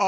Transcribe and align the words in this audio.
Oh, 0.00 0.06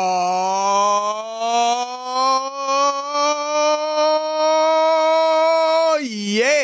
yeah. 6.00 6.60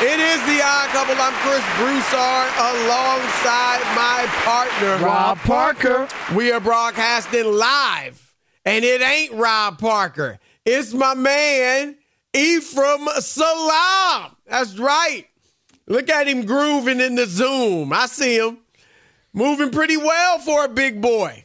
It 0.00 0.18
is 0.18 0.40
the 0.46 0.62
odd 0.64 0.88
couple. 0.88 1.14
I'm 1.20 1.34
Chris 1.42 1.62
Broussard 1.76 2.50
alongside 2.56 3.82
my 3.94 4.24
partner, 4.44 4.96
Rob 5.04 5.36
Parker. 5.40 6.08
We 6.34 6.52
are 6.52 6.60
broadcasting 6.60 7.44
live, 7.52 8.34
and 8.64 8.82
it 8.82 9.02
ain't 9.02 9.34
Rob 9.34 9.78
Parker. 9.78 10.38
It's 10.64 10.94
my 10.94 11.12
man, 11.12 11.98
Ephraim 12.32 13.06
Salaam. 13.18 14.36
That's 14.46 14.78
right. 14.78 15.26
Look 15.86 16.08
at 16.08 16.26
him 16.26 16.46
grooving 16.46 17.00
in 17.00 17.14
the 17.14 17.26
Zoom. 17.26 17.92
I 17.92 18.06
see 18.06 18.36
him 18.38 18.58
moving 19.32 19.70
pretty 19.70 19.96
well 19.96 20.38
for 20.38 20.64
a 20.64 20.68
big 20.68 21.00
boy. 21.02 21.44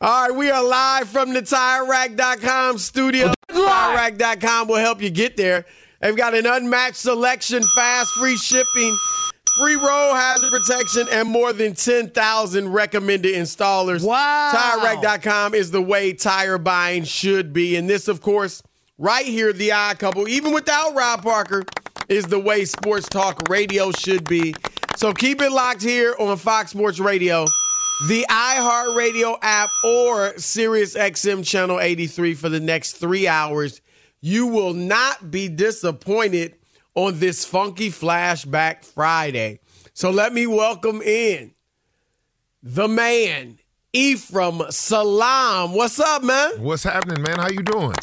All 0.00 0.28
right, 0.28 0.36
we 0.36 0.50
are 0.50 0.62
live 0.62 1.08
from 1.08 1.32
the 1.32 1.40
TireRack.com 1.40 2.78
studio. 2.78 3.32
TireRack.com 3.48 4.68
will 4.68 4.76
help 4.76 5.02
you 5.02 5.10
get 5.10 5.36
there. 5.36 5.64
They've 6.00 6.16
got 6.16 6.34
an 6.34 6.46
unmatched 6.46 6.96
selection, 6.96 7.62
fast, 7.74 8.12
free 8.12 8.36
shipping, 8.36 8.96
free 9.58 9.74
road 9.74 10.14
hazard 10.14 10.50
protection, 10.50 11.06
and 11.10 11.28
more 11.28 11.52
than 11.52 11.74
10,000 11.74 12.68
recommended 12.68 13.34
installers. 13.34 14.06
Wow. 14.06 14.52
TireRack.com 14.54 15.54
is 15.54 15.70
the 15.70 15.82
way 15.82 16.12
tire 16.12 16.58
buying 16.58 17.04
should 17.04 17.52
be. 17.52 17.76
And 17.76 17.88
this, 17.88 18.06
of 18.06 18.20
course, 18.20 18.62
right 18.98 19.26
here, 19.26 19.52
the 19.52 19.72
odd 19.72 19.98
couple, 19.98 20.28
even 20.28 20.52
without 20.52 20.94
Rob 20.94 21.22
Parker, 21.22 21.64
is 22.08 22.24
the 22.26 22.38
way 22.38 22.64
sports 22.64 23.08
talk 23.08 23.48
radio 23.48 23.90
should 23.92 24.28
be. 24.28 24.54
So 24.96 25.12
keep 25.12 25.42
it 25.42 25.50
locked 25.50 25.82
here 25.82 26.14
on 26.18 26.36
Fox 26.36 26.70
Sports 26.70 26.98
Radio, 26.98 27.44
the 28.08 28.24
iHeartRadio 28.30 29.38
app, 29.42 29.68
or 29.84 30.36
Sirius 30.38 30.96
XM 30.96 31.44
Channel 31.44 31.80
83 31.80 32.34
for 32.34 32.48
the 32.48 32.60
next 32.60 32.94
three 32.94 33.28
hours. 33.28 33.80
You 34.20 34.46
will 34.46 34.72
not 34.72 35.30
be 35.30 35.48
disappointed 35.48 36.56
on 36.94 37.18
this 37.18 37.44
funky 37.44 37.90
flashback 37.90 38.84
Friday. 38.84 39.60
So 39.92 40.10
let 40.10 40.32
me 40.32 40.46
welcome 40.46 41.02
in 41.02 41.52
the 42.62 42.88
man, 42.88 43.58
Ephraim 43.92 44.62
Salaam. 44.70 45.72
What's 45.72 46.00
up, 46.00 46.22
man? 46.22 46.62
What's 46.62 46.82
happening, 46.82 47.22
man? 47.22 47.38
How 47.38 47.48
you 47.50 47.62
doing? 47.62 47.94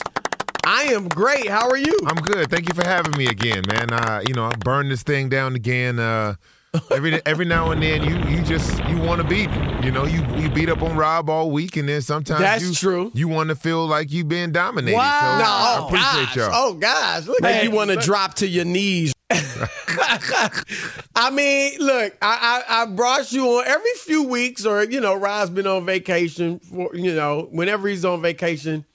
I 0.65 0.83
am 0.93 1.07
great. 1.09 1.47
How 1.49 1.69
are 1.69 1.77
you? 1.77 1.99
I'm 2.05 2.15
good. 2.17 2.49
Thank 2.49 2.69
you 2.69 2.73
for 2.73 2.85
having 2.87 3.17
me 3.17 3.27
again, 3.27 3.63
man. 3.67 3.91
Uh, 3.91 4.21
you 4.27 4.33
know, 4.33 4.45
I 4.45 4.55
burn 4.55 4.89
this 4.89 5.03
thing 5.03 5.27
down 5.29 5.55
again. 5.55 5.99
Uh, 5.99 6.35
every 6.91 7.21
every 7.25 7.45
now 7.45 7.71
and 7.71 7.81
then, 7.83 8.03
you 8.03 8.17
you 8.29 8.41
just 8.43 8.77
you 8.87 8.97
want 8.97 9.21
to 9.21 9.27
beat. 9.27 9.49
You 9.83 9.91
know, 9.91 10.05
you 10.05 10.23
you 10.37 10.49
beat 10.49 10.69
up 10.69 10.81
on 10.81 10.95
Rob 10.95 11.29
all 11.29 11.51
week, 11.51 11.75
and 11.75 11.89
then 11.89 12.01
sometimes 12.01 12.39
That's 12.39 12.63
you, 12.63 12.73
true. 12.73 13.11
You 13.13 13.27
want 13.27 13.49
to 13.49 13.55
feel 13.55 13.85
like 13.87 14.11
you've 14.11 14.29
been 14.29 14.51
dominated. 14.53 14.95
Wow. 14.95 15.19
So 15.19 15.43
No, 15.43 15.49
I 15.49 15.77
oh, 15.79 15.85
appreciate 15.87 16.25
gosh. 16.27 16.35
y'all. 16.37 16.49
Oh 16.53 16.73
gosh, 16.75 17.27
look 17.27 17.41
Man, 17.41 17.55
like 17.55 17.63
you 17.63 17.71
want 17.71 17.91
to 17.91 17.97
drop 17.97 18.35
to 18.35 18.47
your 18.47 18.65
knees. 18.65 19.11
I 21.15 21.29
mean, 21.31 21.79
look, 21.79 22.15
I, 22.21 22.63
I 22.67 22.83
I 22.83 22.85
brought 22.85 23.31
you 23.31 23.45
on 23.47 23.65
every 23.67 23.93
few 23.95 24.23
weeks, 24.23 24.65
or 24.65 24.83
you 24.83 25.01
know, 25.01 25.15
Rob's 25.15 25.49
been 25.49 25.67
on 25.67 25.85
vacation. 25.85 26.59
For 26.59 26.95
you 26.95 27.13
know, 27.13 27.47
whenever 27.51 27.87
he's 27.87 28.05
on 28.05 28.21
vacation, 28.21 28.85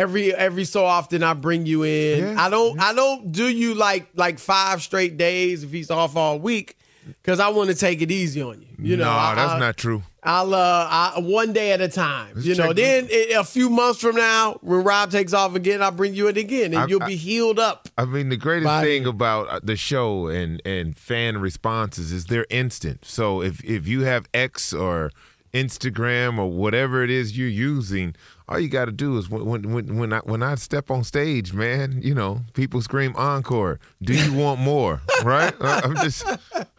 every 0.00 0.34
every 0.34 0.64
so 0.64 0.84
often 0.84 1.22
I 1.22 1.34
bring 1.34 1.66
you 1.66 1.82
in. 1.84 2.18
Yeah, 2.20 2.42
I 2.44 2.48
don't 2.50 2.80
I 2.80 2.92
don't 2.94 3.30
do 3.32 3.48
you 3.48 3.74
like 3.74 4.08
like 4.14 4.38
five 4.38 4.82
straight 4.82 5.16
days 5.16 5.62
if 5.62 5.70
he's 5.70 5.90
off 5.90 6.16
all 6.16 6.38
week 6.38 6.76
because 7.06 7.40
I 7.40 7.48
want 7.48 7.70
to 7.70 7.76
take 7.76 8.00
it 8.02 8.10
easy 8.10 8.42
on 8.42 8.60
you. 8.60 8.66
You 8.78 8.96
know, 8.96 9.04
no, 9.04 9.34
that's 9.34 9.52
I- 9.52 9.58
not 9.58 9.76
true. 9.76 10.02
I'll 10.22 10.54
uh 10.54 10.86
I, 10.90 11.20
one 11.20 11.54
day 11.54 11.72
at 11.72 11.80
a 11.80 11.88
time. 11.88 12.32
Let's 12.34 12.46
you 12.46 12.54
know, 12.54 12.74
then 12.74 13.08
a 13.34 13.42
few 13.42 13.70
months 13.70 14.02
from 14.02 14.16
now, 14.16 14.58
when 14.60 14.84
Rob 14.84 15.10
takes 15.10 15.32
off 15.32 15.54
again, 15.54 15.80
I'll 15.82 15.92
bring 15.92 16.14
you 16.14 16.28
in 16.28 16.36
again, 16.36 16.74
and 16.74 16.82
I- 16.82 16.86
you'll 16.86 17.00
be 17.00 17.16
healed 17.16 17.58
up. 17.58 17.88
I 17.96 18.04
mean, 18.04 18.28
the 18.28 18.36
greatest 18.36 18.82
thing 18.82 19.06
about 19.06 19.48
uh, 19.48 19.60
the 19.62 19.76
show 19.76 20.26
and 20.28 20.60
and 20.66 20.94
fan 20.96 21.38
responses 21.38 22.12
is 22.12 22.26
they're 22.26 22.46
instant. 22.50 23.04
So 23.06 23.40
if 23.42 23.64
if 23.64 23.88
you 23.88 24.02
have 24.02 24.28
X 24.34 24.74
or 24.74 25.10
Instagram 25.52 26.38
or 26.38 26.50
whatever 26.50 27.02
it 27.02 27.10
is 27.10 27.36
you're 27.36 27.48
using, 27.48 28.14
all 28.50 28.58
you 28.58 28.68
got 28.68 28.86
to 28.86 28.92
do 28.92 29.16
is 29.16 29.30
when 29.30 29.44
when 29.44 29.72
when 29.72 29.96
when 29.96 30.12
I 30.12 30.18
when 30.20 30.42
I 30.42 30.56
step 30.56 30.90
on 30.90 31.04
stage, 31.04 31.52
man, 31.52 32.00
you 32.02 32.14
know, 32.14 32.40
people 32.52 32.82
scream 32.82 33.14
encore. 33.16 33.78
Do 34.02 34.12
you 34.12 34.32
want 34.32 34.60
more? 34.60 35.00
right? 35.24 35.54
I'm 35.60 35.94
just 35.96 36.24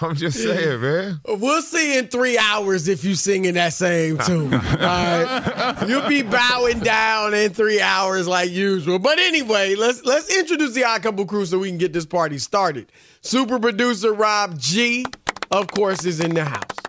I'm 0.00 0.14
just 0.14 0.42
saying, 0.42 0.80
man. 0.80 1.20
We'll 1.26 1.62
see 1.62 1.98
in 1.98 2.08
three 2.08 2.36
hours 2.36 2.86
if 2.86 3.02
you 3.02 3.14
singing 3.14 3.54
that 3.54 3.72
same 3.72 4.18
tune. 4.18 4.52
All 4.54 4.60
right, 4.60 5.84
you'll 5.88 6.08
be 6.08 6.22
bowing 6.22 6.80
down 6.80 7.32
in 7.32 7.54
three 7.54 7.80
hours 7.80 8.28
like 8.28 8.50
usual. 8.50 8.98
But 8.98 9.18
anyway, 9.18 9.74
let's 9.74 10.04
let's 10.04 10.36
introduce 10.36 10.74
the 10.74 10.84
Odd 10.84 11.02
Couple 11.02 11.24
crew 11.24 11.46
so 11.46 11.58
we 11.58 11.68
can 11.68 11.78
get 11.78 11.94
this 11.94 12.06
party 12.06 12.36
started. 12.38 12.92
Super 13.22 13.58
producer 13.58 14.12
Rob 14.12 14.58
G, 14.58 15.06
of 15.50 15.68
course, 15.68 16.04
is 16.04 16.20
in 16.20 16.34
the 16.34 16.44
house. 16.44 16.85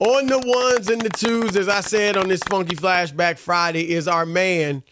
On 0.00 0.26
the 0.26 0.38
ones 0.38 0.88
and 0.88 1.02
the 1.02 1.10
twos, 1.10 1.56
as 1.56 1.68
I 1.68 1.82
said 1.82 2.16
on 2.16 2.28
this 2.28 2.40
Funky 2.48 2.74
Flashback 2.74 3.36
Friday, 3.36 3.90
is 3.90 4.08
our 4.08 4.24
man, 4.24 4.82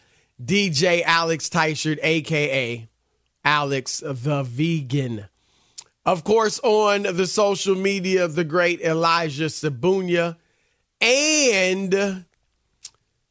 DJ 0.43 1.03
Alex 1.03 1.49
Teichert, 1.49 1.99
aka 2.03 2.87
Alex 3.43 4.03
the 4.05 4.43
Vegan. 4.43 5.25
Of 6.05 6.25
course, 6.25 6.61
on 6.63 7.05
the 7.05 7.27
social 7.27 7.75
media 7.75 8.23
of 8.23 8.35
the 8.35 8.45
great 8.45 8.83
Elijah 8.83 9.47
Sabunya 9.47 10.37
and 11.01 12.25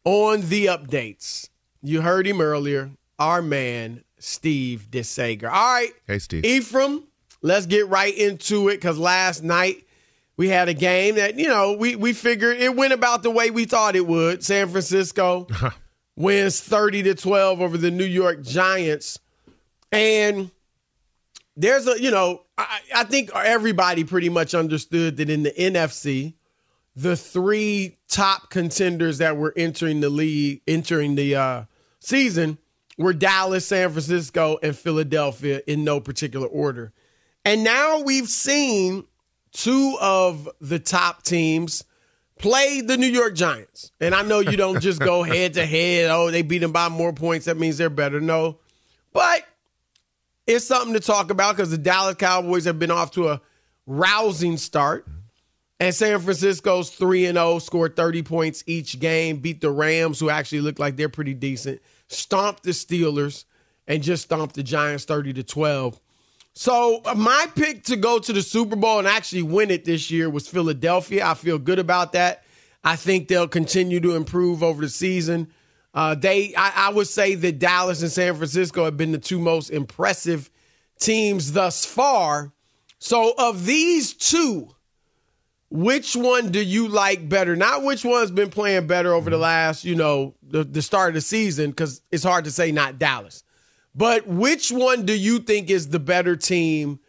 on 0.03 0.41
the 0.49 0.65
updates. 0.65 1.49
You 1.83 2.01
heard 2.01 2.25
him 2.25 2.41
earlier, 2.41 2.89
our 3.19 3.43
man, 3.43 4.03
Steve 4.17 4.87
DeSager. 4.89 5.51
All 5.51 5.73
right, 5.73 5.91
Hey, 6.07 6.17
Steve. 6.17 6.43
Ephraim, 6.43 7.03
let's 7.43 7.67
get 7.67 7.87
right 7.87 8.15
into 8.17 8.67
it 8.69 8.77
because 8.77 8.97
last 8.97 9.43
night 9.43 9.86
we 10.37 10.49
had 10.49 10.69
a 10.69 10.73
game 10.73 11.15
that, 11.15 11.37
you 11.37 11.47
know, 11.47 11.73
we, 11.73 11.95
we 11.95 12.13
figured 12.13 12.57
it 12.57 12.75
went 12.75 12.93
about 12.93 13.23
the 13.23 13.31
way 13.31 13.49
we 13.49 13.65
thought 13.65 13.95
it 13.95 14.05
would. 14.05 14.43
San 14.43 14.69
Francisco 14.69 15.47
wins 16.15 16.61
30 16.61 17.03
to 17.03 17.15
12 17.15 17.59
over 17.59 17.77
the 17.77 17.91
New 17.91 18.05
York 18.05 18.43
Giants. 18.43 19.19
And 19.91 20.51
there's 21.55 21.87
a, 21.87 21.99
you 21.99 22.11
know, 22.11 22.43
I, 22.57 22.79
I 22.95 23.03
think 23.03 23.31
everybody 23.35 24.03
pretty 24.03 24.29
much 24.29 24.53
understood 24.53 25.17
that 25.17 25.29
in 25.29 25.41
the 25.41 25.51
NFC, 25.51 26.35
the 26.95 27.15
three 27.15 27.97
top 28.07 28.51
contenders 28.51 29.17
that 29.17 29.37
were 29.37 29.53
entering 29.57 30.01
the 30.01 30.09
league, 30.09 30.61
entering 30.67 31.15
the 31.15 31.35
uh, 31.35 31.63
season, 31.99 32.59
were 32.97 33.13
Dallas, 33.13 33.67
San 33.67 33.89
Francisco, 33.89 34.59
and 34.61 34.75
Philadelphia 34.75 35.61
in 35.67 35.83
no 35.83 35.99
particular 35.99 36.47
order. 36.47 36.93
And 37.45 37.63
now 37.63 38.01
we've 38.01 38.27
seen 38.27 39.05
two 39.57 39.97
of 39.99 40.47
the 40.61 40.77
top 40.77 41.23
teams 41.23 41.83
play 42.37 42.81
the 42.81 42.95
New 42.95 43.07
York 43.07 43.33
Giants. 43.33 43.91
And 43.99 44.13
I 44.13 44.21
know 44.21 44.39
you 44.39 44.55
don't 44.55 44.79
just 44.79 44.99
go 44.99 45.23
head 45.23 45.55
to 45.55 45.65
head, 45.65 46.11
oh, 46.11 46.29
they 46.29 46.43
beat 46.43 46.59
them 46.59 46.71
by 46.71 46.89
more 46.89 47.11
points. 47.11 47.47
That 47.47 47.57
means 47.57 47.77
they're 47.77 47.89
better. 47.89 48.21
No. 48.21 48.59
But 49.13 49.43
it's 50.45 50.65
something 50.65 50.93
to 50.93 50.99
talk 50.99 51.31
about 51.31 51.55
because 51.55 51.71
the 51.71 51.77
Dallas 51.77 52.15
Cowboys 52.15 52.65
have 52.65 52.77
been 52.77 52.91
off 52.91 53.11
to 53.11 53.29
a 53.29 53.41
rousing 53.87 54.57
start. 54.57 55.07
And 55.79 55.93
San 55.93 56.19
Francisco's 56.19 56.91
3 56.91 57.25
and 57.25 57.37
0, 57.37 57.59
scored 57.59 57.95
30 57.95 58.23
points 58.23 58.63
each 58.67 58.99
game, 58.99 59.37
beat 59.37 59.61
the 59.61 59.71
Rams, 59.71 60.19
who 60.19 60.29
actually 60.29 60.61
look 60.61 60.79
like 60.79 60.95
they're 60.95 61.09
pretty 61.09 61.35
decent, 61.35 61.81
stomped 62.07 62.63
the 62.63 62.71
Steelers, 62.71 63.45
and 63.87 64.01
just 64.01 64.23
stomped 64.23 64.55
the 64.55 64.63
Giants 64.63 65.05
30 65.05 65.33
to 65.33 65.43
12. 65.43 65.99
So, 66.59 67.03
uh, 67.05 67.13
my 67.13 67.45
pick 67.55 67.83
to 67.83 67.95
go 67.95 68.17
to 68.17 68.33
the 68.33 68.41
Super 68.41 68.75
Bowl 68.75 68.97
and 68.97 69.07
actually 69.07 69.43
win 69.43 69.69
it 69.69 69.85
this 69.85 70.09
year 70.09 70.27
was 70.27 70.47
Philadelphia. 70.47 71.23
I 71.23 71.35
feel 71.35 71.59
good 71.59 71.77
about 71.77 72.13
that. 72.13 72.45
I 72.83 72.95
think 72.95 73.27
they'll 73.27 73.47
continue 73.47 73.99
to 73.99 74.15
improve 74.15 74.63
over 74.63 74.81
the 74.81 74.89
season. 74.89 75.49
Uh, 75.93 76.15
they, 76.15 76.55
I, 76.55 76.87
I 76.87 76.89
would 76.89 77.05
say 77.05 77.35
that 77.35 77.59
Dallas 77.59 78.01
and 78.01 78.11
San 78.11 78.33
Francisco 78.33 78.85
have 78.85 78.97
been 78.97 79.11
the 79.11 79.19
two 79.19 79.37
most 79.37 79.69
impressive 79.69 80.49
teams 80.99 81.51
thus 81.51 81.85
far. 81.85 82.53
So, 82.97 83.35
of 83.37 83.67
these 83.67 84.13
two, 84.13 84.69
which 85.69 86.15
one 86.15 86.49
do 86.49 86.59
you 86.59 86.87
like 86.87 87.29
better? 87.29 87.55
Not 87.55 87.83
which 87.83 88.03
one's 88.03 88.31
been 88.31 88.49
playing 88.49 88.87
better 88.87 89.13
over 89.13 89.29
the 89.29 89.37
last, 89.37 89.85
you 89.85 89.93
know, 89.93 90.33
the, 90.41 90.63
the 90.63 90.81
start 90.81 91.09
of 91.09 91.13
the 91.13 91.21
season, 91.21 91.69
because 91.69 92.01
it's 92.11 92.23
hard 92.23 92.45
to 92.45 92.51
say 92.51 92.71
not 92.71 92.97
Dallas. 92.97 93.43
But 93.97 94.27
which 94.27 94.71
one 94.71 95.05
do 95.05 95.13
you 95.17 95.39
think 95.39 95.71
is 95.71 95.89
the 95.89 95.99
better 95.99 96.35
team? 96.35 96.99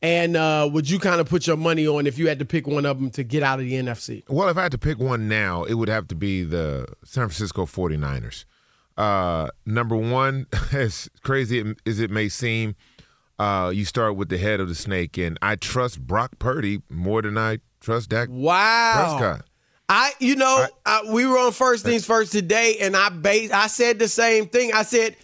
And 0.00 0.34
uh, 0.34 0.68
would 0.72 0.88
you 0.88 0.98
kind 0.98 1.20
of 1.20 1.28
put 1.28 1.46
your 1.46 1.58
money 1.58 1.86
on 1.86 2.06
if 2.06 2.18
you 2.18 2.28
had 2.28 2.38
to 2.38 2.46
pick 2.46 2.66
one 2.66 2.86
of 2.86 2.98
them 2.98 3.10
to 3.10 3.22
get 3.22 3.42
out 3.42 3.58
of 3.58 3.66
the 3.66 3.74
NFC? 3.74 4.22
Well, 4.28 4.48
if 4.48 4.56
I 4.56 4.62
had 4.62 4.72
to 4.72 4.78
pick 4.78 4.98
one 4.98 5.28
now, 5.28 5.64
it 5.64 5.74
would 5.74 5.88
have 5.88 6.08
to 6.08 6.14
be 6.14 6.44
the 6.44 6.86
San 7.04 7.28
Francisco 7.28 7.66
49ers. 7.66 8.46
Uh, 8.96 9.48
number 9.66 9.94
one, 9.94 10.46
as 10.72 11.10
crazy 11.22 11.74
as 11.84 12.00
it 12.00 12.10
may 12.10 12.30
seem, 12.30 12.76
uh, 13.38 13.70
you 13.74 13.84
start 13.84 14.16
with 14.16 14.30
the 14.30 14.38
head 14.38 14.58
of 14.58 14.68
the 14.68 14.74
snake, 14.74 15.18
and 15.18 15.38
I 15.42 15.56
trust 15.56 16.00
Brock 16.06 16.38
Purdy 16.38 16.80
more 16.88 17.20
than 17.20 17.36
I 17.36 17.58
trust 17.80 18.08
Dak 18.08 18.28
wow. 18.30 19.18
Prescott. 19.18 19.46
I, 19.90 20.12
you 20.18 20.36
know, 20.36 20.66
I, 20.86 21.00
I, 21.04 21.12
we 21.12 21.26
were 21.26 21.38
on 21.38 21.52
first 21.52 21.84
things 21.84 22.06
first 22.06 22.32
today, 22.32 22.78
and 22.80 22.96
I 22.96 23.10
base, 23.10 23.50
I 23.50 23.66
said 23.66 23.98
the 23.98 24.08
same 24.08 24.46
thing. 24.46 24.72
I 24.72 24.82
said 24.82 25.16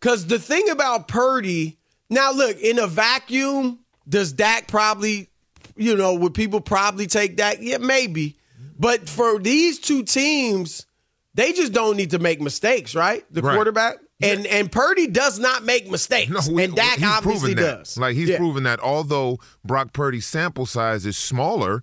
because 0.00 0.26
the 0.26 0.38
thing 0.38 0.68
about 0.70 1.08
Purdy, 1.08 1.78
now 2.10 2.32
look 2.32 2.58
in 2.60 2.78
a 2.78 2.86
vacuum, 2.86 3.80
does 4.08 4.32
Dak 4.32 4.68
probably, 4.68 5.28
you 5.76 5.96
know, 5.96 6.14
would 6.14 6.34
people 6.34 6.60
probably 6.60 7.06
take 7.06 7.36
Dak? 7.36 7.58
Yeah, 7.60 7.78
maybe. 7.78 8.36
But 8.78 9.08
for 9.08 9.38
these 9.38 9.78
two 9.78 10.02
teams, 10.04 10.86
they 11.34 11.52
just 11.52 11.72
don't 11.72 11.96
need 11.96 12.10
to 12.12 12.18
make 12.18 12.40
mistakes, 12.40 12.94
right? 12.94 13.24
The 13.32 13.42
Right. 13.42 13.54
quarterback 13.54 13.96
and 14.20 14.46
and 14.46 14.70
Purdy 14.72 15.06
does 15.06 15.38
not 15.38 15.64
make 15.64 15.88
mistakes, 15.90 16.30
No, 16.30 16.40
we- 16.52 16.64
and 16.64 16.74
Dak 16.74 16.98
he's 16.98 17.04
obviously 17.06 17.54
proven 17.54 17.64
that. 17.64 17.78
does. 17.84 17.96
Like 17.98 18.16
he's 18.16 18.28
Yeah. 18.30 18.38
proven 18.38 18.62
that 18.64 18.80
although 18.80 19.38
Brock 19.64 19.92
Purdy's 19.92 20.26
sample 20.26 20.66
size 20.66 21.06
is 21.06 21.16
smaller, 21.16 21.82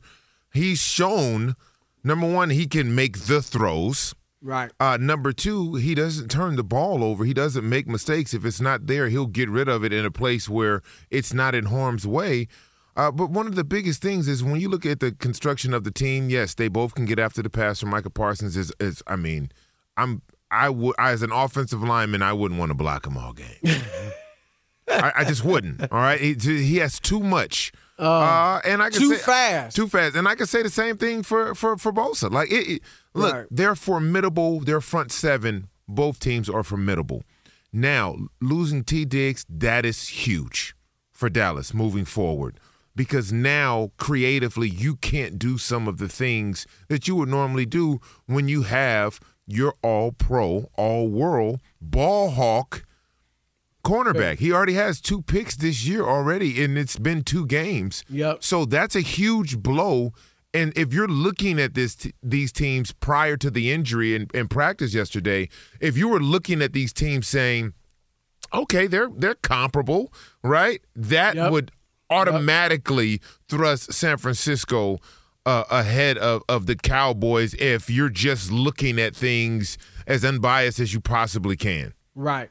he's 0.54 0.80
shown 0.80 1.56
number 2.04 2.28
one 2.28 2.50
he 2.50 2.66
can 2.68 2.94
make 2.96 3.18
the 3.28 3.42
throws. 3.42 4.14
Right. 4.46 4.72
Uh, 4.80 4.98
number 5.00 5.34
two, 5.34 5.76
he 5.76 5.96
doesn't 5.96 6.30
turn 6.30 6.56
the 6.56 6.64
ball 6.64 7.04
over. 7.04 7.26
He 7.26 7.34
doesn't 7.34 7.68
make 7.68 7.88
mistakes. 7.88 8.34
If 8.34 8.46
it's 8.46 8.62
not 8.62 8.88
there, 8.88 9.10
he'll 9.10 9.26
get 9.26 9.50
rid 9.50 9.68
of 9.68 9.84
it 9.84 9.92
in 9.92 10.06
a 10.06 10.12
place 10.12 10.48
where 10.48 10.82
it's 11.10 11.34
not 11.34 11.56
in 11.56 11.66
harm's 11.66 12.08
way. 12.08 12.48
Uh, 12.96 13.12
but 13.12 13.30
one 13.30 13.48
of 13.48 13.56
the 13.56 13.66
biggest 13.66 14.02
things 14.02 14.28
is 14.28 14.44
when 14.44 14.60
you 14.62 14.70
look 14.70 14.86
at 14.86 15.02
the 15.02 15.12
construction 15.12 15.74
of 15.74 15.84
the 15.84 15.92
team. 15.92 16.30
Yes, 16.30 16.54
they 16.54 16.70
both 16.70 16.96
can 16.96 17.06
get 17.06 17.20
after 17.20 17.42
the 17.42 17.50
passer. 17.50 17.86
Micah 17.86 18.10
Parsons 18.10 18.56
is, 18.56 18.72
is 18.80 19.04
I 19.06 19.18
mean, 19.18 19.52
I'm 19.98 20.22
I 20.50 20.70
would 20.70 20.96
as 20.98 21.22
an 21.22 21.32
offensive 21.32 21.84
lineman, 21.84 22.22
I 22.22 22.34
wouldn't 22.34 22.60
want 22.60 22.70
to 22.70 22.76
block 22.76 23.06
him 23.06 23.18
all 23.18 23.34
game. 23.34 23.58
I, 24.88 25.12
I 25.18 25.24
just 25.26 25.44
wouldn't. 25.44 25.92
All 25.92 26.00
right, 26.00 26.20
he, 26.20 26.34
he 26.36 26.78
has 26.78 27.00
too 27.00 27.20
much. 27.20 27.72
Uh, 27.98 28.60
and 28.66 28.82
I 28.84 28.90
can 28.90 29.00
too 29.00 29.16
say, 29.16 29.22
fast. 29.24 29.76
too 29.76 29.88
fast. 29.88 30.16
And 30.16 30.28
I 30.28 30.36
can 30.36 30.46
say 30.48 30.62
the 30.64 30.70
same 30.70 30.98
thing 30.98 31.24
for 31.24 31.56
for 31.56 31.78
for 31.78 31.92
Bosa. 31.94 32.30
Like 32.32 32.52
it, 32.52 32.68
it- 32.68 32.82
look, 33.14 33.34
Right. 33.34 33.48
they're 33.52 33.76
formidable. 33.76 34.60
Their 34.60 34.82
front 34.82 35.12
seven, 35.12 35.68
both 35.88 36.20
teams 36.20 36.50
are 36.50 36.64
formidable. 36.64 37.24
Now 37.72 38.16
losing 38.42 38.84
T 38.84 39.06
Diggs, 39.06 39.46
that 39.50 39.86
is 39.86 40.08
huge 40.08 40.76
for 41.12 41.30
Dallas 41.30 41.74
moving 41.74 42.06
forward 42.06 42.60
because 42.96 43.32
now 43.34 43.92
creatively 43.98 44.70
you 44.70 44.96
can't 44.96 45.38
do 45.38 45.58
some 45.58 45.88
of 45.88 45.98
the 45.98 46.08
things 46.08 46.66
that 46.88 47.08
you 47.08 47.16
would 47.18 47.28
normally 47.30 47.66
do 47.66 48.00
when 48.26 48.48
you 48.48 48.64
have 48.64 49.20
your 49.46 49.76
All 49.82 50.12
Pro, 50.14 50.70
All 50.76 51.08
World 51.10 51.60
ball 51.82 52.32
hawk 52.32 52.85
cornerback. 53.86 54.40
He 54.40 54.52
already 54.52 54.74
has 54.74 55.00
two 55.00 55.22
picks 55.22 55.56
this 55.56 55.86
year 55.86 56.04
already, 56.04 56.64
and 56.64 56.78
it's 56.78 56.98
been 56.98 57.24
two 57.24 57.46
games. 57.46 58.04
Yep. 58.10 58.44
So 58.44 58.66
that's 58.66 58.96
a 58.96 59.02
huge 59.02 59.60
blow. 59.60 60.12
And 60.54 60.72
if 60.78 60.94
you're 60.94 61.08
looking 61.08 61.60
at 61.60 61.74
this, 61.74 61.96
t- 61.96 62.14
these 62.24 62.52
teams 62.52 62.92
prior 62.94 63.38
to 63.38 63.52
the 63.52 63.72
injury 63.72 64.16
in, 64.16 64.28
in 64.34 64.48
practice 64.48 64.94
yesterday, 64.94 65.50
if 65.80 65.98
you 65.98 66.08
were 66.08 66.22
looking 66.22 66.62
at 66.62 66.74
these 66.74 66.94
teams 66.94 67.28
saying, 67.28 67.74
"Okay, 68.54 68.88
they're 68.88 69.10
they're 69.10 69.36
comparable," 69.36 70.12
right? 70.44 70.82
That 70.96 71.36
Yep. 71.36 71.52
would 71.52 71.72
automatically 72.10 73.22
thrust 73.50 73.94
San 73.94 74.18
Francisco 74.18 75.00
uh, 75.46 75.64
ahead 75.70 76.18
of, 76.18 76.42
of 76.50 76.66
the 76.66 76.76
Cowboys 76.76 77.54
if 77.56 77.90
you're 77.90 78.10
just 78.10 78.52
looking 78.52 79.00
at 79.00 79.16
things 79.16 79.78
as 80.08 80.24
unbiased 80.26 80.80
as 80.80 80.94
you 80.94 81.00
possibly 81.02 81.56
can. 81.56 81.94
Right. 82.16 82.50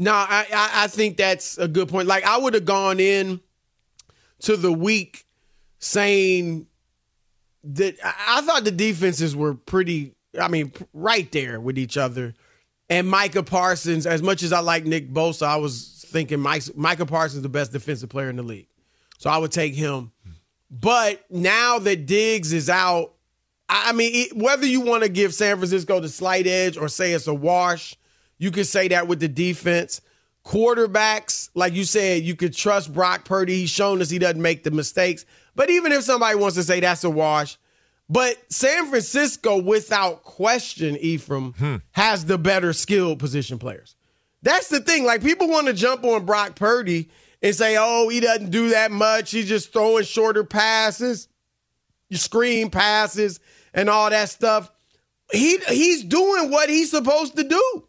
No, 0.00 0.12
I, 0.12 0.46
I 0.52 0.86
think 0.86 1.16
that's 1.16 1.58
a 1.58 1.66
good 1.66 1.88
point. 1.88 2.06
Like 2.06 2.24
I 2.24 2.38
would 2.38 2.54
have 2.54 2.64
gone 2.64 3.00
in 3.00 3.40
to 4.42 4.56
the 4.56 4.72
week 4.72 5.26
saying 5.80 6.66
that 7.64 7.96
I 8.04 8.40
thought 8.42 8.62
the 8.64 8.70
defenses 8.70 9.34
were 9.34 9.54
pretty. 9.54 10.14
I 10.40 10.46
mean, 10.46 10.72
right 10.92 11.30
there 11.32 11.60
with 11.60 11.78
each 11.78 11.96
other. 11.96 12.34
And 12.88 13.08
Micah 13.08 13.42
Parsons, 13.42 14.06
as 14.06 14.22
much 14.22 14.42
as 14.42 14.52
I 14.52 14.60
like 14.60 14.84
Nick 14.84 15.12
Bosa, 15.12 15.46
I 15.46 15.56
was 15.56 16.06
thinking 16.06 16.40
Mike, 16.40 16.62
Micah 16.76 17.04
Parsons 17.04 17.38
is 17.38 17.42
the 17.42 17.48
best 17.48 17.72
defensive 17.72 18.08
player 18.08 18.30
in 18.30 18.36
the 18.36 18.42
league. 18.42 18.68
So 19.18 19.28
I 19.28 19.38
would 19.38 19.52
take 19.52 19.74
him. 19.74 20.12
But 20.70 21.24
now 21.30 21.78
that 21.80 22.06
Diggs 22.06 22.52
is 22.52 22.70
out, 22.70 23.14
I 23.68 23.92
mean, 23.92 24.28
whether 24.34 24.64
you 24.64 24.80
want 24.80 25.02
to 25.02 25.08
give 25.08 25.34
San 25.34 25.56
Francisco 25.56 26.00
the 26.00 26.08
slight 26.08 26.46
edge 26.46 26.76
or 26.76 26.88
say 26.88 27.12
it's 27.12 27.26
a 27.26 27.34
wash, 27.34 27.96
you 28.38 28.50
could 28.50 28.66
say 28.66 28.88
that 28.88 29.06
with 29.08 29.20
the 29.20 29.28
defense. 29.28 30.00
Quarterbacks, 30.44 31.50
like 31.54 31.74
you 31.74 31.84
said, 31.84 32.22
you 32.22 32.34
could 32.34 32.54
trust 32.54 32.92
Brock 32.94 33.24
Purdy. 33.24 33.56
He's 33.56 33.70
shown 33.70 34.00
us 34.00 34.08
he 34.08 34.18
doesn't 34.18 34.40
make 34.40 34.64
the 34.64 34.70
mistakes. 34.70 35.26
But 35.54 35.68
even 35.68 35.92
if 35.92 36.04
somebody 36.04 36.36
wants 36.36 36.56
to 36.56 36.62
say 36.62 36.80
that's 36.80 37.04
a 37.04 37.10
wash, 37.10 37.58
but 38.08 38.36
San 38.50 38.86
Francisco, 38.86 39.60
without 39.60 40.22
question, 40.22 40.96
Ephraim, 40.96 41.52
hmm. 41.52 41.76
has 41.92 42.24
the 42.24 42.38
better 42.38 42.72
skilled 42.72 43.18
position 43.18 43.58
players. 43.58 43.96
That's 44.42 44.68
the 44.68 44.80
thing. 44.80 45.04
Like 45.04 45.22
people 45.22 45.48
want 45.48 45.66
to 45.66 45.72
jump 45.74 46.04
on 46.04 46.24
Brock 46.24 46.56
Purdy 46.56 47.10
and 47.42 47.54
say, 47.54 47.76
"Oh, 47.78 48.08
he 48.08 48.20
doesn't 48.20 48.50
do 48.50 48.70
that 48.70 48.90
much. 48.90 49.30
He's 49.30 49.48
just 49.48 49.72
throwing 49.72 50.04
shorter 50.04 50.44
passes, 50.44 51.28
screen 52.12 52.70
passes, 52.70 53.40
and 53.74 53.90
all 53.90 54.08
that 54.08 54.30
stuff." 54.30 54.70
He 55.32 55.58
he's 55.68 56.04
doing 56.04 56.50
what 56.50 56.70
he's 56.70 56.90
supposed 56.90 57.36
to 57.36 57.44
do. 57.44 57.87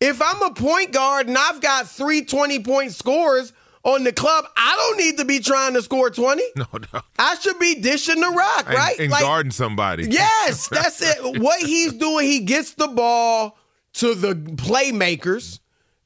If 0.00 0.20
I'm 0.20 0.42
a 0.42 0.52
point 0.52 0.92
guard 0.92 1.28
and 1.28 1.38
I've 1.38 1.60
got 1.60 1.88
three 1.88 2.22
20 2.22 2.60
point 2.60 2.92
scores 2.92 3.52
on 3.82 4.04
the 4.04 4.12
club, 4.12 4.44
I 4.56 4.74
don't 4.76 4.98
need 4.98 5.18
to 5.18 5.24
be 5.24 5.38
trying 5.40 5.74
to 5.74 5.82
score 5.82 6.10
20. 6.10 6.42
No, 6.56 6.66
no. 6.92 7.00
I 7.18 7.36
should 7.36 7.58
be 7.58 7.76
dishing 7.76 8.20
the 8.20 8.28
rock, 8.28 8.64
And, 8.66 8.74
right? 8.76 8.98
and 8.98 9.10
Like- 9.10 9.22
guarding 9.22 9.52
somebody. 9.52 10.06
Yes, 10.10 10.68
that's 10.70 11.00
it. 11.00 11.40
What 11.40 11.60
he's 11.62 11.92
doing, 11.94 12.26
he 12.26 12.40
gets 12.40 12.74
the 12.74 12.88
ball 12.88 13.56
to 13.94 14.14
the 14.14 14.34
playmakers, 14.34 15.60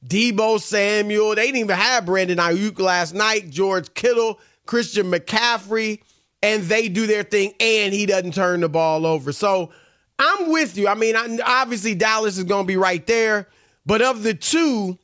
Deebo 0.07 0.61
Samuel. 0.61 1.35
They 1.35 1.47
didn't 1.47 1.57
even 1.57 1.75
have 1.77 2.05
Brandon 2.05 2.37
Aiyuk 2.37 2.79
last 2.79 3.13
night. 3.13 3.49
George 3.49 3.93
Kittle, 3.93 4.39
Christian 4.65 5.11
McCaffrey, 5.11 6.01
and 6.41 6.63
they 6.63 6.87
do 6.87 7.07
their 7.07 7.23
thing, 7.23 7.53
and 7.59 7.93
he 7.93 8.05
doesn't 8.05 8.33
turn 8.33 8.61
the 8.61 8.69
ball 8.69 9.05
over. 9.05 9.33
So 9.33 9.71
I'm 10.17 10.49
with 10.49 10.77
you. 10.77 10.87
I 10.87 10.95
mean, 10.95 11.15
obviously 11.45 11.93
Dallas 11.95 12.37
is 12.37 12.45
going 12.45 12.63
to 12.63 12.67
be 12.67 12.77
right 12.77 13.05
there, 13.05 13.47
but 13.91 14.01
of 14.01 14.23
the 14.23 14.33
two, 14.33 14.97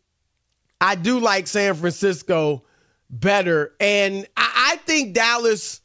I 0.79 0.96
do 0.96 1.20
like 1.20 1.46
San 1.48 1.75
Francisco 1.75 2.63
better, 3.10 3.74
and 3.82 4.25
I, 4.38 4.72
I 4.72 4.75
think 4.77 5.13
Dallas 5.13 5.82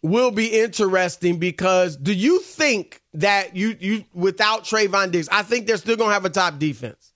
will 0.00 0.30
be 0.30 0.46
interesting 0.46 1.38
because 1.38 1.98
do 1.98 2.14
you 2.14 2.40
think 2.40 3.02
that 3.12 3.54
you 3.54 3.76
you 3.78 4.04
without 4.14 4.64
Trevon 4.64 5.10
Diggs, 5.10 5.28
I 5.30 5.42
think 5.42 5.66
they're 5.66 5.76
still 5.76 5.96
gonna 5.96 6.14
have 6.14 6.24
a 6.24 6.30
top 6.30 6.58
defense. 6.58 7.12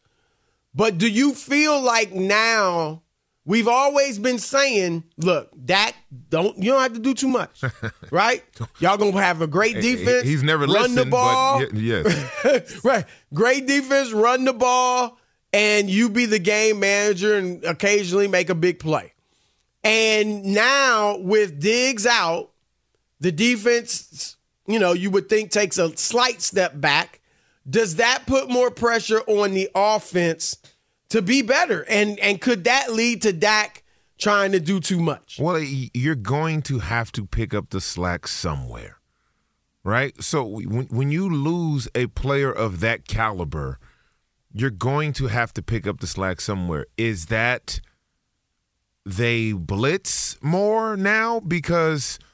But 0.75 0.99
do 0.99 1.09
you 1.09 1.33
feel 1.33 1.81
like 1.81 2.13
now 2.13 3.01
we've 3.47 3.69
always 3.69 4.19
been 4.19 4.39
saying, 4.39 5.05
look, 5.17 5.51
that 5.65 5.97
don't 6.29 6.59
you 6.59 6.73
don't 6.73 6.83
have 6.83 6.93
to 6.93 6.99
do 6.99 7.15
too 7.15 7.29
much, 7.29 7.63
right? 8.11 8.45
Y'all 8.79 8.99
gonna 8.99 9.23
have 9.23 9.41
a 9.41 9.47
great 9.47 9.77
defense. 9.77 10.25
He's 10.25 10.43
never 10.43 10.65
run 10.65 10.83
listened, 10.83 10.99
the 10.99 11.07
ball. 11.07 11.65
yes, 11.73 12.85
right. 12.85 13.07
Great 13.33 13.67
defense, 13.67 14.13
run 14.13 14.45
the 14.45 14.53
ball, 14.53 15.19
and 15.53 15.91
you 15.91 16.09
be 16.09 16.27
the 16.27 16.39
game 16.39 16.81
manager 16.81 17.37
and 17.37 17.65
occasionally 17.65 18.29
make 18.29 18.51
a 18.51 18.55
big 18.55 18.79
play. 18.79 19.13
And 19.83 20.45
now 20.45 21.19
with 21.19 21.61
Diggs 21.61 22.07
out, 22.07 22.51
the 23.19 23.33
defense, 23.33 24.37
you 24.67 24.79
know, 24.79 24.93
you 24.93 25.11
would 25.11 25.29
think 25.29 25.51
takes 25.51 25.79
a 25.79 25.97
slight 25.97 26.43
step 26.43 26.81
back 26.81 27.21
does 27.71 27.97
that 27.97 28.25
put 28.27 28.49
more 28.49 28.71
pressure 28.71 29.21
on 29.27 29.53
the 29.53 29.69
offense 29.75 30.57
to 31.11 31.21
be 31.23 31.43
better? 31.43 31.85
And 31.89 32.19
and 32.21 32.41
could 32.41 32.65
that 32.65 32.93
lead 32.93 33.23
to 33.23 33.33
Dak 33.33 33.85
trying 34.19 34.53
to 34.53 34.61
do 34.61 34.81
too 34.81 35.01
much? 35.01 35.39
Well, 35.41 35.61
you're 35.61 36.15
going 36.15 36.63
to 36.63 36.79
have 36.79 37.13
to 37.13 37.27
pick 37.27 37.53
up 37.53 37.71
the 37.71 37.81
slack 37.81 38.27
somewhere. 38.27 38.97
Right? 39.83 40.21
So 40.23 40.45
when 40.45 40.87
when 40.87 41.11
you 41.11 41.29
lose 41.29 41.89
a 41.95 42.07
player 42.09 42.53
of 42.53 42.81
that 42.81 43.07
caliber, 43.07 43.79
you're 44.53 44.71
going 44.71 45.13
to 45.15 45.29
have 45.29 45.53
to 45.55 45.63
pick 45.63 45.87
up 45.87 46.01
the 46.01 46.07
slack 46.07 46.41
somewhere. 46.41 46.87
Is 46.97 47.27
that 47.27 47.81
they 49.07 49.53
blitz 49.53 50.37
more 50.43 50.97
now 50.97 51.41
because– 51.41 52.19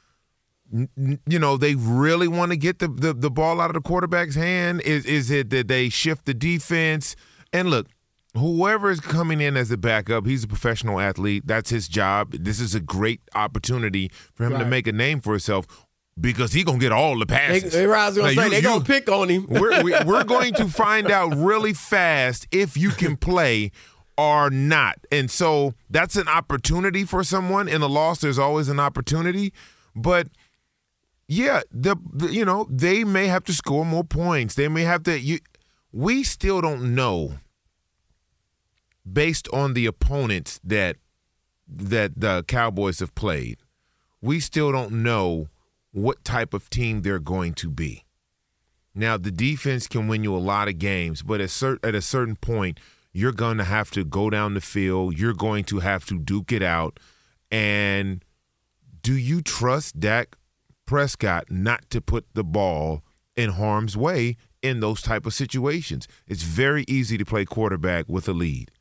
you 0.71 1.39
know 1.39 1.57
they 1.57 1.75
really 1.75 2.27
want 2.27 2.51
to 2.51 2.57
get 2.57 2.79
the, 2.79 2.87
the, 2.87 3.13
the 3.13 3.31
ball 3.31 3.61
out 3.61 3.69
of 3.69 3.73
the 3.73 3.81
quarterback's 3.81 4.35
hand? 4.35 4.81
Is 4.81 5.05
is 5.05 5.31
it 5.31 5.49
that 5.51 5.67
they 5.67 5.89
shift 5.89 6.25
the 6.25 6.33
defense? 6.33 7.15
And 7.53 7.69
look 7.69 7.87
whoever 8.33 8.91
is 8.91 8.99
coming 8.99 9.41
in 9.41 9.57
as 9.57 9.71
a 9.71 9.77
backup 9.77 10.27
he's 10.27 10.43
a 10.43 10.47
professional 10.47 10.99
athlete. 10.99 11.43
That's 11.45 11.69
his 11.69 11.87
job. 11.87 12.33
This 12.33 12.59
is 12.59 12.75
a 12.75 12.79
great 12.79 13.21
opportunity 13.33 14.11
for 14.33 14.45
him 14.45 14.53
right. 14.53 14.59
to 14.59 14.65
make 14.65 14.87
a 14.87 14.91
name 14.91 15.21
for 15.21 15.31
himself 15.33 15.86
because 16.19 16.53
he 16.53 16.63
gonna 16.63 16.79
get 16.79 16.91
all 16.91 17.17
the 17.17 17.25
passes. 17.25 17.73
They, 17.73 17.79
they, 17.79 18.35
say, 18.35 18.43
you, 18.45 18.49
they 18.49 18.61
gonna 18.61 18.83
pick 18.83 19.09
on 19.09 19.29
him. 19.29 19.45
we're, 19.47 19.83
we, 19.83 19.93
we're 20.05 20.23
going 20.23 20.53
to 20.55 20.67
find 20.67 21.11
out 21.11 21.35
really 21.35 21.73
fast 21.73 22.47
if 22.51 22.75
you 22.75 22.89
can 22.89 23.17
play 23.17 23.71
or 24.17 24.49
not, 24.49 24.97
and 25.11 25.29
so 25.29 25.73
that's 25.89 26.15
an 26.15 26.27
opportunity 26.27 27.03
for 27.03 27.23
someone. 27.23 27.67
In 27.67 27.81
the 27.81 27.89
loss, 27.89 28.19
there's 28.19 28.39
always 28.39 28.67
an 28.67 28.79
opportunity, 28.79 29.53
but 29.95 30.27
yeah, 31.27 31.61
the, 31.71 31.97
the, 32.11 32.27
you 32.27 32.45
know 32.45 32.67
they 32.69 33.03
may 33.03 33.27
have 33.27 33.43
to 33.45 33.53
score 33.53 33.85
more 33.85 34.03
points. 34.03 34.55
They 34.55 34.67
may 34.67 34.83
have 34.83 35.03
to. 35.03 35.19
You, 35.19 35.39
we 35.91 36.23
still 36.23 36.61
don't 36.61 36.95
know 36.95 37.33
based 39.11 39.47
on 39.53 39.73
the 39.73 39.85
opponents 39.85 40.59
that 40.63 40.97
that 41.67 42.19
the 42.19 42.43
Cowboys 42.47 42.99
have 42.99 43.13
played. 43.13 43.57
We 44.21 44.39
still 44.39 44.71
don't 44.71 45.03
know 45.03 45.49
what 45.97 46.23
type 46.23 46.53
of 46.53 46.69
team 46.69 47.01
they're 47.01 47.19
going 47.19 47.53
to 47.55 47.69
be. 47.69 48.03
Now, 48.93 49.17
the 49.17 49.31
defense 49.31 49.87
can 49.87 50.07
win 50.07 50.23
you 50.23 50.35
a 50.35 50.37
lot 50.37 50.67
of 50.67 50.79
games, 50.79 51.21
but 51.21 51.39
at, 51.39 51.49
cert- 51.49 51.85
at 51.85 51.95
a 51.95 52.01
certain 52.01 52.35
point, 52.35 52.79
you're 53.13 53.31
going 53.31 53.57
to 53.57 53.63
have 53.63 53.91
to 53.91 54.03
go 54.03 54.29
down 54.29 54.53
the 54.53 54.61
field. 54.61 55.17
You're 55.17 55.33
going 55.33 55.63
to 55.65 55.79
have 55.79 56.05
to 56.05 56.19
duke 56.19 56.51
it 56.51 56.63
out. 56.63 56.99
And 57.51 58.23
do 59.01 59.15
you 59.15 59.41
trust 59.41 59.99
Dak 59.99 60.35
Prescott 60.85 61.51
not 61.51 61.89
to 61.91 62.01
put 62.01 62.25
the 62.33 62.43
ball 62.43 63.03
in 63.35 63.51
harm's 63.51 63.95
way 63.95 64.35
in 64.61 64.79
those 64.79 65.01
type 65.01 65.25
of 65.25 65.33
situations. 65.33 66.07
It's 66.27 66.43
very 66.43 66.83
easy 66.87 67.17
to 67.17 67.25
play 67.25 67.45
quarterback 67.45 68.05
with 68.07 68.27
a 68.27 68.33
lead. 68.33 68.71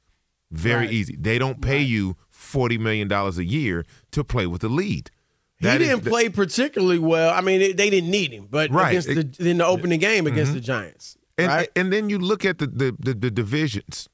Very 0.51 0.87
right. 0.87 0.93
easy. 0.93 1.17
They 1.17 1.39
don't 1.39 1.61
pay 1.61 1.79
right. 1.79 1.87
you 1.87 2.17
forty 2.31 2.79
million 2.79 3.09
dollars 3.09 3.37
a 3.37 3.45
year 3.45 3.85
to 4.13 4.25
play 4.25 4.47
with 4.47 4.65
a 4.65 4.69
lead. 4.69 5.11
That 5.61 5.81
he 5.81 5.87
didn't 5.87 6.05
the, 6.05 6.11
play 6.11 6.29
particularly 6.29 6.99
well. 6.99 7.33
I 7.33 7.41
mean, 7.41 7.63
it, 7.63 7.77
they 7.77 7.89
didn't 7.89 8.11
need 8.11 8.31
him, 8.33 8.47
but 8.51 8.71
right. 8.71 8.91
against 8.91 9.09
the, 9.09 9.51
in 9.51 9.59
the 9.59 9.67
opening 9.67 10.01
game 10.01 10.27
against 10.27 10.51
mm-hmm. 10.51 10.57
the 10.57 10.61
Giants, 10.61 11.17
and, 11.39 11.49
right? 11.49 11.69
and 11.75 11.93
then 11.93 12.11
you 12.11 12.19
look 12.19 12.45
at 12.45 12.59
the, 12.59 12.67
the 12.67 12.97
the, 12.99 13.15
the 13.15 13.31
divisions. 13.31 14.09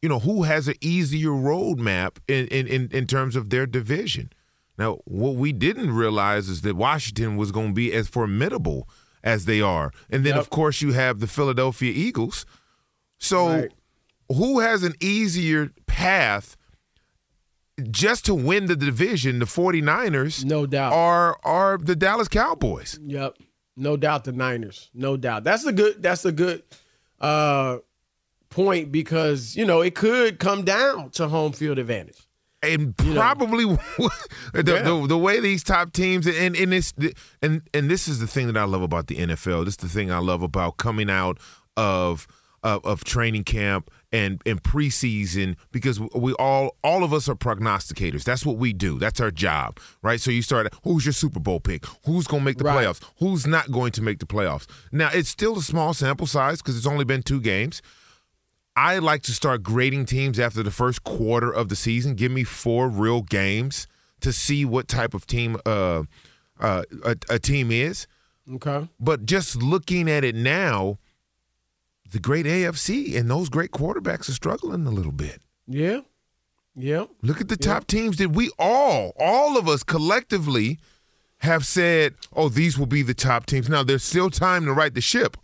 You 0.00 0.08
know 0.08 0.18
who 0.18 0.42
has 0.44 0.68
an 0.68 0.74
easier 0.80 1.30
roadmap 1.30 2.16
in, 2.26 2.46
in 2.48 2.88
in 2.90 3.06
terms 3.06 3.36
of 3.36 3.50
their 3.50 3.66
division. 3.66 4.30
Now, 4.78 4.98
what 5.04 5.34
we 5.34 5.52
didn't 5.52 5.92
realize 5.92 6.48
is 6.48 6.62
that 6.62 6.74
Washington 6.76 7.36
was 7.36 7.52
going 7.52 7.68
to 7.68 7.74
be 7.74 7.92
as 7.92 8.08
formidable 8.08 8.88
as 9.22 9.44
they 9.44 9.60
are. 9.60 9.92
And 10.10 10.24
then, 10.24 10.34
yep. 10.34 10.40
of 10.40 10.50
course, 10.50 10.82
you 10.82 10.92
have 10.92 11.20
the 11.20 11.26
Philadelphia 11.26 11.92
Eagles. 11.94 12.46
So, 13.18 13.48
right. 13.48 13.72
who 14.28 14.60
has 14.60 14.82
an 14.82 14.94
easier 15.00 15.70
path 15.86 16.56
just 17.90 18.24
to 18.26 18.34
win 18.34 18.66
the 18.66 18.76
division? 18.76 19.38
The 19.38 19.46
49ers, 19.46 20.44
no 20.44 20.66
doubt, 20.66 20.92
are 20.92 21.38
are 21.44 21.78
the 21.78 21.96
Dallas 21.96 22.28
Cowboys. 22.28 22.98
Yep, 23.04 23.36
no 23.76 23.96
doubt 23.96 24.24
the 24.24 24.32
Niners, 24.32 24.90
no 24.94 25.16
doubt. 25.16 25.44
That's 25.44 25.64
a 25.64 25.72
good. 25.72 26.02
That's 26.02 26.24
a 26.24 26.32
good 26.32 26.62
uh, 27.20 27.78
point 28.50 28.92
because 28.92 29.56
you 29.56 29.64
know 29.64 29.80
it 29.80 29.94
could 29.94 30.38
come 30.38 30.64
down 30.64 31.10
to 31.10 31.28
home 31.28 31.52
field 31.52 31.78
advantage 31.78 32.26
and 32.62 32.96
probably 32.96 33.64
the, 34.52 34.62
yeah. 34.66 34.82
the, 34.82 35.06
the, 35.06 35.18
way 35.18 35.40
these 35.40 35.62
top 35.62 35.92
teams 35.92 36.26
and 36.26 36.54
and 36.54 36.72
this 36.72 36.92
and 37.42 37.62
and 37.74 37.90
this 37.90 38.06
is 38.06 38.20
the 38.20 38.26
thing 38.26 38.46
that 38.46 38.56
I 38.56 38.64
love 38.64 38.82
about 38.82 39.08
the 39.08 39.16
NFL. 39.16 39.64
This 39.64 39.74
is 39.74 39.78
the 39.78 39.88
thing 39.88 40.10
I 40.10 40.18
love 40.18 40.42
about 40.42 40.76
coming 40.76 41.10
out 41.10 41.38
of 41.76 42.26
of, 42.62 42.84
of 42.84 43.04
training 43.04 43.44
camp 43.44 43.90
and 44.12 44.40
and 44.44 44.62
preseason 44.62 45.56
because 45.72 45.98
we 46.00 46.34
all 46.34 46.76
all 46.84 47.02
of 47.02 47.12
us 47.12 47.28
are 47.28 47.34
prognosticators. 47.34 48.24
That's 48.24 48.44
what 48.44 48.56
we 48.56 48.72
do. 48.72 48.98
That's 48.98 49.20
our 49.20 49.30
job, 49.30 49.78
right? 50.02 50.20
So 50.20 50.30
you 50.30 50.42
start 50.42 50.72
who's 50.84 51.06
your 51.06 51.12
Super 51.12 51.40
Bowl 51.40 51.60
pick? 51.60 51.84
Who's 52.04 52.26
going 52.26 52.42
to 52.42 52.44
make 52.44 52.58
the 52.58 52.64
right. 52.64 52.86
playoffs? 52.86 53.02
Who's 53.18 53.46
not 53.46 53.70
going 53.72 53.92
to 53.92 54.02
make 54.02 54.18
the 54.18 54.26
playoffs? 54.26 54.66
Now, 54.92 55.10
it's 55.12 55.28
still 55.28 55.58
a 55.58 55.62
small 55.62 55.94
sample 55.94 56.26
size 56.26 56.60
because 56.60 56.76
it's 56.76 56.86
only 56.86 57.04
been 57.04 57.22
two 57.22 57.40
games. 57.40 57.82
I 58.74 58.98
like 58.98 59.22
to 59.24 59.32
start 59.32 59.62
grading 59.62 60.06
teams 60.06 60.38
after 60.40 60.62
the 60.62 60.70
first 60.70 61.04
quarter 61.04 61.52
of 61.52 61.68
the 61.68 61.76
season. 61.76 62.14
Give 62.14 62.32
me 62.32 62.44
four 62.44 62.88
real 62.88 63.20
games 63.20 63.86
to 64.20 64.32
see 64.32 64.64
what 64.64 64.88
type 64.88 65.12
of 65.14 65.26
team 65.26 65.58
uh, 65.66 66.04
uh, 66.58 66.82
a, 67.04 67.16
a 67.28 67.38
team 67.38 67.70
is. 67.70 68.06
Okay. 68.50 68.88
But 68.98 69.26
just 69.26 69.56
looking 69.56 70.10
at 70.10 70.24
it 70.24 70.34
now, 70.34 70.98
the 72.12 72.20
great 72.20 72.46
AFC 72.46 73.16
and 73.16 73.30
those 73.30 73.48
great 73.48 73.70
quarterbacks 73.70 74.28
are 74.28 74.32
struggling 74.32 74.86
a 74.86 74.90
little 74.90 75.12
bit. 75.12 75.40
Yeah. 75.66 76.00
Yeah. 76.74 77.06
Look 77.22 77.40
at 77.40 77.48
the 77.48 77.56
top 77.56 77.86
teams 77.86 78.16
that 78.18 78.30
we 78.30 78.50
all, 78.58 79.12
all 79.18 79.58
of 79.58 79.68
us 79.68 79.82
collectively 79.82 80.78
have 81.38 81.66
said, 81.66 82.14
oh, 82.34 82.48
these 82.48 82.78
will 82.78 82.86
be 82.86 83.02
the 83.02 83.14
top 83.14 83.46
teams. 83.46 83.68
Now, 83.68 83.82
there's 83.82 84.04
still 84.04 84.30
time 84.30 84.64
to 84.66 84.72
right 84.72 84.94
the 84.94 85.00
ship. 85.00 85.36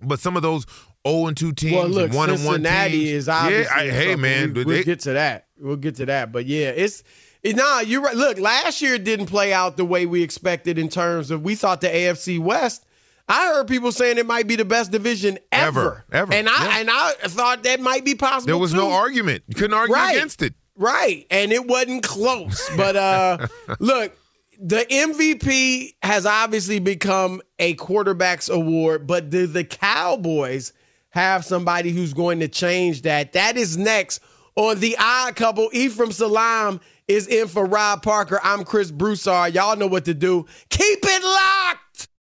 But 0.00 0.18
some 0.18 0.36
of 0.36 0.42
those 0.42 0.66
0 1.06 1.26
and 1.26 1.36
2 1.36 1.52
teams 1.52 1.74
well, 1.74 1.88
look, 1.88 2.06
and 2.06 2.14
1 2.14 2.30
and 2.30 2.44
1 2.44 2.62
teams. 2.62 2.94
is 2.94 3.28
obviously. 3.28 3.62
Yeah, 3.64 3.82
I, 3.82 3.90
hey 3.90 4.16
man, 4.16 4.54
we, 4.54 4.64
will 4.64 4.72
they, 4.72 4.84
get 4.84 5.00
to 5.00 5.12
that. 5.12 5.46
We'll 5.58 5.76
get 5.76 5.96
to 5.96 6.06
that. 6.06 6.32
But 6.32 6.46
yeah, 6.46 6.70
it's 6.70 7.02
it, 7.42 7.56
nah. 7.56 7.80
You're 7.80 8.00
right. 8.00 8.16
Look, 8.16 8.38
last 8.38 8.80
year 8.80 8.98
didn't 8.98 9.26
play 9.26 9.52
out 9.52 9.76
the 9.76 9.84
way 9.84 10.06
we 10.06 10.22
expected 10.22 10.78
in 10.78 10.88
terms 10.88 11.30
of 11.30 11.42
we 11.42 11.54
thought 11.54 11.80
the 11.80 11.88
AFC 11.88 12.38
West. 12.38 12.86
I 13.30 13.54
heard 13.54 13.68
people 13.68 13.92
saying 13.92 14.18
it 14.18 14.26
might 14.26 14.48
be 14.48 14.56
the 14.56 14.64
best 14.64 14.90
division 14.90 15.38
ever, 15.52 16.04
ever, 16.12 16.32
ever. 16.32 16.34
and 16.34 16.48
I 16.48 16.64
yeah. 16.64 16.80
and 16.80 16.90
I 16.90 17.12
thought 17.28 17.62
that 17.62 17.80
might 17.80 18.04
be 18.04 18.16
possible. 18.16 18.46
There 18.46 18.58
was 18.58 18.72
too. 18.72 18.78
no 18.78 18.90
argument. 18.90 19.44
You 19.46 19.54
couldn't 19.54 19.74
argue 19.74 19.94
right. 19.94 20.16
against 20.16 20.42
it. 20.42 20.54
Right, 20.76 21.26
and 21.30 21.52
it 21.52 21.66
wasn't 21.66 22.02
close. 22.02 22.68
But 22.76 22.96
uh 22.96 23.46
look, 23.78 24.16
the 24.58 24.84
MVP 24.90 25.94
has 26.02 26.26
obviously 26.26 26.80
become 26.80 27.40
a 27.58 27.74
quarterback's 27.74 28.48
award, 28.48 29.06
but 29.06 29.30
the, 29.30 29.46
the 29.46 29.64
Cowboys 29.64 30.72
have 31.10 31.44
somebody 31.44 31.92
who's 31.92 32.12
going 32.12 32.40
to 32.40 32.48
change 32.48 33.02
that. 33.02 33.32
That 33.32 33.56
is 33.56 33.76
next 33.76 34.20
on 34.56 34.80
the 34.80 34.96
odd 34.98 35.36
couple. 35.36 35.68
Ephraim 35.72 36.12
Salaam 36.12 36.80
is 37.08 37.26
in 37.26 37.48
for 37.48 37.64
Rob 37.64 38.02
Parker. 38.02 38.38
I'm 38.42 38.64
Chris 38.64 38.90
Broussard. 38.90 39.54
Y'all 39.54 39.76
know 39.76 39.86
what 39.86 40.04
to 40.04 40.14
do. 40.14 40.46
Keep 40.68 40.98
it 41.02 41.22
locked. 41.22 41.89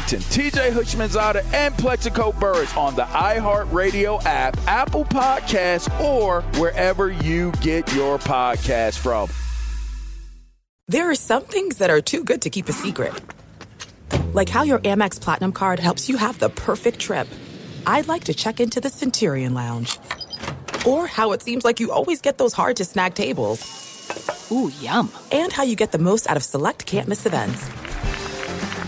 TJ 0.00 0.72
Houshmandzadeh, 0.72 1.44
and 1.52 1.76
Plaxico 1.76 2.32
Burress 2.32 2.76
on 2.76 2.94
the 2.94 3.02
iHeartRadio 3.02 4.24
app, 4.24 4.56
Apple 4.66 5.04
Podcasts, 5.04 5.88
or 6.00 6.42
wherever 6.58 7.10
you 7.10 7.52
get 7.60 7.92
your 7.94 8.18
podcast 8.18 8.98
from. 8.98 9.28
There 10.88 11.10
are 11.10 11.14
some 11.14 11.44
things 11.44 11.78
that 11.78 11.90
are 11.90 12.00
too 12.00 12.24
good 12.24 12.42
to 12.42 12.50
keep 12.50 12.68
a 12.68 12.72
secret. 12.72 13.12
Like 14.34 14.48
how 14.48 14.62
your 14.62 14.78
Amex 14.80 15.20
Platinum 15.20 15.52
card 15.52 15.78
helps 15.78 16.08
you 16.08 16.16
have 16.16 16.38
the 16.38 16.50
perfect 16.50 16.98
trip. 16.98 17.28
I'd 17.86 18.08
like 18.08 18.24
to 18.24 18.34
check 18.34 18.60
into 18.60 18.80
the 18.80 18.90
Centurion 18.90 19.54
Lounge. 19.54 19.98
Or 20.86 21.06
how 21.06 21.32
it 21.32 21.42
seems 21.42 21.64
like 21.64 21.80
you 21.80 21.92
always 21.92 22.20
get 22.20 22.38
those 22.38 22.52
hard 22.52 22.76
to 22.76 22.84
snag 22.84 23.14
tables. 23.14 24.50
Ooh, 24.50 24.70
yum. 24.80 25.10
And 25.30 25.52
how 25.52 25.62
you 25.62 25.76
get 25.76 25.92
the 25.92 25.98
most 25.98 26.28
out 26.28 26.36
of 26.36 26.42
select 26.42 26.84
can't 26.84 27.08
miss 27.08 27.24
events. 27.26 27.68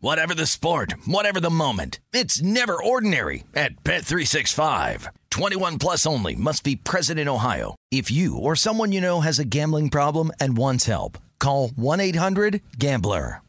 Whatever 0.00 0.34
the 0.34 0.44
sport, 0.44 0.92
whatever 1.06 1.40
the 1.40 1.48
moment, 1.48 2.00
it's 2.12 2.42
never 2.42 2.76
ordinary 2.82 3.44
at 3.54 3.82
Bet365. 3.82 5.08
21 5.30 5.78
plus 5.78 6.04
only 6.04 6.34
must 6.34 6.64
be 6.64 6.76
present 6.76 7.18
in 7.18 7.28
Ohio. 7.28 7.74
If 7.90 8.10
you 8.10 8.36
or 8.36 8.56
someone 8.56 8.92
you 8.92 9.00
know 9.00 9.22
has 9.22 9.38
a 9.38 9.46
gambling 9.46 9.88
problem 9.88 10.32
and 10.38 10.54
wants 10.54 10.84
help, 10.84 11.16
call 11.38 11.70
1-800-GAMBLER. 11.70 13.40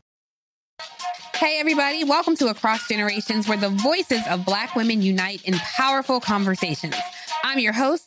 Hey 1.35 1.59
everybody, 1.59 2.05
welcome 2.05 2.35
to 2.37 2.47
Across 2.47 2.87
Generations 2.87 3.47
where 3.47 3.57
the 3.57 3.69
voices 3.69 4.21
of 4.29 4.45
black 4.45 4.73
women 4.73 5.01
unite 5.01 5.43
in 5.43 5.53
powerful 5.55 6.21
conversations. 6.21 6.95
I'm 7.43 7.59
your 7.59 7.73
host, 7.73 8.06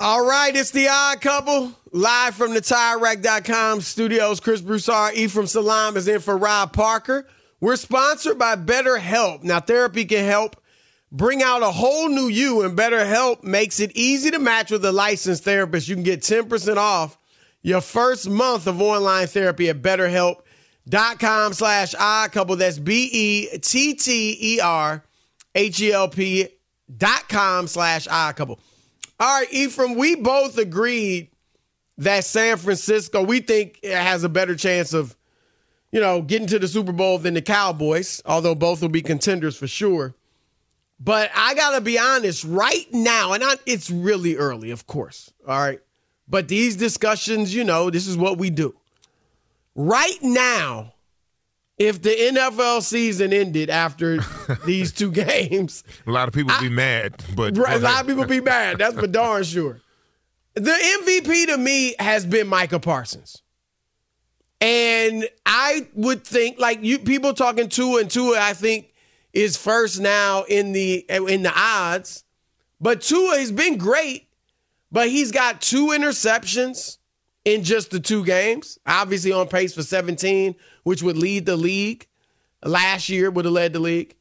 All 0.00 0.24
right, 0.24 0.54
it's 0.54 0.70
the 0.70 0.86
odd 0.88 1.20
couple. 1.20 1.72
Live 1.90 2.36
from 2.36 2.54
the 2.54 2.60
TireRack.com 2.60 3.80
studios, 3.80 4.38
Chris 4.38 4.60
Broussard, 4.60 5.14
Ephraim 5.14 5.48
Salaam 5.48 5.96
is 5.96 6.06
in 6.06 6.20
for 6.20 6.36
Rob 6.36 6.72
Parker. 6.72 7.26
We're 7.60 7.74
sponsored 7.74 8.38
by 8.38 8.54
BetterHelp. 8.54 9.42
Now, 9.42 9.58
therapy 9.58 10.04
can 10.04 10.24
help 10.24 10.54
bring 11.10 11.42
out 11.42 11.64
a 11.64 11.72
whole 11.72 12.08
new 12.08 12.28
you, 12.28 12.62
and 12.62 12.78
BetterHelp 12.78 13.42
makes 13.42 13.80
it 13.80 13.90
easy 13.96 14.30
to 14.30 14.38
match 14.38 14.70
with 14.70 14.84
a 14.84 14.92
licensed 14.92 15.42
therapist. 15.42 15.88
You 15.88 15.96
can 15.96 16.04
get 16.04 16.20
10% 16.20 16.76
off 16.76 17.18
your 17.62 17.80
first 17.80 18.30
month 18.30 18.68
of 18.68 18.80
online 18.80 19.26
therapy 19.26 19.68
at 19.68 19.82
betterhelp.com 19.82 21.54
slash 21.54 21.96
odd 21.98 22.30
couple. 22.30 22.54
That's 22.54 22.78
B-E-T-T-E-R-H-E-L-P 22.78 23.48
dot 26.96 27.28
com 27.28 27.66
slash 27.66 28.06
odd 28.08 28.36
couple. 28.36 28.60
All 29.20 29.40
right, 29.40 29.52
Ephraim, 29.52 29.96
we 29.96 30.14
both 30.14 30.58
agreed 30.58 31.30
that 31.98 32.24
San 32.24 32.56
Francisco, 32.56 33.22
we 33.22 33.40
think 33.40 33.84
has 33.84 34.22
a 34.22 34.28
better 34.28 34.54
chance 34.54 34.92
of 34.92 35.16
you 35.92 36.00
know, 36.00 36.20
getting 36.22 36.46
to 36.48 36.58
the 36.58 36.68
Super 36.68 36.92
Bowl 36.92 37.18
than 37.18 37.34
the 37.34 37.42
Cowboys, 37.42 38.22
although 38.26 38.54
both 38.54 38.82
will 38.82 38.88
be 38.88 39.02
contenders 39.02 39.56
for 39.56 39.66
sure. 39.66 40.14
But 41.00 41.30
I 41.34 41.54
got 41.54 41.76
to 41.76 41.80
be 41.80 41.98
honest, 41.98 42.44
right 42.44 42.86
now, 42.92 43.32
and 43.32 43.42
I, 43.42 43.54
it's 43.66 43.90
really 43.90 44.36
early, 44.36 44.70
of 44.70 44.86
course, 44.86 45.32
all 45.46 45.58
right? 45.58 45.80
But 46.28 46.48
these 46.48 46.76
discussions, 46.76 47.54
you 47.54 47.64
know, 47.64 47.88
this 47.88 48.06
is 48.06 48.16
what 48.16 48.36
we 48.36 48.50
do. 48.50 48.74
Right 49.74 50.18
now, 50.20 50.94
if 51.78 52.02
the 52.02 52.10
NFL 52.10 52.82
season 52.82 53.32
ended 53.32 53.70
after 53.70 54.18
these 54.66 54.92
two 54.92 55.10
games, 55.10 55.84
a 56.06 56.10
lot 56.10 56.28
of 56.28 56.34
people 56.34 56.52
I, 56.52 56.60
be 56.60 56.68
mad. 56.68 57.22
But 57.36 57.56
a 57.56 57.78
lot 57.78 58.00
of 58.02 58.06
people 58.06 58.26
be 58.26 58.40
mad. 58.40 58.78
That's 58.78 58.94
for 58.94 59.06
darn 59.06 59.44
sure. 59.44 59.80
The 60.54 60.72
MVP 60.72 61.46
to 61.46 61.56
me 61.56 61.94
has 61.98 62.26
been 62.26 62.48
Micah 62.48 62.80
Parsons. 62.80 63.42
And 64.60 65.28
I 65.46 65.86
would 65.94 66.24
think 66.24 66.58
like 66.58 66.82
you 66.82 66.98
people 66.98 67.32
talking 67.32 67.68
two 67.68 67.98
and 67.98 68.10
two, 68.10 68.34
I 68.36 68.54
think 68.54 68.92
is 69.32 69.56
first 69.56 70.00
now 70.00 70.42
in 70.48 70.72
the 70.72 71.06
in 71.08 71.42
the 71.42 71.52
odds. 71.54 72.24
But 72.80 73.02
Tua 73.02 73.38
has 73.38 73.52
been 73.52 73.76
great, 73.76 74.28
but 74.90 75.08
he's 75.08 75.30
got 75.30 75.60
two 75.60 75.88
interceptions 75.88 76.98
in 77.44 77.62
just 77.62 77.90
the 77.90 78.00
two 78.00 78.24
games. 78.24 78.78
Obviously 78.86 79.32
on 79.32 79.48
pace 79.48 79.74
for 79.74 79.82
17, 79.82 80.54
which 80.88 81.02
would 81.02 81.18
lead 81.18 81.44
the 81.44 81.54
league. 81.54 82.06
Last 82.64 83.10
year 83.10 83.30
would 83.30 83.44
have 83.44 83.52
led 83.52 83.74
the 83.74 83.78
league. 83.78 84.14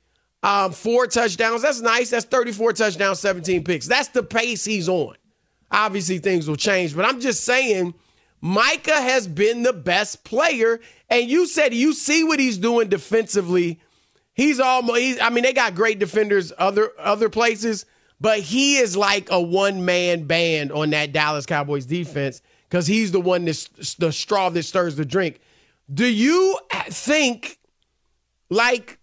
Um, 0.44 0.74
four 0.74 1.08
touchdowns. 1.08 1.62
That's 1.62 1.80
nice. 1.80 2.10
That's 2.10 2.26
34 2.26 2.74
touchdowns, 2.74 3.22
17 3.22 3.64
picks. 3.64 3.88
That's 3.88 4.10
the 4.10 4.22
pace 4.22 4.66
he's 4.66 4.90
on. 4.90 5.16
Obviously, 5.72 6.18
things 6.18 6.46
will 6.46 6.58
change, 6.58 6.94
but 6.94 7.06
I'm 7.06 7.22
just 7.22 7.46
saying 7.46 7.94
Micah 8.42 9.02
has 9.02 9.30
been 9.30 9.64
the 9.64 9.72
best 9.72 10.26
player. 10.26 10.82
And 11.10 11.30
you 11.30 11.48
said 11.48 11.74
you 11.74 11.94
see 11.94 12.26
what 12.26 12.38
he's 12.38 12.58
doing 12.58 12.90
defensively. 12.90 13.80
He's 14.34 14.60
almost 14.60 15.00
he's, 15.00 15.20
I 15.22 15.30
mean, 15.30 15.46
they 15.46 15.54
got 15.54 15.74
great 15.74 16.00
defenders 16.00 16.52
other 16.58 16.92
other 17.00 17.30
places, 17.30 17.86
but 18.20 18.40
he 18.40 18.76
is 18.78 18.98
like 18.98 19.32
a 19.32 19.42
one-man 19.42 20.26
band 20.26 20.74
on 20.74 20.90
that 20.90 21.14
Dallas 21.14 21.46
Cowboys 21.46 21.86
defense 21.86 22.42
because 22.70 22.88
he's 22.88 23.14
the 23.14 23.22
one 23.22 23.46
that's 23.46 23.96
the 23.96 24.12
straw 24.12 24.50
that 24.50 24.64
stirs 24.64 24.98
the 24.98 25.06
drink. 25.06 25.40
Do 25.94 26.06
you 26.06 26.58
think 26.90 27.60
like 28.50 29.00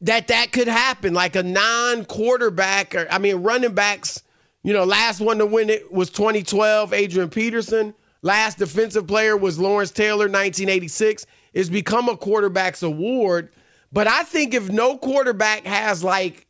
that 0.00 0.28
that 0.28 0.52
could 0.52 0.68
happen? 0.68 1.14
Like 1.14 1.36
a 1.36 1.42
non-quarterback 1.42 2.94
or 2.94 3.06
I 3.10 3.18
mean 3.18 3.36
running 3.36 3.74
backs, 3.74 4.22
you 4.62 4.72
know, 4.72 4.84
last 4.84 5.20
one 5.20 5.38
to 5.38 5.46
win 5.46 5.70
it 5.70 5.92
was 5.92 6.10
2012, 6.10 6.92
Adrian 6.92 7.30
Peterson 7.30 7.94
Last 8.22 8.58
defensive 8.58 9.06
player 9.06 9.36
was 9.36 9.58
Lawrence 9.58 9.90
Taylor, 9.90 10.26
1986. 10.26 11.24
It's 11.52 11.68
become 11.68 12.08
a 12.08 12.16
quarterback's 12.16 12.82
award. 12.82 13.50
But 13.92 14.08
I 14.08 14.22
think 14.24 14.54
if 14.54 14.68
no 14.68 14.98
quarterback 14.98 15.64
has 15.64 16.02
like 16.02 16.46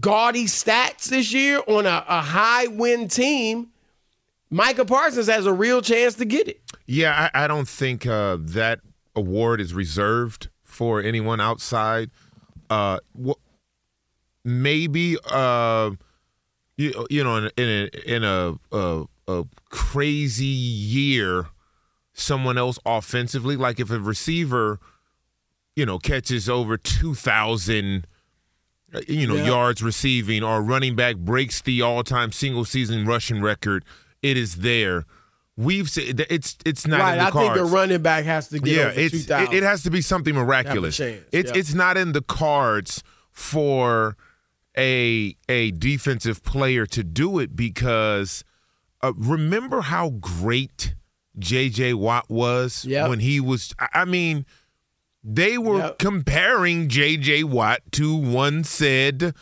gaudy 0.00 0.46
stats 0.46 1.04
this 1.04 1.32
year 1.32 1.62
on 1.66 1.86
a, 1.86 2.04
a 2.08 2.20
high 2.20 2.66
win 2.66 3.08
team, 3.08 3.68
Micah 4.50 4.84
Parsons 4.84 5.28
has 5.28 5.46
a 5.46 5.52
real 5.52 5.80
chance 5.80 6.14
to 6.14 6.24
get 6.24 6.48
it. 6.48 6.60
Yeah, 6.86 7.30
I, 7.32 7.44
I 7.44 7.46
don't 7.46 7.68
think 7.68 8.06
uh, 8.06 8.38
that 8.40 8.80
award 9.16 9.60
is 9.60 9.74
reserved 9.74 10.48
for 10.62 11.00
anyone 11.00 11.40
outside. 11.40 12.10
Uh, 12.70 12.98
wh- 13.24 13.32
maybe 14.44 15.16
uh, 15.30 15.90
you, 16.76 17.06
you 17.10 17.22
know 17.24 17.36
in, 17.36 17.50
in 17.56 17.68
a, 17.68 18.14
in 18.16 18.24
a, 18.24 18.54
a 18.72 19.04
a 19.26 19.44
crazy 19.70 20.44
year, 20.44 21.46
someone 22.12 22.58
else 22.58 22.78
offensively, 22.84 23.56
like 23.56 23.80
if 23.80 23.90
a 23.90 23.98
receiver, 23.98 24.78
you 25.76 25.86
know, 25.86 25.98
catches 25.98 26.48
over 26.48 26.76
two 26.76 27.14
thousand 27.14 28.06
you 29.08 29.26
know, 29.26 29.34
Yeah. 29.34 29.46
yards 29.46 29.82
receiving 29.82 30.44
or 30.44 30.62
running 30.62 30.94
back 30.94 31.16
breaks 31.16 31.60
the 31.60 31.82
all-time 31.82 32.30
single 32.30 32.64
season 32.64 33.04
rushing 33.06 33.40
record, 33.42 33.84
it 34.22 34.36
is 34.36 34.56
there. 34.56 35.04
We've 35.56 35.88
said 35.88 36.26
it's 36.30 36.56
it's 36.66 36.86
not 36.86 36.98
right. 37.00 37.12
in 37.12 37.18
the 37.18 37.24
I 37.26 37.30
cards. 37.30 37.60
think 37.60 37.68
a 37.68 37.72
running 37.72 38.02
back 38.02 38.24
has 38.24 38.48
to 38.48 38.58
get 38.58 38.74
yeah, 38.76 38.88
it's 38.88 39.12
2,000. 39.26 39.52
it, 39.54 39.58
it 39.58 39.62
has 39.62 39.82
to 39.84 39.90
be 39.90 40.00
something 40.00 40.34
miraculous. 40.34 40.98
It's 40.98 41.24
yeah. 41.32 41.52
it's 41.54 41.74
not 41.74 41.96
in 41.96 42.12
the 42.12 42.22
cards 42.22 43.04
for 43.30 44.16
a 44.76 45.36
a 45.48 45.70
defensive 45.72 46.42
player 46.42 46.86
to 46.86 47.04
do 47.04 47.38
it 47.38 47.54
because 47.54 48.42
uh, 49.02 49.12
remember 49.16 49.82
how 49.82 50.10
great 50.10 50.94
J.J. 51.38 51.94
Watt 51.94 52.28
was 52.28 52.84
Yep. 52.84 53.08
when 53.10 53.20
he 53.20 53.38
was. 53.40 53.74
I 53.78 53.88
I 53.92 54.04
mean, 54.04 54.46
they 55.22 55.56
were 55.58 55.78
Yep. 55.78 55.98
comparing 56.00 56.88
J.J. 56.88 57.44
Watt 57.44 57.80
to 57.92 58.14
one 58.16 58.64
said 58.64 59.34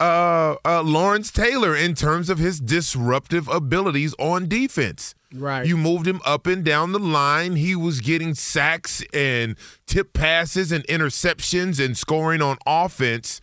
uh, 0.00 0.56
uh, 0.64 0.82
Lawrence 0.82 1.30
Taylor 1.30 1.76
in 1.76 1.94
terms 1.94 2.28
of 2.28 2.38
his 2.38 2.58
disruptive 2.58 3.46
abilities 3.46 4.14
on 4.18 4.48
defense. 4.48 5.14
Right. 5.34 5.66
You 5.66 5.76
moved 5.76 6.06
him 6.06 6.20
up 6.24 6.46
and 6.46 6.64
down 6.64 6.92
the 6.92 6.98
line. 6.98 7.56
He 7.56 7.74
was 7.74 8.00
getting 8.00 8.34
sacks 8.34 9.02
and 9.14 9.56
tip 9.86 10.12
passes 10.12 10.72
and 10.72 10.86
interceptions 10.86 11.82
and 11.84 11.96
scoring 11.96 12.42
on 12.42 12.58
offense. 12.66 13.40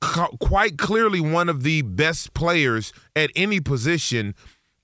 Qu- 0.00 0.36
Quite 0.38 0.78
clearly, 0.78 1.20
one 1.20 1.48
of 1.48 1.62
the 1.62 1.82
best 1.82 2.34
players 2.34 2.92
at 3.16 3.30
any 3.36 3.60
position 3.60 4.34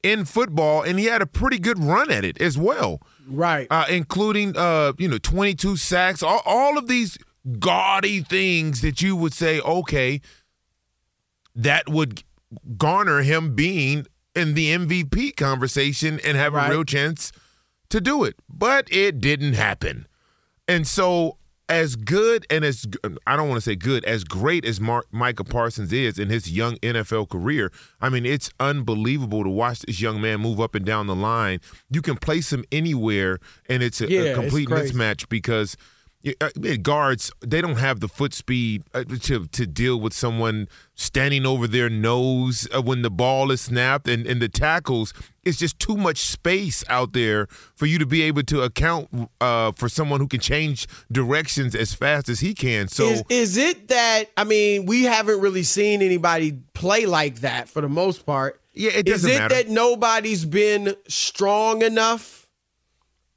in 0.02 0.24
football, 0.24 0.82
and 0.82 0.98
he 0.98 1.06
had 1.06 1.22
a 1.22 1.26
pretty 1.26 1.58
good 1.58 1.82
run 1.82 2.10
at 2.10 2.24
it 2.24 2.40
as 2.40 2.58
well 2.58 3.00
right. 3.28 3.66
uh, 3.70 3.86
including 3.88 4.56
uh, 4.56 4.92
you 4.98 5.08
know 5.08 5.18
22 5.18 5.76
sacks, 5.76 6.22
all, 6.22 6.42
all 6.44 6.78
of 6.78 6.88
these 6.88 7.18
gaudy 7.58 8.20
things 8.20 8.80
that 8.80 9.02
you 9.02 9.16
would 9.16 9.32
say, 9.32 9.60
okay, 9.60 10.20
that 11.54 11.88
would 11.88 12.22
garner 12.76 13.22
him 13.22 13.54
being 13.54 14.06
in 14.34 14.54
the 14.54 14.70
MVP 14.70 15.36
conversation 15.36 16.20
and 16.24 16.36
have 16.36 16.52
Right. 16.54 16.68
a 16.68 16.70
real 16.70 16.84
chance 16.84 17.32
to 17.90 18.00
do 18.00 18.24
it. 18.24 18.36
But 18.48 18.88
it 18.92 19.20
didn't 19.20 19.54
happen. 19.54 20.06
And 20.66 20.86
so, 20.86 21.38
as 21.66 21.96
good 21.96 22.46
and 22.50 22.62
as 22.62 22.84
I 23.26 23.36
don't 23.36 23.48
want 23.48 23.56
to 23.56 23.64
say 23.70 23.74
good, 23.74 24.04
as 24.04 24.22
great 24.24 24.66
as 24.66 24.80
Mark, 24.82 25.06
Micah 25.10 25.44
Parsons 25.44 25.92
is 25.94 26.18
in 26.18 26.28
his 26.28 26.50
young 26.50 26.76
NFL 26.82 27.30
career, 27.30 27.72
I 28.02 28.10
mean, 28.10 28.26
it's 28.26 28.50
unbelievable 28.60 29.44
to 29.44 29.48
watch 29.50 29.80
this 29.80 29.98
young 30.00 30.20
man 30.20 30.40
move 30.40 30.60
up 30.60 30.74
and 30.74 30.84
down 30.84 31.06
the 31.06 31.14
line. 31.14 31.60
You 31.90 32.02
can 32.02 32.16
place 32.16 32.52
him 32.52 32.64
anywhere, 32.70 33.38
and 33.68 33.82
it's 33.82 34.02
a, 34.02 34.10
Yeah, 34.10 34.20
a 34.22 34.34
complete 34.34 34.68
crazy. 34.68 34.92
mismatch 34.92 35.28
because 35.30 35.76
guards 36.82 37.30
they 37.40 37.60
don't 37.60 37.76
have 37.76 38.00
the 38.00 38.08
foot 38.08 38.32
speed 38.32 38.82
uh, 38.94 39.04
to 39.20 39.46
to 39.46 39.66
deal 39.66 40.00
with 40.00 40.12
someone 40.12 40.68
standing 40.94 41.44
over 41.44 41.66
their 41.66 41.90
nose 41.90 42.66
uh, 42.74 42.80
when 42.80 43.02
the 43.02 43.10
ball 43.10 43.50
is 43.50 43.60
snapped 43.60 44.08
and 44.08 44.26
and 44.26 44.40
the 44.40 44.48
tackles 44.48 45.12
it's 45.44 45.58
just 45.58 45.78
too 45.78 45.96
much 45.96 46.18
space 46.18 46.82
out 46.88 47.12
there 47.12 47.46
for 47.74 47.84
you 47.86 47.98
to 47.98 48.06
be 48.06 48.22
able 48.22 48.42
to 48.42 48.62
account 48.62 49.28
uh, 49.40 49.70
for 49.72 49.88
someone 49.88 50.18
who 50.20 50.26
can 50.28 50.40
change 50.40 50.86
directions 51.12 51.74
as 51.74 51.92
fast 51.92 52.28
as 52.28 52.40
he 52.40 52.54
can 52.54 52.88
so 52.88 53.04
is, 53.04 53.22
is 53.28 53.56
it 53.56 53.88
that 53.88 54.24
I 54.36 54.44
mean 54.44 54.86
we 54.86 55.04
haven't 55.04 55.40
really 55.40 55.62
seen 55.62 56.00
anybody 56.00 56.58
play 56.72 57.06
like 57.06 57.36
that 57.40 57.68
for 57.68 57.80
the 57.82 57.88
most 57.88 58.24
part? 58.26 58.60
Yeah, 58.72 58.90
it 58.90 59.06
Is 59.08 59.22
doesn't 59.22 59.30
is 59.30 59.36
it 59.36 59.38
matter. 59.40 59.54
that 59.54 59.68
nobody's 59.68 60.44
been 60.44 60.96
strong 61.06 61.82
enough 61.82 62.43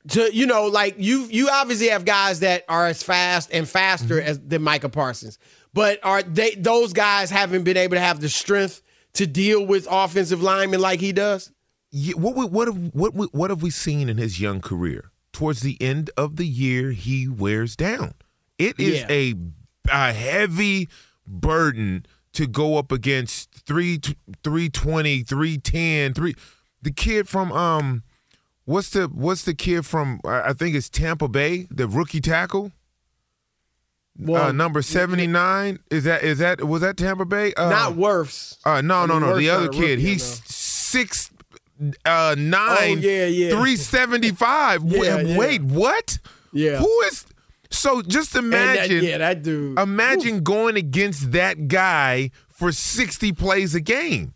to 0.10 0.34
you 0.34 0.46
know 0.46 0.66
like 0.68 0.96
you 0.98 1.26
you 1.30 1.50
obviously 1.52 1.90
have 1.90 2.06
guys 2.06 2.40
that 2.42 2.64
are 2.70 2.88
as 2.88 3.04
fast 3.04 3.50
and 3.54 3.68
faster 3.68 4.16
Mm-hmm. 4.16 4.28
as 4.30 4.40
than 4.40 4.62
Micah 4.64 4.90
Parsons, 4.90 5.38
but 5.74 6.00
are 6.04 6.24
they 6.24 6.52
those 6.56 6.94
guys 6.94 7.30
haven't 7.30 7.64
been 7.64 7.78
able 7.78 7.96
to 7.96 8.02
have 8.02 8.20
the 8.22 8.30
strength 8.30 8.82
to 9.14 9.26
deal 9.28 9.66
with 9.66 9.88
offensive 9.90 10.42
linemen 10.42 10.80
like 10.80 11.00
he 11.00 11.12
does? 11.12 11.52
Yeah, 11.92 12.16
what 12.16 12.36
we- 12.36 12.46
what 12.46 12.68
have 12.68 12.78
what 12.94 13.14
we- 13.14 13.28
what 13.32 13.50
have 13.50 13.62
we 13.62 13.70
seen 13.70 14.10
in 14.10 14.18
his 14.18 14.40
young 14.40 14.62
career? 14.62 15.12
Towards 15.34 15.62
the 15.62 15.80
end 15.82 16.10
of 16.18 16.36
the 16.36 16.46
year, 16.48 16.92
he 16.92 17.28
wears 17.28 17.76
down. 17.76 18.14
It 18.58 18.80
is 18.80 19.00
Yeah. 19.00 19.08
a 19.10 19.34
a 19.90 20.14
heavy 20.14 20.90
burden 21.26 22.06
to 22.34 22.46
go 22.48 22.78
up 22.78 22.92
against 22.92 23.50
3 23.66 24.00
320, 24.44 25.24
310, 25.24 26.14
3 26.14 26.36
the 26.82 26.92
kid 26.92 27.28
from 27.28 27.52
um 27.52 28.04
what's 28.68 28.90
the 28.92 29.08
what's 29.08 29.44
the 29.44 29.56
kid 29.56 29.86
from 29.86 30.20
I 30.24 30.54
think 30.54 30.76
it's 30.76 30.90
Tampa 30.90 31.28
Bay, 31.28 31.66
the 31.72 31.88
rookie 31.88 32.22
tackle? 32.22 32.72
uh, 34.34 34.52
number 34.52 34.82
79 34.82 35.78
is 35.92 36.04
that 36.06 36.24
is 36.24 36.40
that 36.40 36.64
was 36.64 36.82
that 36.82 36.98
Tampa 36.98 37.26
Bay? 37.26 37.54
Uh, 37.56 37.70
Not 37.70 37.94
Wirfs. 37.94 38.58
uh, 38.66 38.82
no, 38.82 39.02
I 39.02 39.06
no, 39.06 39.20
mean, 39.20 39.30
no. 39.30 39.38
The 39.38 39.50
other 39.52 39.70
kid, 39.70 40.00
he's 40.00 40.24
six, 40.24 41.30
uh, 42.06 42.36
nine, 42.38 42.98
Oh, 42.98 43.02
yeah, 43.02 43.26
yeah. 43.26 43.50
three 43.60 43.76
seventy 43.76 44.32
five. 44.32 44.84
Yeah, 44.86 45.20
yeah. 45.22 45.38
Wait, 45.38 45.62
what? 45.62 46.18
Yeah. 46.52 46.78
Who 46.80 47.02
is? 47.02 47.26
So 47.70 48.02
just 48.02 48.34
And 48.36 48.52
that- 48.54 48.76
imagine, 48.88 49.04
yeah, 49.04 49.18
that 49.20 49.44
dude. 49.44 49.78
imagine 49.78 50.42
going 50.42 50.78
against 50.78 51.32
that 51.34 51.68
guy 51.68 52.32
for 52.50 52.72
sixty 52.72 53.32
plays 53.32 53.76
a 53.76 53.82
game. 53.82 54.34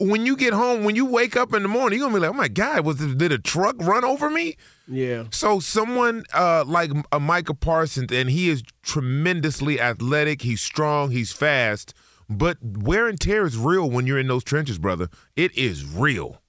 When 0.00 0.26
you 0.26 0.36
get 0.36 0.52
home, 0.52 0.84
when 0.84 0.96
you 0.96 1.06
wake 1.06 1.36
up 1.36 1.54
in 1.54 1.62
the 1.62 1.68
morning, 1.68 1.98
you're 1.98 2.08
gonna 2.08 2.18
be 2.18 2.26
like, 2.26 2.34
"Oh 2.34 2.36
my 2.36 2.48
God, 2.48 2.84
was 2.84 2.96
did 2.96 3.30
a 3.30 3.38
truck 3.38 3.76
run 3.78 4.04
over 4.04 4.28
me?" 4.28 4.56
Yeah. 4.88 5.24
So 5.30 5.60
someone 5.60 6.24
uh, 6.34 6.64
like 6.66 6.90
a 7.12 7.20
Micah 7.20 7.54
Parsons, 7.54 8.10
and 8.12 8.28
he 8.28 8.48
is 8.48 8.62
tremendously 8.82 9.80
athletic. 9.80 10.42
He's 10.42 10.60
strong. 10.60 11.10
He's 11.10 11.32
fast. 11.32 11.94
But 12.28 12.58
wear 12.62 13.06
and 13.06 13.20
tear 13.20 13.46
is 13.46 13.56
real 13.56 13.88
when 13.88 14.06
you're 14.06 14.18
in 14.18 14.28
those 14.28 14.44
trenches, 14.44 14.78
brother. 14.78 15.08
It 15.36 15.56
is 15.56 15.84
real. 15.84 16.40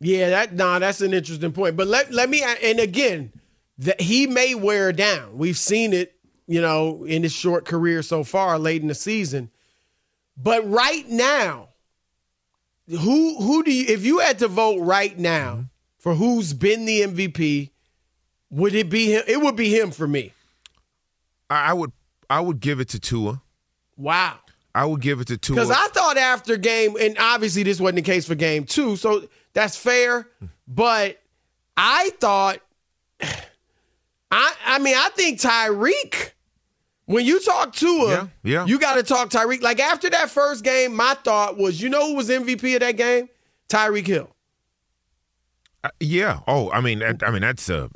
Yeah, 0.00 0.30
that 0.30 0.54
nah, 0.54 0.78
that's 0.78 1.00
an 1.00 1.14
interesting 1.14 1.52
point. 1.52 1.76
But 1.76 1.86
let 1.86 2.12
let 2.12 2.28
me 2.28 2.42
and 2.42 2.78
again, 2.80 3.32
that 3.78 4.00
he 4.00 4.26
may 4.26 4.54
wear 4.54 4.92
down. 4.92 5.38
We've 5.38 5.58
seen 5.58 5.92
it, 5.92 6.14
you 6.46 6.60
know, 6.60 7.04
in 7.04 7.22
his 7.22 7.32
short 7.32 7.64
career 7.64 8.02
so 8.02 8.24
far, 8.24 8.58
late 8.58 8.82
in 8.82 8.88
the 8.88 8.94
season. 8.94 9.50
But 10.36 10.68
right 10.68 11.08
now, 11.08 11.68
who 12.88 13.36
who 13.40 13.62
do 13.62 13.72
you 13.72 13.86
if 13.88 14.04
you 14.04 14.18
had 14.18 14.38
to 14.40 14.48
vote 14.48 14.80
right 14.80 15.18
now 15.18 15.52
mm-hmm. 15.52 15.62
for 15.98 16.14
who's 16.14 16.52
been 16.52 16.84
the 16.84 17.02
MVP, 17.02 17.70
would 18.50 18.74
it 18.74 18.90
be 18.90 19.12
him? 19.12 19.22
It 19.26 19.40
would 19.40 19.56
be 19.56 19.76
him 19.76 19.90
for 19.90 20.06
me. 20.06 20.32
I, 21.48 21.70
I 21.70 21.72
would 21.72 21.92
I 22.28 22.40
would 22.40 22.60
give 22.60 22.80
it 22.80 22.88
to 22.90 23.00
Tua. 23.00 23.42
Wow. 23.96 24.38
I 24.74 24.86
would 24.86 25.00
give 25.00 25.20
it 25.20 25.26
to 25.28 25.36
Tua. 25.36 25.56
Because 25.56 25.70
I 25.70 25.86
thought 25.88 26.16
after 26.16 26.56
game, 26.56 26.96
and 26.98 27.18
obviously 27.18 27.62
this 27.62 27.78
wasn't 27.78 27.96
the 27.96 28.02
case 28.02 28.26
for 28.26 28.34
game 28.34 28.64
two, 28.64 28.96
so 28.96 29.28
that's 29.52 29.76
fair. 29.76 30.28
Mm. 30.42 30.48
But 30.66 31.20
I 31.76 32.10
thought, 32.20 32.60
I 33.20 34.54
I 34.64 34.78
mean, 34.78 34.96
I 34.96 35.10
think 35.14 35.40
Tyreek. 35.40 36.31
When 37.06 37.26
you 37.26 37.40
talk 37.40 37.72
to 37.74 37.86
him, 37.86 38.30
Yeah, 38.44 38.52
yeah. 38.52 38.66
you 38.66 38.78
got 38.78 38.94
to 38.94 39.02
talk 39.02 39.28
Tyreek. 39.30 39.60
Like 39.60 39.80
after 39.80 40.08
that 40.10 40.30
first 40.30 40.62
game, 40.64 40.94
my 40.94 41.14
thought 41.24 41.56
was, 41.58 41.82
you 41.82 41.88
know 41.88 42.06
who 42.08 42.14
was 42.16 42.28
MVP 42.28 42.74
of 42.74 42.80
that 42.80 42.96
game? 42.96 43.28
Tyreek 43.68 44.06
Hill. 44.06 44.30
Uh, 45.84 45.90
yeah. 46.00 46.40
Oh, 46.46 46.70
I 46.70 46.80
mean, 46.80 47.00
that, 47.00 47.22
I 47.26 47.30
mean 47.30 47.42
that's 47.42 47.68
uh, 47.68 47.88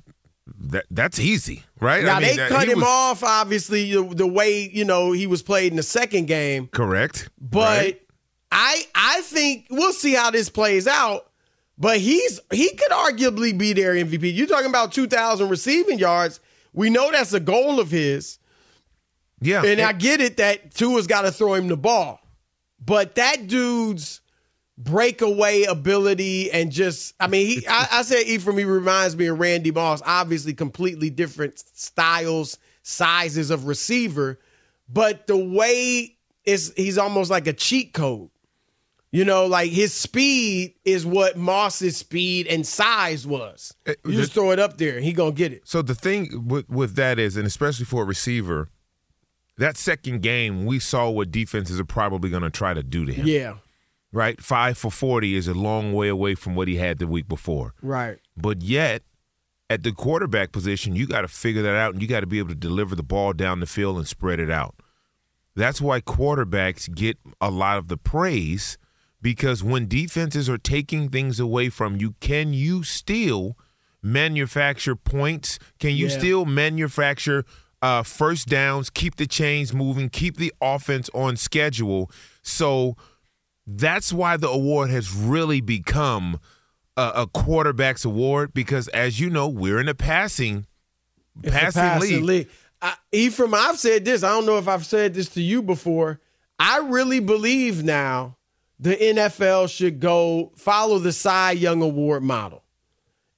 that 0.59 0.87
that's 0.91 1.21
easy, 1.21 1.63
right? 1.81 2.05
Now 2.05 2.17
I 2.17 2.21
mean, 2.21 2.31
they 2.31 2.37
that- 2.37 2.49
cut 2.51 2.69
him 2.69 2.79
was- 2.81 2.89
off, 2.89 3.23
obviously 3.25 3.93
the, 3.93 4.03
the 4.15 4.27
way 4.27 4.69
you 4.73 4.85
know 4.85 5.13
he 5.13 5.27
was 5.27 5.43
played 5.43 5.73
in 5.73 5.77
the 5.77 5.83
second 5.85 6.27
game. 6.27 6.67
Correct. 6.69 7.29
But 7.41 7.79
right? 7.79 8.03
I 8.51 8.83
I 8.95 9.21
think 9.23 9.67
we'll 9.71 9.93
see 9.93 10.15
how 10.15 10.31
this 10.33 10.49
plays 10.49 10.87
out. 10.89 11.31
But 11.79 11.99
he's 11.99 12.41
he 12.53 12.73
could 12.75 12.91
arguably 12.91 13.57
be 13.57 13.73
their 13.73 13.95
MVP. 13.95 14.35
You're 14.35 14.47
talking 14.47 14.71
about 14.71 14.93
2,000 14.93 15.49
receiving 15.49 15.99
yards. 15.99 16.41
We 16.73 16.89
know 16.91 17.11
that's 17.13 17.35
a 17.35 17.41
goal 17.41 17.79
of 17.81 17.91
his. 17.91 18.39
Yeah, 19.41 19.63
And 19.65 19.81
I 19.81 19.93
get 19.93 20.21
it 20.21 20.39
that 20.39 20.75
Tua's 20.75 21.07
got 21.07 21.23
to 21.23 21.33
throw 21.33 21.55
him 21.55 21.69
the 21.69 21.77
ball. 21.77 22.21
But 22.85 23.15
that 23.17 23.47
dude's 23.47 24.21
breakaway 24.79 25.63
ability 25.63 26.51
and 26.53 26.71
just 26.71 27.15
I 27.19 27.29
mean 27.29 27.47
he 27.47 27.67
I, 27.67 27.89
I 27.93 28.03
said 28.03 28.27
Ephraim 28.27 28.59
he 28.59 28.65
reminds 28.65 29.17
me 29.17 29.27
of 29.27 29.39
Randy 29.39 29.71
Moss. 29.71 30.03
Obviously 30.05 30.53
completely 30.55 31.09
different 31.11 31.59
styles, 31.59 32.59
sizes 32.83 33.51
of 33.51 33.67
receiver, 33.67 34.39
but 34.89 35.27
the 35.27 35.37
way 35.37 36.17
is 36.45 36.73
he's 36.77 36.99
almost 36.99 37.31
like 37.31 37.47
a 37.47 37.53
cheat 37.53 37.93
code. 37.95 38.31
You 39.13 39.25
know, 39.25 39.47
like 39.47 39.71
his 39.71 39.95
speed 39.95 40.75
is 40.85 41.07
what 41.07 41.39
Moss's 41.39 41.97
speed 41.97 42.47
and 42.49 42.67
size 42.67 43.27
was. 43.27 43.73
Uh, 43.87 43.95
You 44.05 44.13
just 44.13 44.33
throw 44.33 44.51
it 44.51 44.59
up 44.59 44.77
there 44.77 44.97
and 44.97 45.05
he 45.05 45.13
gonna 45.15 45.33
get 45.33 45.53
it. 45.53 45.63
So 45.67 45.81
the 45.81 45.95
thing 45.95 46.47
with 46.47 46.69
with 46.69 46.97
that 46.97 47.19
is, 47.19 47.37
and 47.39 47.47
especially 47.47 47.87
for 47.87 48.03
a 48.03 48.05
receiver, 48.05 48.69
that 49.59 49.77
second 49.77 50.23
game 50.23 50.65
we 50.67 50.79
saw 50.79 51.09
what 51.11 51.31
defenses 51.31 51.79
are 51.81 51.85
probably 51.85 52.31
going 52.31 52.43
to 52.43 52.51
try 52.51 52.75
to 52.75 52.83
do 52.83 53.05
to 53.07 53.13
him. 53.13 53.27
Yeah. 53.27 53.55
Right, 54.13 54.41
five 54.41 54.79
for 54.79 54.91
forty 54.91 55.35
is 55.35 55.47
a 55.49 55.53
long 55.55 55.93
way 55.93 56.09
away 56.09 56.35
from 56.37 56.55
what 56.55 56.69
he 56.69 56.77
had 56.77 56.99
the 56.99 57.07
week 57.07 57.29
before. 57.29 57.75
Right. 57.83 58.19
But 58.37 58.63
yet, 58.63 59.03
at 59.69 59.83
the 59.83 59.93
quarterback 59.93 60.53
position, 60.53 60.95
you 60.97 61.07
got 61.07 61.23
to 61.23 61.29
figure 61.29 61.61
that 61.63 61.75
out, 61.75 61.93
and 61.93 62.01
you 62.01 62.09
got 62.09 62.21
to 62.21 62.27
be 62.27 62.39
able 62.39 62.51
to 62.51 62.55
deliver 62.55 62.95
the 62.95 63.03
ball 63.03 63.33
down 63.35 63.61
the 63.61 63.67
field 63.67 63.99
and 63.99 64.07
spread 64.07 64.41
it 64.41 64.51
out. 64.51 64.77
That's 65.55 65.81
why 65.81 66.01
quarterbacks 66.01 66.95
get 66.95 67.19
a 67.41 67.51
lot 67.51 67.79
of 67.79 67.89
the 67.89 67.97
praise 67.97 68.79
because 69.21 69.65
when 69.65 69.89
defenses 69.89 70.49
are 70.49 70.59
taking 70.59 71.09
things 71.09 71.41
away 71.41 71.69
from 71.69 71.97
you, 71.97 72.15
can 72.21 72.53
you 72.55 72.85
still 72.85 73.57
manufacture 74.03 74.95
points? 74.97 75.59
Can 75.79 75.97
you 75.97 76.07
Yeah. 76.07 76.19
still 76.19 76.45
manufacture 76.45 77.45
uh, 77.83 78.03
first 78.03 78.49
downs, 78.49 78.91
keep 78.91 79.17
the 79.17 79.27
chains 79.27 79.73
moving, 79.73 80.09
keep 80.09 80.37
the 80.37 80.53
offense 80.61 81.09
on 81.15 81.37
schedule? 81.37 82.11
So 82.43 82.97
that's 83.67 84.13
why 84.13 84.37
the 84.37 84.49
award 84.49 84.91
has 84.91 85.15
really 85.15 85.61
become 85.61 86.41
a, 86.97 87.13
a 87.17 87.27
quarterback's 87.27 88.05
award 88.05 88.55
because, 88.55 88.89
as 88.89 89.21
you 89.21 89.31
know, 89.31 89.49
we're 89.49 89.81
in 89.81 89.89
a 89.89 89.95
passing 89.95 90.67
It's 91.43 91.55
a 91.55 91.81
passing, 91.81 92.25
league. 92.25 92.49
I, 92.81 92.95
Ephraim, 93.13 93.55
I've 93.55 93.79
said 93.79 94.05
this. 94.05 94.23
I 94.23 94.29
don't 94.31 94.47
know 94.47 94.59
if 94.59 94.69
I've 94.69 94.87
said 94.87 95.15
this 95.15 95.29
to 95.31 95.43
you 95.43 95.63
before. 95.63 96.21
I 96.59 96.79
really 96.79 97.21
believe 97.21 97.83
now 97.83 98.37
the 98.79 98.95
NFL 98.95 99.69
should 99.75 100.01
go 100.01 100.53
follow 100.57 100.99
the 100.99 101.13
Cy 101.13 101.53
Young 101.53 101.83
Award 101.83 102.23
model 102.23 102.63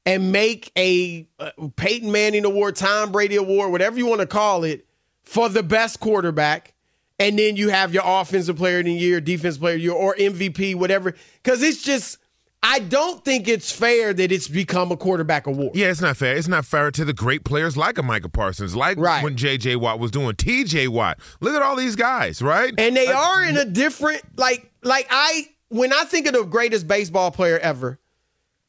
and 0.08 0.32
make 0.32 0.72
a 0.76 1.26
uh, 1.38 1.50
Peyton 1.76 2.10
Manning 2.10 2.44
Award, 2.46 2.76
Tom 2.76 3.12
Brady 3.12 3.36
Award, 3.36 3.70
whatever 3.70 3.98
you 3.98 4.06
want 4.06 4.20
to 4.22 4.26
call 4.26 4.64
it, 4.64 4.86
for 5.22 5.48
the 5.50 5.62
best 5.62 6.00
quarterback. 6.00 6.72
And 7.18 7.38
then 7.38 7.56
you 7.56 7.68
have 7.68 7.92
your 7.92 8.04
offensive 8.06 8.56
player 8.56 8.78
of 8.78 8.86
the 8.86 8.92
year, 8.92 9.20
defense 9.20 9.58
player 9.58 9.74
of 9.74 9.80
the 9.80 9.84
year, 9.84 9.92
or 9.92 10.14
MVP, 10.14 10.74
whatever. 10.76 11.14
Because 11.42 11.62
it's 11.62 11.82
just, 11.82 12.16
I 12.62 12.78
don't 12.78 13.22
think 13.24 13.48
it's 13.48 13.70
fair 13.70 14.14
that 14.14 14.32
it's 14.32 14.48
become 14.48 14.92
a 14.92 14.96
quarterback 14.96 15.46
award. 15.46 15.74
Yeah, 15.74 15.90
it's 15.90 16.00
not 16.00 16.16
fair. 16.16 16.36
It's 16.36 16.48
not 16.48 16.64
fair 16.64 16.90
to 16.92 17.04
the 17.04 17.12
great 17.12 17.44
players 17.44 17.76
like 17.76 17.98
a 17.98 18.02
Micah 18.02 18.28
Parsons, 18.28 18.74
like 18.76 18.96
Right. 18.98 19.22
when 19.22 19.36
J.J. 19.36 19.76
Watt 19.76 19.98
was 19.98 20.10
doing 20.10 20.36
T.J. 20.36 20.88
Watt. 20.88 21.18
Look 21.40 21.54
at 21.54 21.60
all 21.60 21.76
these 21.76 21.96
guys, 21.96 22.40
right? 22.40 22.72
And 22.78 22.96
they 22.96 23.06
Like, 23.06 23.16
are 23.16 23.42
in 23.44 23.56
a 23.58 23.64
different 23.64 24.22
like 24.38 24.72
like 24.82 25.06
I 25.10 25.48
when 25.68 25.92
I 25.92 26.04
think 26.04 26.26
of 26.28 26.32
the 26.32 26.44
greatest 26.44 26.86
baseball 26.88 27.30
player 27.30 27.58
ever, 27.58 27.98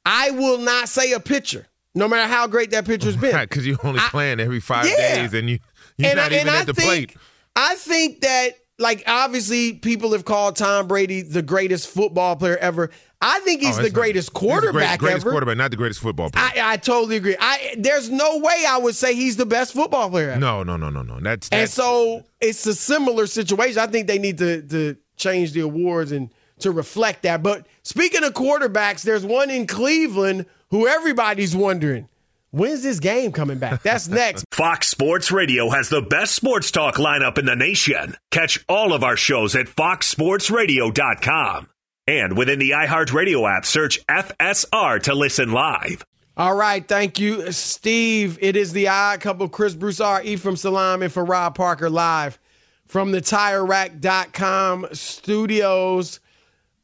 I 0.05 0.31
will 0.31 0.57
not 0.59 0.89
say 0.89 1.11
a 1.13 1.19
pitcher, 1.19 1.67
no 1.95 2.07
matter 2.07 2.27
how 2.31 2.47
great 2.47 2.71
that 2.71 2.85
pitcher's 2.85 3.15
been. 3.17 3.37
because 3.41 3.65
you're 3.67 3.77
only 3.83 3.99
playing 3.99 4.39
every 4.39 4.59
five 4.59 4.87
Yeah. 4.87 5.21
days, 5.23 5.33
and 5.33 5.49
you 5.49 5.59
you're 5.97 6.09
And 6.11 6.19
I- 6.19 6.23
not 6.23 6.31
even 6.31 6.47
and 6.47 6.55
I 6.57 6.59
at 6.61 6.65
the 6.67 6.73
think- 6.73 6.87
plate. 7.13 7.17
I 7.55 7.75
think 7.75 8.21
that 8.21 8.51
like 8.77 9.03
obviously 9.07 9.73
people 9.73 10.13
have 10.13 10.23
called 10.23 10.55
Tom 10.55 10.87
Brady 10.87 11.21
the 11.21 11.41
greatest 11.41 11.87
football 11.89 12.35
player 12.37 12.55
ever. 12.57 12.89
I 13.21 13.39
think 13.41 13.59
he's 13.61 13.77
Oh, 13.77 13.81
the 13.81 13.87
it's 13.87 13.93
not- 13.93 14.01
greatest 14.01 14.29
he's 14.29 14.33
the 14.33 14.39
great- 14.39 14.49
quarterback 14.61 14.99
greatest 14.99 15.23
ever. 15.25 15.31
quarterback, 15.31 15.57
not 15.57 15.71
the 15.71 15.77
greatest 15.77 15.99
football 15.99 16.29
player. 16.29 16.45
I, 16.55 16.73
I 16.73 16.77
totally 16.77 17.17
agree. 17.17 17.35
I 17.37 17.75
there's 17.77 18.09
no 18.09 18.37
way 18.37 18.63
I 18.65 18.77
would 18.77 18.95
say 18.95 19.13
he's 19.13 19.35
the 19.35 19.45
best 19.45 19.73
football 19.73 20.09
player 20.09 20.29
ever. 20.31 20.39
no, 20.39 20.63
no, 20.63 20.77
no, 20.77 20.89
no, 20.89 21.01
no. 21.01 21.19
That's, 21.19 21.49
And 21.49 21.69
so 21.69 22.23
it's 22.39 22.65
a 22.65 22.73
similar 22.73 23.27
situation. 23.27 23.79
I 23.79 23.87
think 23.87 24.07
they 24.07 24.19
need 24.19 24.37
to 24.37 24.61
to 24.61 24.95
change 25.17 25.51
the 25.51 25.59
awards 25.59 26.13
and 26.13 26.29
to 26.59 26.71
reflect 26.71 27.23
that. 27.23 27.43
But 27.43 27.67
speaking 27.83 28.23
of 28.23 28.33
quarterbacks, 28.33 29.03
there's 29.03 29.25
one 29.25 29.49
in 29.49 29.67
Cleveland 29.67 30.45
who 30.69 30.87
everybody's 30.87 31.55
wondering, 31.55 32.07
when's 32.51 32.83
this 32.83 32.99
game 32.99 33.31
coming 33.31 33.59
back? 33.59 33.83
That's 33.83 34.07
next. 34.07 34.45
Fox 34.51 34.87
Sports 34.87 35.31
Radio 35.31 35.69
has 35.69 35.89
the 35.89 36.01
best 36.01 36.35
sports 36.35 36.71
talk 36.71 36.95
lineup 36.95 37.37
in 37.37 37.45
the 37.45 37.55
nation. 37.55 38.15
Catch 38.31 38.63
all 38.69 38.93
of 38.93 39.03
our 39.03 39.17
shows 39.17 39.55
at 39.55 39.67
foxsportsradio.com. 39.67 41.69
And 42.07 42.37
within 42.37 42.59
the 42.59 42.71
iHeartRadio 42.71 43.57
app, 43.57 43.65
search 43.65 44.03
FSR 44.07 45.01
to 45.03 45.13
listen 45.13 45.51
live. 45.51 46.05
All 46.35 46.55
right, 46.55 46.87
thank 46.87 47.19
you, 47.19 47.51
Steve. 47.51 48.39
It 48.41 48.55
is 48.55 48.71
the 48.71 48.87
odd 48.87 49.19
couple, 49.19 49.49
Chris 49.49 49.75
Broussard, 49.75 50.25
Ephraim 50.25 50.55
Salaam, 50.55 51.03
and 51.03 51.11
for 51.11 51.25
Rob 51.25 51.53
Parker 51.53 51.89
live 51.89 52.39
from 52.87 53.11
the 53.11 53.21
TireRack.com 53.21 54.87
studios. 54.93 56.19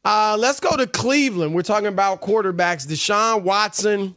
Uh, 0.06 0.36
let's 0.38 0.60
go 0.60 0.76
to 0.76 0.86
Cleveland. 0.86 1.52
We're 1.52 1.62
talking 1.62 1.88
about 1.88 2.22
quarterbacks. 2.22 2.86
Deshaun 2.86 3.42
Watson. 3.42 4.14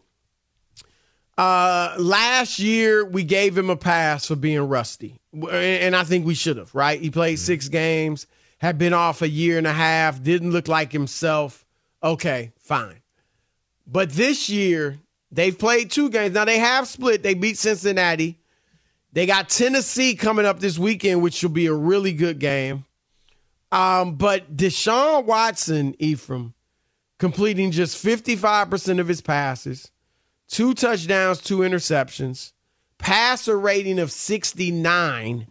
Uh, 1.35 1.95
last 1.97 2.59
year 2.59 3.03
we 3.03 3.23
gave 3.23 3.57
him 3.57 3.71
a 3.71 3.75
pass 3.75 4.27
for 4.27 4.35
being 4.35 4.61
rusty, 4.61 5.19
and 5.33 5.95
I 5.95 6.03
think 6.03 6.27
we 6.27 6.35
should 6.35 6.57
have. 6.57 6.75
Right? 6.75 7.01
He 7.01 7.09
played 7.09 7.39
six 7.39 7.69
games, 7.69 8.27
had 8.59 8.77
been 8.77 8.93
off 8.93 9.23
a 9.23 9.27
year 9.27 9.57
and 9.57 9.65
a 9.65 9.73
half, 9.73 10.21
didn't 10.21 10.51
look 10.51 10.67
like 10.67 10.91
himself. 10.91 11.65
Okay, 12.03 12.51
fine. 12.59 13.01
But 13.87 14.11
this 14.11 14.47
year, 14.47 14.99
they've 15.31 15.57
played 15.57 15.89
two 15.89 16.11
games. 16.11 16.35
Now 16.35 16.45
they 16.45 16.59
have 16.59 16.87
split. 16.87 17.23
They 17.23 17.33
beat 17.33 17.57
Cincinnati. 17.57 18.37
They 19.11 19.25
got 19.25 19.49
Tennessee 19.49 20.13
coming 20.13 20.45
up 20.45 20.59
this 20.59 20.77
weekend, 20.77 21.23
which 21.23 21.41
will 21.41 21.49
be 21.49 21.65
a 21.65 21.73
really 21.73 22.13
good 22.13 22.37
game. 22.37 22.85
Um, 23.71 24.15
but 24.15 24.55
Deshaun 24.55 25.25
Watson, 25.25 25.95
Ephraim, 25.99 26.53
completing 27.19 27.71
just 27.71 28.03
55% 28.03 28.99
of 28.99 29.07
his 29.07 29.21
passes, 29.21 29.91
two 30.47 30.73
touchdowns, 30.73 31.39
two 31.39 31.59
interceptions, 31.59 32.53
passer 32.97 33.59
rating 33.59 33.99
of 33.99 34.11
69, 34.11 35.47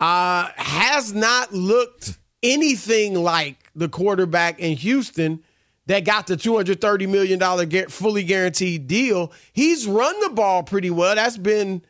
uh, 0.00 0.48
has 0.56 1.12
not 1.12 1.52
looked 1.52 2.18
anything 2.42 3.14
like 3.14 3.70
the 3.74 3.88
quarterback 3.88 4.58
in 4.58 4.76
Houston 4.76 5.42
that 5.86 6.04
got 6.04 6.26
the 6.26 6.36
$230 6.36 7.08
million 7.08 7.88
fully 7.88 8.22
guaranteed 8.22 8.86
deal. 8.86 9.32
He's 9.52 9.86
run 9.86 10.18
the 10.20 10.30
ball 10.30 10.62
pretty 10.62 10.90
well. 10.90 11.14
That's 11.14 11.38
been 11.38 11.82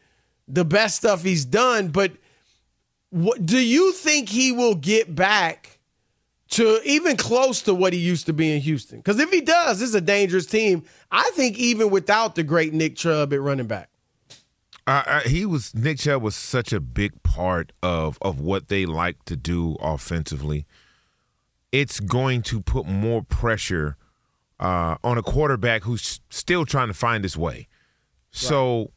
the 0.46 0.64
best 0.64 0.96
stuff 0.96 1.22
he's 1.22 1.44
done. 1.44 1.88
But 1.88 2.12
what, 3.10 3.44
do 3.44 3.58
you 3.58 3.92
think 3.92 4.28
he 4.28 4.52
will 4.52 4.74
get 4.74 5.14
back 5.14 5.78
to 6.50 6.80
even 6.84 7.16
close 7.16 7.62
to 7.62 7.74
what 7.74 7.92
he 7.92 7.98
used 7.98 8.26
to 8.26 8.32
be 8.32 8.54
in 8.54 8.60
Houston? 8.60 8.98
Because 8.98 9.18
if 9.18 9.30
he 9.30 9.40
does, 9.40 9.80
this 9.80 9.88
is 9.90 9.94
a 9.94 10.00
dangerous 10.00 10.46
team. 10.46 10.84
I 11.10 11.30
think 11.34 11.58
even 11.58 11.90
without 11.90 12.34
the 12.34 12.42
great 12.42 12.72
Nick 12.72 12.96
Chubb 12.96 13.32
at 13.32 13.40
running 13.40 13.66
back. 13.66 13.90
He 15.26 15.44
was 15.44 15.74
Nick 15.74 15.98
Chubb 15.98 16.22
was 16.22 16.34
such 16.34 16.72
a 16.72 16.80
big 16.80 17.22
part 17.22 17.72
of 17.82 18.16
of 18.22 18.40
what 18.40 18.68
they 18.68 18.86
like 18.86 19.22
to 19.26 19.36
do 19.36 19.76
offensively. 19.80 20.66
It's 21.72 22.00
going 22.00 22.40
to 22.44 22.62
put 22.62 22.86
more 22.86 23.22
pressure 23.22 23.98
uh, 24.58 24.96
on 25.04 25.18
a 25.18 25.22
quarterback 25.22 25.82
who's 25.82 26.20
still 26.30 26.64
trying 26.64 26.88
to 26.88 26.94
find 26.94 27.22
his 27.22 27.36
way. 27.36 27.68
So 28.30 28.92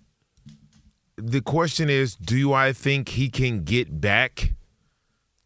the 1.23 1.41
question 1.41 1.89
is, 1.89 2.15
do 2.15 2.53
I 2.53 2.73
think 2.73 3.09
he 3.09 3.29
can 3.29 3.63
get 3.63 4.01
back 4.01 4.53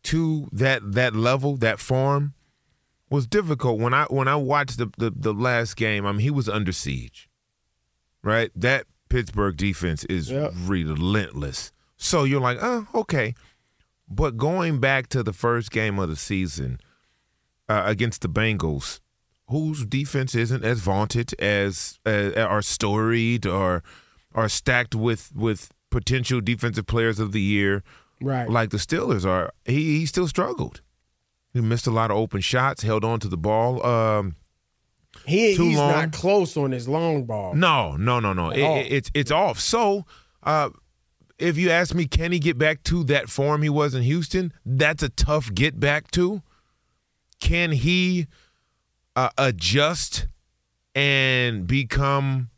to 0.04 0.48
that 0.52 0.94
that 0.94 1.16
level, 1.16 1.58
that 1.58 1.80
form? 1.80 2.34
Was 3.10 3.28
difficult 3.28 3.80
when 3.80 3.94
I 3.94 4.06
when 4.06 4.28
I 4.28 4.36
watched 4.36 4.78
the, 4.78 4.90
the 4.98 5.12
the 5.16 5.34
last 5.34 5.76
game. 5.76 6.06
I 6.06 6.12
mean, 6.12 6.22
he 6.22 6.32
was 6.32 6.50
under 6.50 6.72
siege, 6.72 7.30
right? 8.24 8.50
That 8.56 8.86
Pittsburgh 9.10 9.56
defense 9.56 10.04
is 10.06 10.32
Yep. 10.32 10.54
relentless. 10.66 11.72
So 11.98 12.24
you're 12.24 12.42
like, 12.42 12.58
oh, 12.62 12.88
okay. 12.96 13.36
But 14.10 14.38
going 14.38 14.80
back 14.80 15.08
to 15.10 15.24
the 15.24 15.34
first 15.34 15.72
game 15.72 16.00
of 16.00 16.10
the 16.10 16.16
season 16.16 16.80
uh, 17.70 17.84
against 17.86 18.22
the 18.22 18.28
Bengals, 18.30 19.00
whose 19.48 19.86
defense 19.86 20.34
isn't 20.36 20.66
as 20.66 20.80
vaunted 20.80 21.34
as 21.40 22.00
uh, 22.06 22.32
are 22.38 22.62
storied 22.64 23.46
or 23.46 23.84
are 24.36 24.48
stacked 24.50 24.93
with 24.93 25.32
with 25.36 25.71
potential 25.89 26.41
defensive 26.41 26.86
players 26.86 27.17
of 27.19 27.32
the 27.32 27.41
year, 27.41 27.82
Right. 28.21 28.48
like 28.50 28.69
the 28.69 28.78
Steelers 28.78 29.26
are, 29.26 29.52
he 29.65 30.00
he 30.00 30.06
still 30.06 30.28
struggled. 30.28 30.82
He 31.54 31.62
missed 31.62 31.88
a 31.88 31.91
lot 31.91 32.12
of 32.12 32.17
open 32.17 32.41
shots, 32.41 32.84
held 32.84 33.04
on 33.04 33.19
to 33.21 33.28
the 33.30 33.38
ball. 33.38 33.84
Um, 33.86 34.36
He, 35.26 35.56
he's 35.56 35.78
long. 35.78 35.91
not 35.91 36.12
close 36.12 36.58
on 36.58 36.71
his 36.71 36.88
long 36.88 37.24
ball. 37.26 37.56
no, 37.56 37.95
no, 37.95 38.19
no, 38.19 38.34
no. 38.34 38.50
It, 38.52 38.60
it- 38.60 38.91
it's 38.91 39.12
it's 39.13 39.32
off. 39.32 39.60
So, 39.60 40.06
uh, 40.43 40.69
if 41.39 41.58
you 41.58 41.69
ask 41.69 41.93
me, 41.95 42.06
can 42.06 42.32
he 42.34 42.39
get 42.39 42.58
back 42.58 42.84
to 42.84 43.04
that 43.06 43.30
form 43.30 43.62
he 43.62 43.69
was 43.69 43.95
in 43.95 44.04
Houston? 44.04 44.52
That's 44.65 45.02
a 45.04 45.10
tough 45.10 45.54
get 45.54 45.80
back 45.80 46.12
to. 46.12 46.41
Can 47.39 47.71
he 47.71 48.28
uh, 49.15 49.30
adjust 49.38 50.28
and 50.93 51.67
become 51.67 52.50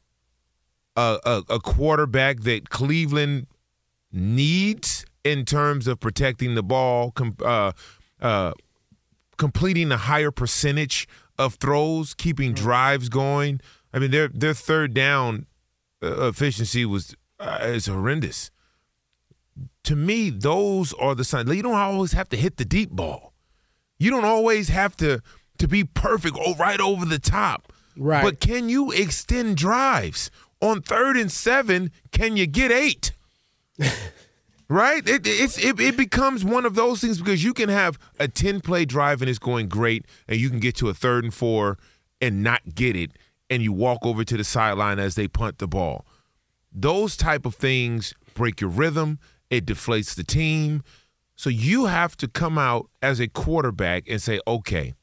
a, 0.97 1.19
a, 1.23 1.43
a 1.55 1.59
quarterback 1.59 2.41
that 2.41 2.69
Cleveland 2.69 3.47
needs 4.11 5.05
in 5.23 5.45
terms 5.45 5.87
of 5.87 5.99
protecting 5.99 6.55
the 6.55 6.63
ball, 6.63 7.11
com- 7.11 7.37
uh, 7.45 7.71
uh, 8.19 8.51
completing 9.37 9.91
a 9.91 9.97
higher 9.97 10.31
percentage 10.31 11.07
of 11.37 11.55
throws, 11.55 12.13
keeping 12.13 12.53
drives 12.53 13.09
going. 13.09 13.61
I 13.93 13.99
mean, 13.99 14.11
their 14.11 14.27
their 14.27 14.53
third 14.53 14.93
down 14.93 15.45
uh, 16.01 16.27
efficiency 16.29 16.83
was 16.85 17.15
uh, 17.39 17.59
is 17.61 17.85
horrendous. 17.85 18.49
To 19.83 19.95
me, 19.95 20.29
those 20.29 20.93
are 20.93 21.15
the 21.15 21.23
signs. 21.23 21.53
You 21.53 21.61
don't 21.61 21.75
always 21.75 22.11
have 22.13 22.29
to 22.29 22.37
hit 22.37 22.57
the 22.57 22.65
deep 22.65 22.91
ball. 22.91 23.33
You 23.99 24.09
don't 24.09 24.25
always 24.25 24.69
have 24.69 24.97
to 24.97 25.21
to 25.59 25.67
be 25.67 25.83
perfect 25.83 26.37
or 26.37 26.55
right 26.55 26.79
over 26.79 27.05
the 27.05 27.19
top. 27.19 27.71
Right. 27.95 28.23
But 28.23 28.39
can 28.39 28.69
you 28.69 28.91
extend 28.91 29.57
drives 29.57 30.29
on 30.61 30.81
third 30.81 31.17
and 31.17 31.31
seven? 31.31 31.91
Can 32.11 32.37
you 32.37 32.47
get 32.47 32.71
eight? 32.71 33.11
right? 34.69 35.07
It, 35.07 35.25
it's 35.25 35.57
it, 35.57 35.79
it 35.79 35.97
becomes 35.97 36.43
one 36.43 36.65
of 36.65 36.75
those 36.75 37.01
things 37.01 37.19
because 37.19 37.43
you 37.43 37.53
can 37.53 37.69
have 37.69 37.97
a 38.19 38.27
ten 38.27 38.61
play 38.61 38.85
drive 38.85 39.21
and 39.21 39.29
it's 39.29 39.39
going 39.39 39.67
great, 39.67 40.05
and 40.27 40.39
you 40.39 40.49
can 40.49 40.59
get 40.59 40.75
to 40.77 40.89
a 40.89 40.93
third 40.93 41.23
and 41.23 41.33
four 41.33 41.77
and 42.21 42.43
not 42.43 42.75
get 42.75 42.95
it, 42.95 43.11
and 43.49 43.61
you 43.61 43.71
walk 43.71 44.05
over 44.05 44.23
to 44.23 44.37
the 44.37 44.43
sideline 44.43 44.99
as 44.99 45.15
they 45.15 45.27
punt 45.27 45.59
the 45.59 45.67
ball. 45.67 46.05
Those 46.71 47.15
type 47.15 47.45
of 47.45 47.55
things 47.55 48.13
break 48.33 48.61
your 48.61 48.69
rhythm. 48.69 49.19
It 49.49 49.65
deflates 49.65 50.15
the 50.15 50.23
team. 50.23 50.83
So 51.35 51.49
you 51.49 51.85
have 51.85 52.17
to 52.17 52.27
come 52.27 52.57
out 52.57 52.89
as 53.01 53.19
a 53.19 53.27
quarterback 53.27 54.09
and 54.09 54.21
say, 54.21 54.39
okay, 54.47 54.93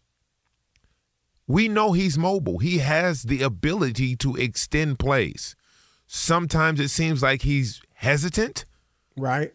we 1.46 1.68
know 1.68 1.92
he's 1.92 2.16
mobile. 2.16 2.59
He 2.59 2.78
has 2.78 3.24
the 3.24 3.42
ability 3.42 4.16
to 4.16 4.37
extend 4.37 4.98
plays. 4.98 5.54
Sometimes 6.07 6.80
it 6.80 6.88
seems 6.88 7.22
like 7.22 7.42
he's 7.42 7.83
hesitant. 7.94 8.64
Right. 9.16 9.52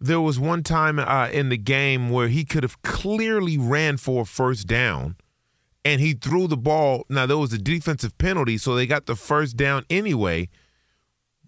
There 0.00 0.20
was 0.20 0.38
one 0.38 0.62
time 0.62 0.98
uh, 0.98 1.28
in 1.32 1.48
the 1.48 1.56
game 1.56 2.10
where 2.10 2.28
he 2.28 2.44
could 2.44 2.62
have 2.62 2.80
clearly 2.82 3.58
ran 3.58 3.96
for 3.96 4.22
a 4.22 4.26
first 4.26 4.66
down 4.66 5.16
and 5.84 6.00
he 6.00 6.12
threw 6.12 6.46
the 6.46 6.56
ball. 6.56 7.04
Now, 7.08 7.26
there 7.26 7.38
was 7.38 7.52
a 7.52 7.58
defensive 7.58 8.16
penalty, 8.18 8.58
so 8.58 8.74
they 8.74 8.86
got 8.86 9.06
the 9.06 9.16
first 9.16 9.56
down 9.56 9.84
anyway 9.90 10.48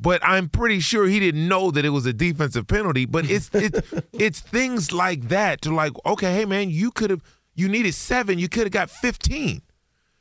but 0.01 0.21
I'm 0.25 0.49
pretty 0.49 0.81
sure 0.81 1.07
he 1.07 1.21
didn't 1.21 1.47
know 1.47 1.71
that 1.71 1.85
it 1.85 1.91
was 1.91 2.07
a 2.07 2.13
defensive 2.13 2.67
penalty. 2.67 3.05
But 3.05 3.31
it's 3.31 3.51
it's 3.53 3.81
it's 4.13 4.41
things 4.41 4.93
like 4.93 5.29
that 5.29 5.61
to 5.63 5.75
like, 5.75 5.93
okay, 6.07 6.35
hey 6.35 6.45
man, 6.47 6.71
you 6.71 6.91
could 6.91 7.11
have 7.11 7.23
you 7.61 7.69
needed 7.69 7.95
seven, 7.95 8.39
you 8.39 8.49
could 8.49 8.65
have 8.65 8.73
got 8.73 8.91
fifteen. 8.91 9.63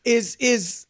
Is 0.04 0.36
is 0.40 0.86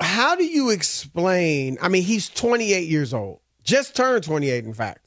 how 0.00 0.36
do 0.36 0.44
you 0.44 0.70
explain? 0.70 1.76
I 1.82 1.88
mean, 1.88 2.02
he's 2.02 2.30
28 2.30 2.88
years 2.88 3.12
old, 3.12 3.40
just 3.62 3.94
turned 3.94 4.24
28, 4.24 4.64
in 4.64 4.72
fact. 4.72 5.06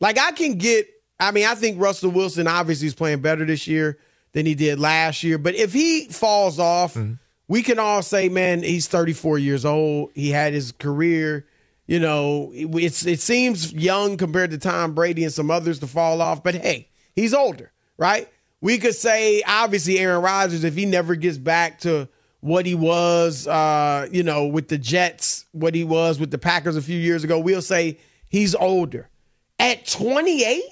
Like 0.00 0.18
I 0.18 0.32
can 0.32 0.58
get. 0.58 0.86
I 1.18 1.30
mean, 1.30 1.46
I 1.46 1.54
think 1.54 1.80
Russell 1.80 2.10
Wilson 2.10 2.46
obviously 2.46 2.88
is 2.88 2.94
playing 2.94 3.20
better 3.20 3.44
this 3.44 3.66
year 3.66 3.98
than 4.32 4.44
he 4.44 4.54
did 4.54 4.78
last 4.80 5.22
year. 5.22 5.38
But 5.38 5.54
if 5.54 5.72
he 5.72 6.06
falls 6.06 6.58
off, 6.58 6.94
mm-hmm. 6.94 7.14
we 7.46 7.62
can 7.62 7.78
all 7.78 8.02
say, 8.02 8.28
man, 8.28 8.62
he's 8.62 8.88
34 8.88 9.38
years 9.38 9.64
old. 9.64 10.10
He 10.14 10.30
had 10.30 10.52
his 10.52 10.72
career 10.72 11.46
you 11.86 11.98
know, 11.98 12.50
it's 12.54 13.04
it 13.04 13.20
seems 13.20 13.72
young 13.72 14.16
compared 14.16 14.50
to 14.52 14.58
Tom 14.58 14.94
Brady 14.94 15.24
and 15.24 15.32
some 15.32 15.50
others 15.50 15.80
to 15.80 15.86
fall 15.86 16.22
off, 16.22 16.42
but 16.42 16.54
hey, 16.54 16.88
he's 17.14 17.34
older, 17.34 17.72
right? 17.98 18.28
We 18.62 18.78
could 18.78 18.94
say 18.94 19.42
obviously 19.42 19.98
Aaron 19.98 20.22
Rodgers 20.22 20.64
if 20.64 20.74
he 20.74 20.86
never 20.86 21.16
gets 21.16 21.36
back 21.36 21.80
to 21.80 22.08
what 22.40 22.64
he 22.64 22.74
was, 22.74 23.46
uh, 23.46 24.08
you 24.10 24.22
know, 24.22 24.46
with 24.46 24.68
the 24.68 24.78
Jets, 24.78 25.44
what 25.52 25.74
he 25.74 25.84
was 25.84 26.18
with 26.18 26.30
the 26.30 26.38
Packers 26.38 26.76
a 26.76 26.82
few 26.82 26.98
years 26.98 27.24
ago, 27.24 27.38
we'll 27.38 27.60
say 27.60 27.98
he's 28.28 28.54
older. 28.54 29.10
At 29.58 29.86
28, 29.86 30.62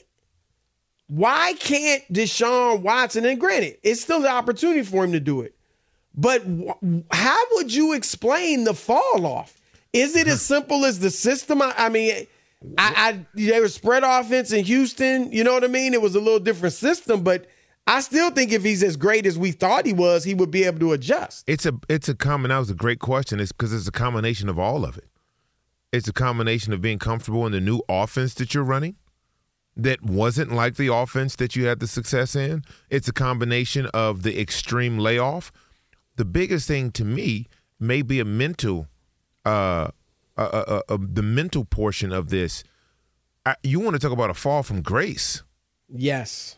why 1.08 1.54
can't 1.54 2.02
Deshaun 2.12 2.80
Watson? 2.82 3.24
And 3.24 3.38
granted, 3.38 3.78
it's 3.82 4.00
still 4.00 4.20
an 4.20 4.26
opportunity 4.26 4.82
for 4.82 5.04
him 5.04 5.12
to 5.12 5.20
do 5.20 5.42
it, 5.42 5.54
but 6.14 6.44
how 7.10 7.38
would 7.52 7.74
you 7.74 7.92
explain 7.92 8.64
the 8.64 8.74
fall 8.74 9.26
off? 9.26 9.60
Is 9.92 10.14
it 10.14 10.28
as 10.28 10.42
simple 10.42 10.84
as 10.84 11.00
the 11.00 11.10
system? 11.10 11.60
I, 11.60 11.74
I 11.76 11.88
mean, 11.88 12.26
I, 12.78 12.94
I 12.96 13.26
they 13.34 13.60
were 13.60 13.68
spread 13.68 14.04
offense 14.04 14.52
in 14.52 14.64
Houston. 14.64 15.32
You 15.32 15.42
know 15.42 15.54
what 15.54 15.64
I 15.64 15.68
mean? 15.68 15.94
It 15.94 16.02
was 16.02 16.14
a 16.14 16.20
little 16.20 16.38
different 16.38 16.74
system, 16.74 17.22
but 17.22 17.46
I 17.86 18.00
still 18.00 18.30
think 18.30 18.52
if 18.52 18.62
he's 18.62 18.82
as 18.82 18.96
great 18.96 19.26
as 19.26 19.38
we 19.38 19.50
thought 19.50 19.84
he 19.86 19.92
was, 19.92 20.22
he 20.24 20.34
would 20.34 20.50
be 20.50 20.64
able 20.64 20.78
to 20.80 20.92
adjust. 20.92 21.44
It's 21.48 21.66
a 21.66 21.72
it's 21.88 22.08
a 22.08 22.14
common. 22.14 22.50
That 22.50 22.58
was 22.58 22.70
a 22.70 22.74
great 22.74 23.00
question. 23.00 23.40
It's 23.40 23.52
because 23.52 23.72
it's 23.72 23.88
a 23.88 23.92
combination 23.92 24.48
of 24.48 24.58
all 24.58 24.84
of 24.84 24.96
it. 24.96 25.08
It's 25.92 26.06
a 26.06 26.12
combination 26.12 26.72
of 26.72 26.80
being 26.80 26.98
comfortable 26.98 27.46
in 27.46 27.52
the 27.52 27.60
new 27.60 27.82
offense 27.88 28.34
that 28.34 28.54
you're 28.54 28.64
running 28.64 28.96
that 29.76 30.02
wasn't 30.02 30.52
like 30.52 30.76
the 30.76 30.92
offense 30.92 31.36
that 31.36 31.56
you 31.56 31.66
had 31.66 31.80
the 31.80 31.86
success 31.88 32.36
in. 32.36 32.62
It's 32.90 33.08
a 33.08 33.12
combination 33.12 33.86
of 33.86 34.22
the 34.22 34.40
extreme 34.40 34.98
layoff. 34.98 35.50
The 36.16 36.24
biggest 36.24 36.68
thing 36.68 36.92
to 36.92 37.04
me 37.04 37.48
may 37.80 38.02
be 38.02 38.20
a 38.20 38.24
mental 38.24 38.86
uh, 39.44 39.90
uh, 40.36 40.42
uh, 40.42 40.80
uh, 40.88 40.98
the 40.98 41.22
mental 41.22 41.64
portion 41.64 42.12
of 42.12 42.30
this, 42.30 42.64
I, 43.44 43.56
you 43.62 43.80
want 43.80 43.94
to 43.94 43.98
talk 43.98 44.12
about 44.12 44.30
a 44.30 44.34
fall 44.34 44.62
from 44.62 44.80
grace. 44.80 45.42
Yes. 45.88 46.56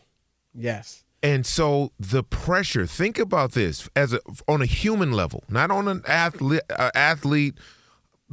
Yes. 0.53 1.02
And 1.23 1.45
so 1.45 1.93
the 1.97 2.21
pressure, 2.21 2.85
think 2.85 3.17
about 3.17 3.53
this 3.53 3.89
as 3.95 4.11
a, 4.13 4.19
on 4.45 4.61
a 4.61 4.65
human 4.65 5.13
level, 5.13 5.45
not 5.49 5.71
on 5.71 5.87
an 5.87 6.03
athlete, 6.05 6.61
uh, 6.69 6.91
athlete 6.93 7.57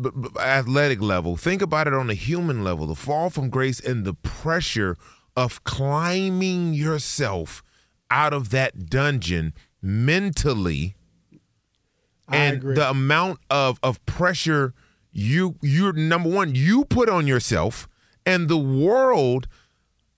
b- 0.00 0.10
b- 0.12 0.28
athletic 0.40 1.00
level. 1.00 1.36
Think 1.36 1.62
about 1.62 1.86
it 1.86 1.94
on 1.94 2.10
a 2.10 2.14
human 2.14 2.64
level. 2.64 2.88
The 2.88 2.96
fall 2.96 3.30
from 3.30 3.48
grace 3.48 3.78
and 3.78 4.04
the 4.04 4.14
pressure 4.14 4.96
of 5.36 5.62
climbing 5.62 6.74
yourself 6.74 7.62
out 8.10 8.32
of 8.32 8.50
that 8.50 8.86
dungeon 8.86 9.54
mentally 9.80 10.96
and 12.32 12.60
the 12.62 12.90
amount 12.90 13.38
of 13.48 13.78
of 13.82 14.04
pressure 14.06 14.74
you 15.12 15.56
you're 15.62 15.92
number 15.92 16.28
one 16.28 16.54
you 16.54 16.84
put 16.84 17.08
on 17.08 17.26
yourself 17.26 17.88
and 18.26 18.48
the 18.48 18.58
world 18.58 19.48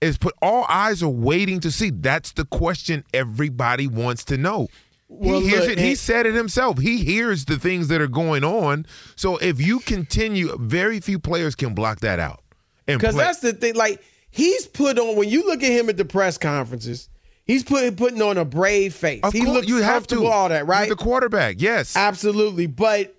is 0.03 0.17
put 0.17 0.33
all 0.41 0.65
eyes 0.69 1.01
are 1.01 1.09
waiting 1.09 1.59
to 1.59 1.71
see 1.71 1.89
that's 1.89 2.33
the 2.33 2.45
question 2.45 3.03
everybody 3.13 3.87
wants 3.87 4.23
to 4.25 4.37
know 4.37 4.67
well, 5.07 5.41
he 5.41 5.49
hears 5.49 5.67
look, 5.67 5.77
it. 5.77 5.79
He 5.79 5.93
said 5.93 6.25
it 6.25 6.33
himself. 6.33 6.79
He 6.79 7.03
hears 7.03 7.45
the 7.45 7.59
things 7.59 7.87
that 7.89 8.01
are 8.01 8.07
going 8.07 8.43
on. 8.43 8.87
So 9.15 9.37
if 9.37 9.61
you 9.61 9.79
continue, 9.79 10.57
very 10.57 10.99
few 10.99 11.19
players 11.19 11.53
can 11.53 11.75
block 11.75 11.99
that 11.99 12.19
out. 12.19 12.41
Because 12.87 13.15
that's 13.15 13.39
the 13.39 13.53
thing. 13.53 13.75
Like 13.75 14.01
he's 14.31 14.65
put 14.65 14.97
on 14.97 15.15
when 15.15 15.29
you 15.29 15.45
look 15.45 15.61
at 15.61 15.71
him 15.71 15.87
at 15.87 15.97
the 15.97 16.05
press 16.05 16.39
conferences, 16.39 17.09
He's 17.45 17.63
put, 17.63 17.97
putting 17.97 18.21
on 18.21 18.37
a 18.37 18.45
brave 18.45 18.93
face. 18.93 19.19
Of 19.23 19.33
he 19.33 19.41
course, 19.41 19.53
looks 19.53 19.67
you 19.67 19.77
have 19.77 20.07
to 20.07 20.25
all 20.25 20.49
that, 20.49 20.65
right? 20.65 20.87
The 20.87 20.95
quarterback, 20.95 21.57
yes, 21.59 21.95
absolutely. 21.95 22.67
But 22.67 23.15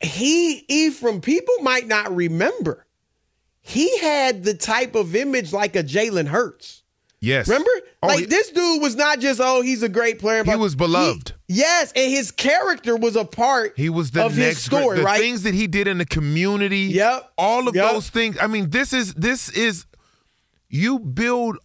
he, 0.00 0.64
Ephraim, 0.68 1.20
people 1.20 1.54
might 1.60 1.86
not 1.86 2.14
remember. 2.14 2.85
He 3.66 3.98
had 3.98 4.44
the 4.44 4.54
type 4.54 4.94
of 4.94 5.16
image 5.16 5.52
like 5.52 5.76
a 5.76 5.82
Jalen 5.82 6.28
Hurts. 6.28 6.82
Yes. 7.20 7.48
Remember? 7.48 7.70
Oh, 8.02 8.08
like 8.08 8.20
he, 8.20 8.24
this 8.26 8.50
dude 8.50 8.82
was 8.82 8.94
not 8.94 9.18
just, 9.18 9.40
oh, 9.42 9.62
he's 9.62 9.82
a 9.82 9.88
great 9.88 10.18
player. 10.18 10.44
He 10.44 10.54
was 10.54 10.76
beloved. 10.76 11.32
He, 11.48 11.54
yes, 11.54 11.92
and 11.96 12.10
his 12.10 12.30
character 12.30 12.94
was 12.94 13.16
a 13.16 13.24
part 13.24 13.72
he 13.76 13.88
was 13.88 14.10
the 14.12 14.26
of 14.26 14.36
next 14.36 14.56
his 14.56 14.64
story, 14.64 14.98
the 14.98 15.04
right? 15.04 15.20
things 15.20 15.42
that 15.42 15.54
he 15.54 15.66
did 15.66 15.88
in 15.88 15.98
the 15.98 16.04
community. 16.04 16.82
Yep. 16.82 17.32
All 17.38 17.68
of 17.68 17.74
yep. 17.74 17.92
those 17.92 18.10
things. 18.10 18.36
I 18.40 18.46
mean, 18.46 18.70
this 18.70 18.92
is 18.92 19.14
this 19.14 19.48
is 19.48 19.86
you 20.68 20.98
build 20.98 21.58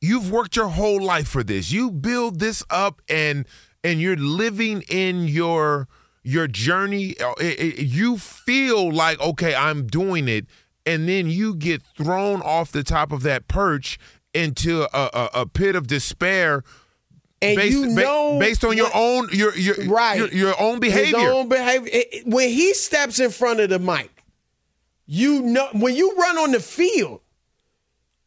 You've 0.00 0.30
worked 0.30 0.56
your 0.56 0.68
whole 0.68 1.00
life 1.00 1.28
for 1.28 1.42
this. 1.42 1.70
You 1.70 1.90
build 1.90 2.40
this 2.40 2.64
up 2.70 3.02
and 3.08 3.46
and 3.84 4.00
you're 4.00 4.16
living 4.16 4.82
in 4.88 5.24
your 5.24 5.88
your 6.22 6.46
journey. 6.46 7.16
Uh, 7.20 7.34
you 7.42 8.16
feel 8.16 8.90
like 8.90 9.20
okay, 9.20 9.54
I'm 9.54 9.86
doing 9.86 10.26
it, 10.26 10.46
and 10.86 11.08
then 11.08 11.28
you 11.28 11.54
get 11.54 11.82
thrown 11.82 12.42
off 12.42 12.72
the 12.72 12.82
top 12.82 13.12
of 13.12 13.22
that 13.22 13.48
perch 13.48 13.98
into 14.32 14.82
a, 14.82 15.10
a, 15.12 15.30
a 15.40 15.46
pit 15.46 15.76
of 15.76 15.86
despair. 15.86 16.64
And 17.42 17.56
based, 17.56 17.72
you 17.72 17.86
know 17.86 18.38
based 18.38 18.64
on 18.64 18.76
your 18.76 18.90
own 18.94 19.28
your 19.32 19.56
your 19.56 19.74
right 19.86 20.18
your, 20.18 20.28
your 20.28 20.60
own 20.60 20.78
behavior. 20.78 21.18
His 21.18 21.28
own 21.28 21.48
behavior. 21.48 21.90
When 22.26 22.50
he 22.50 22.74
steps 22.74 23.18
in 23.18 23.30
front 23.30 23.60
of 23.60 23.70
the 23.70 23.78
mic, 23.78 24.24
you 25.06 25.40
know 25.40 25.68
when 25.72 25.96
you 25.96 26.14
run 26.16 26.36
on 26.36 26.52
the 26.52 26.60
field 26.60 27.22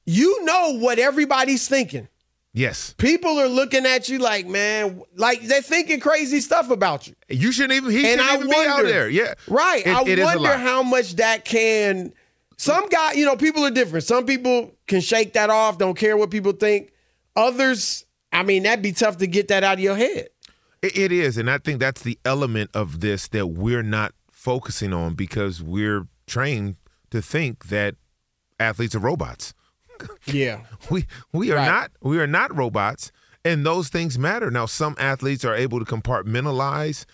you 0.06 0.43
know 0.43 0.78
what 0.78 0.99
everybody's 0.99 1.68
thinking. 1.68 2.08
Yes. 2.56 2.93
People 2.97 3.39
are 3.39 3.47
looking 3.47 3.86
at 3.86 4.10
you 4.10 4.20
like, 4.20 4.45
man, 4.45 5.01
like 5.16 5.41
they're 5.41 5.62
thinking 5.62 5.99
crazy 5.99 6.39
stuff 6.39 6.70
about 6.70 7.08
you. 7.08 7.16
You 7.28 7.51
shouldn't 7.51 7.74
even, 7.74 7.91
he 7.91 8.06
and 8.12 8.22
shouldn't 8.22 8.30
I 8.30 8.36
even 8.36 8.47
wonder, 8.47 8.64
be 8.64 8.70
out 8.70 8.84
there. 8.84 9.10
Yeah. 9.10 9.34
Right. 9.47 9.86
It, 9.86 9.95
I 9.95 10.04
it 10.04 10.20
wonder 10.20 10.56
how 10.56 10.84
much 10.84 11.16
that 11.16 11.45
can, 11.45 12.14
some 12.64 12.88
guy, 12.88 13.11
you 13.14 13.26
know, 13.26 13.36
people 13.36 13.66
are 13.66 13.72
different. 13.72 14.05
Some 14.05 14.26
people 14.26 14.72
can 14.88 15.01
shake 15.01 15.34
that 15.34 15.49
off, 15.49 15.78
don't 15.78 15.97
care 15.97 16.16
what 16.16 16.32
people 16.32 16.53
think. 16.53 16.93
Others, 17.36 18.05
I 18.32 18.43
mean, 18.43 18.64
that'd 18.64 18.82
be 18.82 18.93
tough 18.93 19.18
to 19.18 19.28
get 19.28 19.49
that 19.49 19.64
out 19.66 19.74
of 19.76 19.80
your 19.82 19.95
head. 19.97 20.30
It, 20.82 21.11
is, 21.11 21.38
and 21.38 21.49
I 21.49 21.57
think 21.57 21.80
that's 21.80 22.01
the 22.03 22.18
element 22.26 22.70
of 22.74 22.99
this 23.01 23.28
that 23.30 23.47
we're 23.47 23.84
not 23.84 24.14
focusing 24.32 24.93
on 24.93 25.14
because 25.14 25.61
we're 25.61 26.07
trained 26.28 26.76
to 27.11 27.22
think 27.22 27.68
that 27.68 27.95
athletes 28.59 28.95
are 28.95 28.99
robots. 28.99 29.53
Yeah. 30.26 30.61
we 30.89 31.05
we 31.32 31.51
are 31.51 31.55
Right. 31.57 31.66
not 31.66 31.91
we 32.01 32.18
are 32.20 32.28
not 32.28 32.55
robots, 32.55 33.11
and 33.45 33.66
those 33.66 33.89
things 33.89 34.18
matter. 34.20 34.49
Now, 34.51 34.66
some 34.66 34.95
athletes 34.99 35.45
are 35.45 35.55
able 35.55 35.80
to 35.80 35.86
compartmentalize 35.86 37.05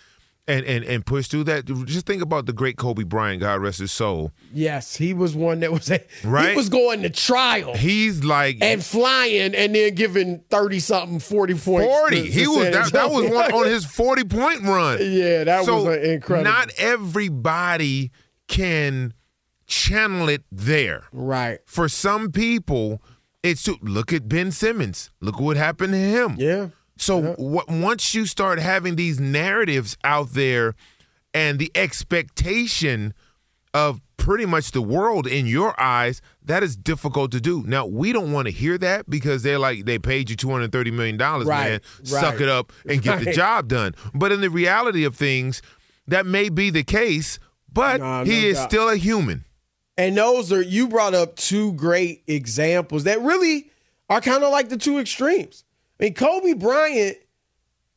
and 0.48 0.64
and 0.66 0.84
and 0.84 1.06
push 1.06 1.28
through 1.28 1.44
that. 1.44 1.64
Just 1.86 2.06
think 2.06 2.22
about 2.22 2.46
the 2.46 2.52
great 2.52 2.76
Kobe 2.76 3.04
Bryant, 3.04 3.40
God 3.40 3.60
rest 3.60 3.78
his 3.78 3.92
soul. 3.92 4.32
Yes, 4.52 4.96
he 4.96 5.14
was 5.14 5.34
one 5.36 5.60
that 5.60 5.70
was 5.72 5.88
he 5.88 5.98
Right. 6.24 6.56
was 6.56 6.68
going 6.68 7.02
to 7.02 7.10
trial 7.10 7.74
He's 7.74 8.24
like 8.24 8.58
and 8.60 8.84
flying 8.84 9.54
and 9.54 9.74
then 9.74 9.94
giving 9.94 10.42
30 10.50 10.80
something 10.80 11.18
40 11.20 11.54
points. 11.54 11.86
forty. 11.86 12.22
to- 12.22 12.30
he 12.30 12.44
to 12.44 12.50
was 12.50 12.70
that, 12.70 12.92
that 12.92 13.10
was 13.10 13.30
one 13.30 13.52
on 13.52 13.66
his 13.66 13.84
forty 13.84 14.24
point 14.24 14.62
run. 14.62 14.98
Yeah, 15.00 15.44
that 15.44 15.64
so 15.64 15.84
was 15.84 15.96
incredible. 15.98 16.50
Not 16.50 16.70
everybody 16.78 18.10
can 18.48 19.14
channel 19.66 20.28
it 20.28 20.42
there. 20.50 21.04
right. 21.12 21.60
For 21.66 21.88
some 21.88 22.32
people, 22.32 23.00
it's 23.42 23.62
to, 23.64 23.76
look 23.82 24.12
at 24.12 24.28
Ben 24.28 24.50
Simmons. 24.50 25.10
Look 25.20 25.38
what 25.40 25.56
happened 25.56 25.92
to 25.92 25.98
him. 25.98 26.34
Yeah. 26.38 26.68
So 27.00 27.32
what, 27.38 27.68
once 27.70 28.14
you 28.14 28.26
start 28.26 28.58
having 28.58 28.96
these 28.96 29.18
narratives 29.18 29.96
out 30.04 30.34
there 30.34 30.74
and 31.32 31.58
the 31.58 31.72
expectation 31.74 33.14
of 33.72 34.02
pretty 34.18 34.44
much 34.44 34.72
the 34.72 34.82
world 34.82 35.26
in 35.26 35.46
your 35.46 35.80
eyes, 35.80 36.20
that 36.44 36.62
is 36.62 36.76
difficult 36.76 37.32
to 37.32 37.40
do. 37.40 37.64
Now, 37.66 37.86
we 37.86 38.12
don't 38.12 38.32
want 38.32 38.48
to 38.48 38.52
hear 38.52 38.76
that 38.78 39.08
because 39.08 39.42
they're 39.42 39.58
like, 39.58 39.86
they 39.86 39.98
paid 39.98 40.28
you 40.28 40.36
$230 40.36 40.92
million, 40.92 41.16
Right, 41.16 41.46
man. 41.48 41.80
Suck 42.02 42.38
it 42.38 42.50
up 42.50 42.70
and 42.86 43.00
get 43.00 43.24
the 43.24 43.32
job 43.44 43.68
done. 43.68 43.94
But 44.12 44.30
in 44.30 44.42
the 44.42 44.50
reality 44.50 45.04
of 45.04 45.16
things, 45.16 45.62
that 46.06 46.26
may 46.26 46.50
be 46.50 46.68
the 46.68 46.84
case, 46.84 47.38
but 47.72 48.00
Nah, 48.00 48.24
he 48.24 48.42
no 48.42 48.48
is 48.48 48.56
doubt. 48.58 48.70
still 48.70 48.88
a 48.90 48.96
human. 48.96 49.46
And 49.96 50.18
those 50.18 50.52
are 50.52 50.60
you 50.62 50.86
brought 50.86 51.14
up 51.14 51.36
two 51.36 51.72
great 51.72 52.24
examples 52.26 53.04
that 53.04 53.22
really 53.22 53.70
are 54.10 54.20
kind 54.20 54.44
of 54.44 54.50
like 54.52 54.68
the 54.68 54.76
two 54.76 54.98
extremes. 54.98 55.64
I 56.00 56.04
mean, 56.04 56.14
Kobe 56.14 56.54
Bryant, 56.54 57.18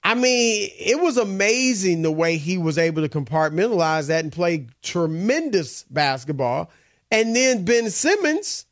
I 0.04 0.16
mean, 0.16 0.70
it 0.78 1.00
was 1.00 1.16
amazing 1.16 2.02
the 2.02 2.12
way 2.12 2.36
he 2.36 2.58
was 2.58 2.78
able 2.78 3.02
to 3.02 3.10
compartmentalize 3.10 4.08
that 4.08 4.24
and 4.24 4.32
play 4.32 4.68
tremendous 4.82 5.84
basketball. 5.84 6.70
And 7.10 7.34
then 7.34 7.64
Ben 7.64 7.90
Simmons, 7.90 8.66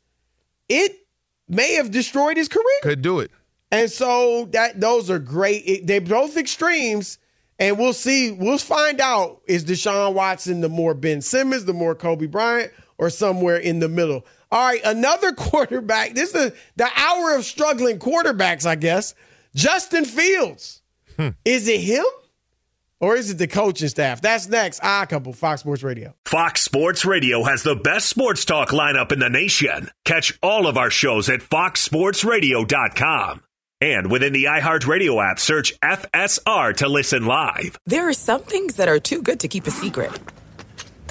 it 0.68 1.06
may 1.48 1.74
have 1.74 1.90
destroyed 1.90 2.36
his 2.36 2.48
career. 2.48 2.80
Could 2.82 3.00
do 3.00 3.20
it. 3.20 3.30
And 3.70 3.90
so 3.90 4.46
that 4.52 4.80
those 4.80 5.08
are 5.08 5.18
great. 5.18 5.86
They're 5.86 6.02
both 6.02 6.36
extremes, 6.36 7.18
and 7.58 7.78
we'll 7.78 7.94
see. 7.94 8.30
We'll 8.30 8.58
find 8.58 9.00
out 9.00 9.40
is 9.46 9.64
Deshaun 9.64 10.12
Watson 10.12 10.60
the 10.60 10.68
more 10.68 10.92
Ben 10.92 11.22
Simmons, 11.22 11.64
the 11.64 11.72
more 11.72 11.94
Kobe 11.94 12.26
Bryant, 12.26 12.70
or 12.98 13.08
somewhere 13.08 13.56
in 13.56 13.78
the 13.78 13.88
middle. 13.88 14.26
All 14.52 14.64
right, 14.64 14.80
another 14.84 15.32
quarterback. 15.32 16.14
This 16.14 16.34
is 16.34 16.52
the 16.76 16.88
hour 16.94 17.34
of 17.34 17.44
struggling 17.44 17.98
quarterbacks, 17.98 18.66
I 18.66 18.76
guess. 18.76 19.14
Justin 19.54 20.04
Fields. 20.04 20.80
Is 21.44 21.68
it 21.68 21.80
him, 21.80 22.04
or 23.00 23.16
is 23.16 23.30
it 23.30 23.38
the 23.38 23.46
coaching 23.46 23.88
staff? 23.88 24.20
That's 24.20 24.48
next. 24.48 24.80
Ah, 24.82 25.06
couple 25.06 25.32
Fox 25.32 25.60
Sports 25.60 25.82
Radio. 25.82 26.14
Fox 26.24 26.62
Sports 26.62 27.04
Radio 27.04 27.44
has 27.44 27.62
the 27.62 27.76
best 27.76 28.08
sports 28.08 28.44
talk 28.44 28.70
lineup 28.70 29.12
in 29.12 29.20
the 29.20 29.30
nation. 29.30 29.90
Catch 30.04 30.36
all 30.42 30.66
of 30.66 30.76
our 30.76 30.90
shows 30.90 31.28
at 31.28 31.40
foxsportsradio.com. 31.40 33.42
And 33.80 34.10
within 34.10 34.32
the 34.32 34.44
iHeartRadio 34.44 35.30
app, 35.30 35.38
search 35.38 35.78
FSR 35.80 36.76
to 36.78 36.88
listen 36.88 37.26
live. 37.26 37.78
There 37.86 38.08
are 38.08 38.12
some 38.14 38.42
things 38.42 38.76
that 38.76 38.88
are 38.88 39.00
too 39.00 39.22
good 39.22 39.40
to 39.40 39.48
keep 39.48 39.66
a 39.66 39.70
secret. 39.72 40.12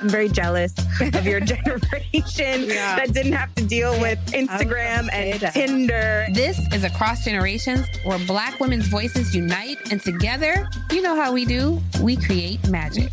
I'm 0.00 0.08
very 0.08 0.28
jealous 0.30 0.72
of 1.00 1.26
your 1.26 1.40
generation 1.52 2.64
Yeah. 2.64 2.96
that 2.96 3.12
didn't 3.12 3.32
have 3.32 3.54
to 3.56 3.64
deal 3.64 3.98
with 4.00 4.18
Instagram 4.32 5.08
and 5.12 5.40
Tinder. 5.52 6.26
This 6.32 6.58
is 6.72 6.84
Across 6.84 7.24
Generations, 7.26 7.86
where 8.04 8.18
Black 8.26 8.58
women's 8.60 8.86
voices 8.88 9.34
unite, 9.34 9.76
and 9.92 10.00
together, 10.00 10.66
you 10.90 11.02
know 11.02 11.14
how 11.14 11.32
we 11.32 11.44
do, 11.44 11.80
we 12.00 12.16
create 12.16 12.66
magic. 12.68 13.10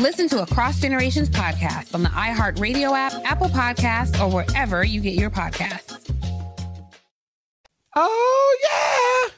Listen 0.00 0.28
to 0.30 0.42
Across 0.42 0.80
Generations 0.80 1.30
podcast 1.30 1.94
on 1.94 2.02
the 2.02 2.08
iHeartRadio 2.08 2.92
app, 2.96 3.12
Apple 3.24 3.48
Podcasts, 3.48 4.20
or 4.20 4.28
wherever 4.28 4.84
you 4.84 5.00
get 5.00 5.14
your 5.14 5.30
podcasts. 5.30 5.92
Oh 7.94 8.58
yeah. 8.64 9.32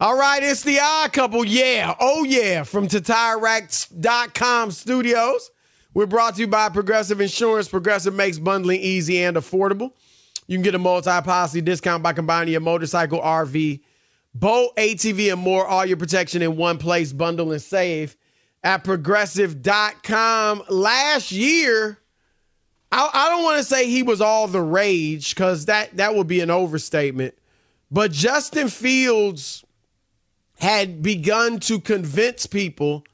All 0.00 0.16
right, 0.16 0.42
it's 0.42 0.62
the 0.62 0.78
odd 0.80 1.12
couple. 1.12 1.44
Yeah. 1.44 1.94
Oh 1.98 2.24
yeah. 2.24 2.62
From 2.62 2.86
the 2.86 3.00
TireRack.com 3.00 4.70
studios. 4.70 5.50
We're 5.94 6.06
brought 6.06 6.34
to 6.34 6.40
you 6.40 6.48
by 6.48 6.70
Progressive 6.70 7.20
Insurance. 7.20 7.68
Progressive 7.68 8.14
makes 8.14 8.40
bundling 8.40 8.80
easy 8.80 9.22
and 9.22 9.36
affordable. 9.36 9.92
You 10.48 10.56
can 10.56 10.62
get 10.64 10.74
a 10.74 10.78
multi-policy 10.78 11.60
discount 11.60 12.02
by 12.02 12.12
combining 12.12 12.50
your 12.50 12.62
motorcycle, 12.62 13.20
RV, 13.20 13.80
boat, 14.34 14.74
ATV, 14.76 15.32
and 15.32 15.40
more. 15.40 15.64
All 15.64 15.86
your 15.86 15.96
protection 15.96 16.42
in 16.42 16.56
one 16.56 16.78
place. 16.78 17.12
Bundle 17.12 17.52
and 17.52 17.62
save 17.62 18.16
at 18.64 18.82
progressive.com. 18.82 20.64
Last 20.68 21.30
year, 21.30 21.98
I, 22.90 23.10
I 23.14 23.28
don't 23.28 23.44
want 23.44 23.58
to 23.58 23.64
say 23.64 23.88
he 23.88 24.02
was 24.02 24.20
all 24.20 24.48
the 24.48 24.60
rage 24.60 25.32
because 25.32 25.66
that 25.66 25.96
that 25.96 26.16
would 26.16 26.26
be 26.26 26.40
an 26.40 26.50
overstatement. 26.50 27.34
But 27.92 28.10
Justin 28.10 28.66
Fields 28.66 29.64
had 30.58 31.02
begun 31.02 31.60
to 31.60 31.78
convince 31.78 32.46
people, 32.46 33.04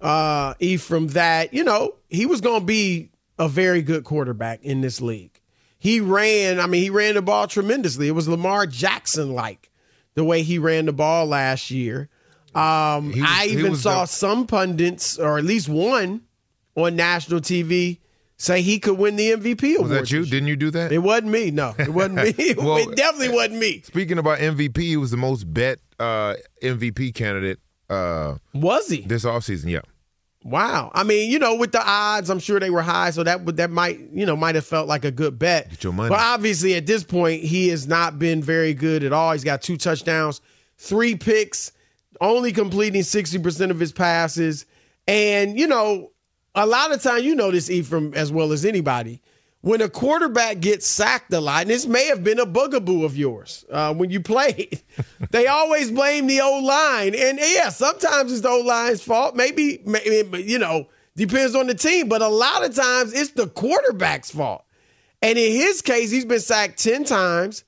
uh, 0.00 0.54
Ephraim, 0.58 1.06
that 1.08 1.54
you 1.54 1.62
know 1.62 1.94
he 2.10 2.26
was 2.26 2.40
going 2.40 2.60
to 2.60 2.66
be 2.66 3.10
a 3.38 3.48
very 3.48 3.82
good 3.82 4.04
quarterback 4.04 4.62
in 4.62 4.80
this 4.80 5.00
league. 5.00 5.40
He 5.78 6.00
ran, 6.00 6.60
I 6.60 6.66
mean, 6.66 6.82
he 6.82 6.90
ran 6.90 7.14
the 7.14 7.22
ball 7.22 7.46
tremendously. 7.46 8.06
It 8.08 8.12
was 8.12 8.28
Lamar 8.28 8.66
Jackson 8.66 9.32
like 9.32 9.70
the 10.14 10.24
way 10.24 10.42
he 10.42 10.58
ran 10.58 10.84
the 10.86 10.92
ball 10.92 11.24
last 11.26 11.70
year. 11.70 12.08
Um, 12.54 13.08
was- 13.12 13.22
I 13.24 13.46
even 13.50 13.76
saw 13.76 14.02
the- 14.02 14.06
some 14.08 14.46
pundits, 14.46 15.18
or 15.18 15.38
at 15.38 15.44
least 15.44 15.68
one, 15.68 16.22
on 16.76 16.96
national 16.96 17.40
TV 17.40 17.98
say 18.36 18.60
he 18.62 18.78
could 18.78 18.98
win 18.98 19.16
the 19.16 19.30
MVP 19.32 19.76
award. 19.76 19.90
Was 19.90 20.00
that 20.00 20.10
you? 20.10 20.24
Didn't 20.24 20.48
you 20.48 20.56
do 20.56 20.70
that? 20.70 20.92
It 20.92 20.98
wasn't 20.98 21.28
me. 21.30 21.50
No, 21.50 21.74
it 21.78 21.88
wasn't 21.90 22.14
me. 22.38 22.54
Well, 22.58 22.76
it 22.78 22.96
definitely 22.96 23.34
wasn't 23.34 23.58
me. 23.58 23.82
Speaking 23.84 24.18
about 24.18 24.38
MVP, 24.38 24.78
he 24.78 24.96
was 24.96 25.10
the 25.10 25.16
most 25.16 25.44
bet 25.52 25.78
uh, 25.98 26.34
MVP 26.62 27.14
candidate. 27.14 27.58
Uh, 27.88 28.36
was 28.54 28.88
he 28.88 29.02
this 29.02 29.24
offseason? 29.24 29.68
Yeah. 29.70 29.80
Wow. 30.42 30.90
I 30.94 31.02
mean, 31.04 31.30
you 31.30 31.38
know, 31.38 31.54
with 31.54 31.72
the 31.72 31.82
odds, 31.86 32.30
I'm 32.30 32.38
sure 32.38 32.58
they 32.58 32.70
were 32.70 32.82
high, 32.82 33.10
so 33.10 33.22
that 33.22 33.44
would 33.44 33.58
that 33.58 33.70
might 33.70 33.98
you 34.12 34.24
know 34.24 34.36
might 34.36 34.54
have 34.54 34.64
felt 34.64 34.88
like 34.88 35.04
a 35.04 35.10
good 35.10 35.38
bet. 35.38 35.68
Get 35.68 35.84
your 35.84 35.92
money. 35.92 36.08
But 36.08 36.20
obviously, 36.20 36.74
at 36.74 36.86
this 36.86 37.04
point, 37.04 37.42
he 37.42 37.68
has 37.68 37.86
not 37.86 38.18
been 38.18 38.42
very 38.42 38.72
good 38.72 39.04
at 39.04 39.12
all. 39.12 39.32
He's 39.32 39.44
got 39.44 39.60
two 39.60 39.76
touchdowns, 39.76 40.40
three 40.78 41.14
picks, 41.14 41.72
only 42.22 42.52
completing 42.52 43.02
60% 43.02 43.70
of 43.70 43.78
his 43.78 43.92
passes, 43.92 44.64
and 45.06 45.58
you 45.58 45.66
know, 45.66 46.10
a 46.54 46.66
lot 46.66 46.90
of 46.90 47.02
time, 47.02 47.22
you 47.22 47.34
know 47.34 47.50
this 47.50 47.68
Ephraim 47.68 48.14
as 48.14 48.32
well 48.32 48.52
as 48.52 48.64
anybody. 48.64 49.20
When 49.62 49.82
a 49.82 49.90
quarterback 49.90 50.60
gets 50.60 50.86
sacked 50.86 51.32
a 51.34 51.40
lot, 51.40 51.62
and 51.62 51.70
this 51.70 51.86
may 51.86 52.06
have 52.06 52.24
been 52.24 52.38
a 52.38 52.46
bugaboo 52.46 53.04
of 53.04 53.14
yours 53.16 53.66
uh, 53.70 53.92
when 53.92 54.08
you 54.10 54.20
played, 54.22 54.80
they 55.30 55.46
always 55.46 55.90
blame 55.90 56.26
the 56.26 56.40
O 56.40 56.60
line. 56.60 57.14
And 57.14 57.38
yeah, 57.38 57.68
sometimes 57.68 58.32
it's 58.32 58.40
the 58.40 58.48
O 58.48 58.60
line's 58.60 59.02
fault. 59.02 59.36
Maybe, 59.36 59.82
maybe, 59.84 60.42
you 60.42 60.58
know, 60.58 60.88
depends 61.14 61.54
on 61.54 61.66
the 61.66 61.74
team. 61.74 62.08
But 62.08 62.22
a 62.22 62.28
lot 62.28 62.64
of 62.64 62.74
times 62.74 63.12
it's 63.12 63.32
the 63.32 63.48
quarterback's 63.48 64.30
fault. 64.30 64.64
And 65.20 65.38
in 65.38 65.52
his 65.52 65.82
case, 65.82 66.10
he's 66.10 66.24
been 66.24 66.40
sacked 66.40 66.82
10 66.82 67.04
times, 67.04 67.64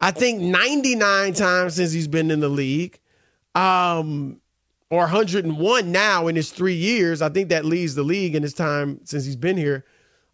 I 0.00 0.12
think 0.12 0.40
99 0.40 1.34
times 1.34 1.74
since 1.74 1.92
he's 1.92 2.08
been 2.08 2.30
in 2.30 2.40
the 2.40 2.48
league. 2.48 2.98
Um, 3.54 4.40
or 4.90 5.00
101 5.00 5.92
now 5.92 6.28
in 6.28 6.36
his 6.36 6.50
three 6.50 6.74
years. 6.74 7.20
I 7.20 7.28
think 7.28 7.48
that 7.50 7.64
leads 7.64 7.94
the 7.94 8.02
league 8.02 8.34
in 8.34 8.42
his 8.42 8.54
time 8.54 9.00
since 9.04 9.24
he's 9.24 9.36
been 9.36 9.56
here. 9.56 9.84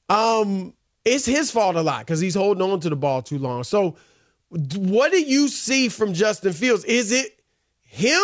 Um, 0.08 0.74
it's 1.04 1.26
his 1.26 1.50
fault 1.50 1.76
a 1.76 1.82
lot 1.82 2.00
because 2.00 2.20
he's 2.20 2.34
holding 2.34 2.62
on 2.62 2.80
to 2.80 2.88
the 2.88 2.96
ball 2.96 3.22
too 3.22 3.38
long. 3.38 3.64
So, 3.64 3.96
what 4.50 5.12
do 5.12 5.20
you 5.22 5.48
see 5.48 5.88
from 5.88 6.12
Justin 6.12 6.52
Fields? 6.52 6.84
Is 6.84 7.10
it 7.10 7.38
him 7.82 8.22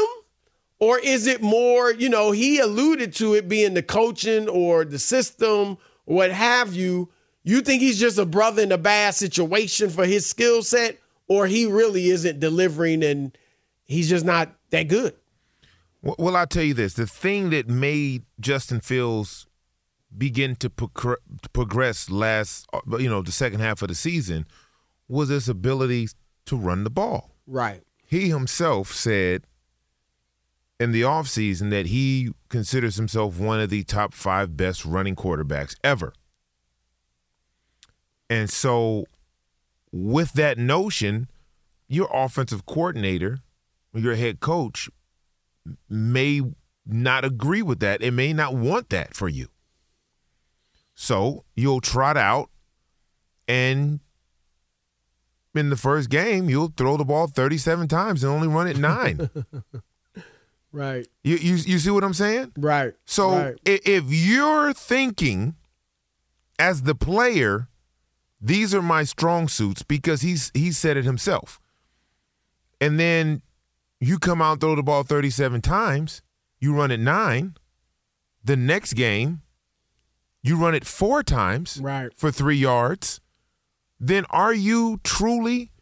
or 0.79 0.99
is 0.99 1.27
it 1.27 1.43
more, 1.43 1.93
you 1.93 2.09
know, 2.09 2.31
he 2.31 2.59
alluded 2.59 3.15
to 3.17 3.35
it 3.35 3.49
being 3.49 3.75
the 3.75 3.83
coaching 3.83 4.49
or 4.49 4.85
the 4.85 4.99
system 4.99 5.79
what 6.05 6.31
have 6.31 6.73
you? 6.73 7.11
You 7.43 7.61
think 7.61 7.83
he's 7.83 8.01
just 8.01 8.19
a 8.19 8.25
brother 8.25 8.63
in 8.63 8.73
a 8.73 8.79
bad 8.79 9.15
situation 9.15 9.91
for 9.91 10.07
his 10.07 10.25
skill 10.25 10.63
set 10.63 10.99
or 11.29 11.47
he 11.47 11.67
really 11.67 12.09
isn't 12.09 12.41
delivering 12.41 13.05
and 13.05 13.37
he's 13.85 14.09
just 14.09 14.25
not 14.25 14.51
that 14.71 14.85
good? 14.85 15.15
Well, 16.01 16.37
I'll 16.37 16.47
tell 16.47 16.63
you 16.63 16.75
this: 16.75 16.95
the 16.95 17.07
thing 17.07 17.51
that 17.51 17.69
made 17.69 18.25
Justin 18.41 18.81
Fields 18.81 19.47
begin 20.17 20.57
to 20.57 20.71
pro- 20.71 21.17
progress 21.53 22.11
last, 22.11 22.67
uh, 22.73 22.81
you 22.99 23.09
know, 23.09 23.23
the 23.23 23.33
second 23.33 23.61
half 23.61 23.83
of 23.83 23.89
the 23.89 23.95
season 23.95 24.47
was 25.09 25.29
his 25.29 25.49
ability 25.49 26.09
to 26.47 26.57
run 26.57 26.85
the 26.85 26.91
ball. 26.91 27.31
Right. 27.47 27.83
He 28.07 28.29
himself 28.29 28.93
said 28.93 29.45
in 30.81 30.93
the 30.93 31.03
offseason 31.03 31.71
that 31.71 31.87
he 31.87 32.31
considers 32.49 32.97
himself 32.97 33.39
one 33.39 33.61
of 33.61 33.71
the 33.71 33.85
top 33.85 34.15
five 34.15 34.57
best 34.57 34.85
running 34.85 35.17
quarterbacks 35.17 35.75
ever. 35.83 36.13
And 38.31 38.51
so, 38.51 39.07
with 39.91 40.35
that 40.35 40.59
notion, 40.59 41.29
your 41.89 42.09
offensive 42.13 42.67
coordinator, 42.67 43.39
your 43.95 44.15
head 44.15 44.41
coach, 44.41 44.91
may 45.89 46.43
not 46.87 47.25
agree 47.25 47.63
with 47.63 47.81
that. 47.81 48.03
and 48.03 48.15
may 48.15 48.33
not 48.33 48.55
want 48.55 48.91
that 48.91 49.15
for 49.15 49.29
you. 49.29 49.49
So 51.01 51.45
you'll 51.55 51.81
trot 51.81 52.17
out 52.17 52.51
and 53.47 54.01
in 55.55 55.71
the 55.71 55.77
first 55.77 56.11
game, 56.11 56.51
you'll 56.51 56.73
throw 56.77 56.97
the 56.97 57.05
ball 57.05 57.29
37 57.29 57.87
times 57.87 58.25
and 58.25 58.33
only 58.33 58.49
run 58.49 58.67
it 58.67 58.79
nine. 58.79 59.31
right. 60.73 61.07
You, 61.23 61.37
you 61.37 61.55
you 61.55 61.79
see 61.79 61.91
what 61.91 62.03
I'm 62.03 62.15
saying? 62.15 62.51
Right. 62.57 62.95
So 63.05 63.31
right. 63.31 63.55
if 63.65 64.07
you're 64.09 64.73
thinking 64.73 65.55
as 66.59 66.83
the 66.83 66.97
player, 66.97 67.69
these 68.41 68.75
are 68.75 68.83
my 68.83 69.05
strong 69.05 69.47
suits 69.47 69.85
because 69.85 70.23
he's 70.23 70.51
he 70.53 70.73
said 70.73 70.97
it 70.97 71.05
himself. 71.05 71.61
And 72.81 72.99
then 72.99 73.43
you 74.01 74.19
come 74.19 74.43
out 74.43 74.61
throw 74.61 74.75
the 74.75 74.83
ball 74.83 75.05
37 75.05 75.61
times, 75.61 76.23
you 76.59 76.75
run 76.75 76.91
it 76.91 76.99
nine. 76.99 77.55
The 78.43 78.57
next 78.57 78.95
game, 78.95 79.43
you 80.49 80.57
run 80.57 80.75
it 80.75 80.87
four 80.87 81.23
times 81.23 81.79
right. 81.83 82.11
for 82.17 82.31
three 82.31 82.57
yards. 82.57 83.21
Then 84.01 84.25
are 84.31 84.55
you 84.55 85.01
truly 85.05 85.73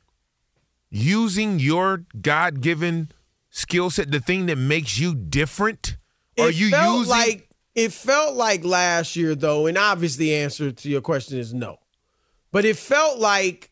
using 0.91 1.59
your 1.59 2.05
God 2.21 2.61
given 2.61 3.13
skill 3.51 3.91
set, 3.91 4.11
the 4.11 4.21
thing 4.21 4.47
that 4.47 4.57
makes 4.57 4.99
you 4.99 5.15
different? 5.15 5.97
Are 6.39 6.49
it 6.49 6.57
you 6.57 6.71
felt 6.71 6.99
using 6.99 7.11
like 7.11 7.49
it 7.75 7.93
felt 7.93 8.35
like 8.35 8.65
last 8.65 9.17
year 9.17 9.35
though, 9.35 9.67
and 9.67 9.79
obviously 9.79 10.27
the 10.27 10.35
answer 10.37 10.73
to 10.73 10.89
your 10.89 11.03
question 11.03 11.39
is 11.39 11.53
no. 11.55 11.79
But 12.51 12.65
it 12.65 12.77
felt 12.77 13.19
like 13.19 13.71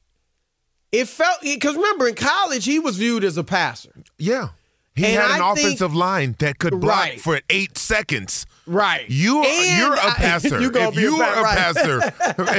it 0.92 1.08
felt 1.08 1.40
because 1.42 1.74
remember 1.74 2.06
in 2.06 2.14
college 2.14 2.64
he 2.64 2.78
was 2.78 2.96
viewed 2.96 3.24
as 3.24 3.36
a 3.36 3.44
passer. 3.44 4.02
Yeah. 4.18 4.50
He 4.96 5.06
And 5.06 5.14
had 5.16 5.30
an 5.32 5.42
I 5.42 5.52
offensive 5.52 5.90
think- 5.90 5.94
line 5.94 6.36
that 6.38 6.58
could 6.58 6.80
block 6.80 7.00
Right. 7.00 7.20
for 7.20 7.40
eight 7.50 7.76
seconds. 7.76 8.46
Right. 8.66 9.04
You 9.10 9.38
are, 9.38 9.44
And 9.46 9.78
you're 9.80 9.94
a 9.94 10.06
I- 10.06 10.10
passer. 10.16 10.60
you 10.60 10.70
gonna 10.70 10.88
if 10.90 10.94
be 10.94 11.00
a 11.04 11.10
you 11.10 11.20
are 11.20 11.34
a 11.34 11.42
right. 11.42 11.58
passer, 11.58 11.98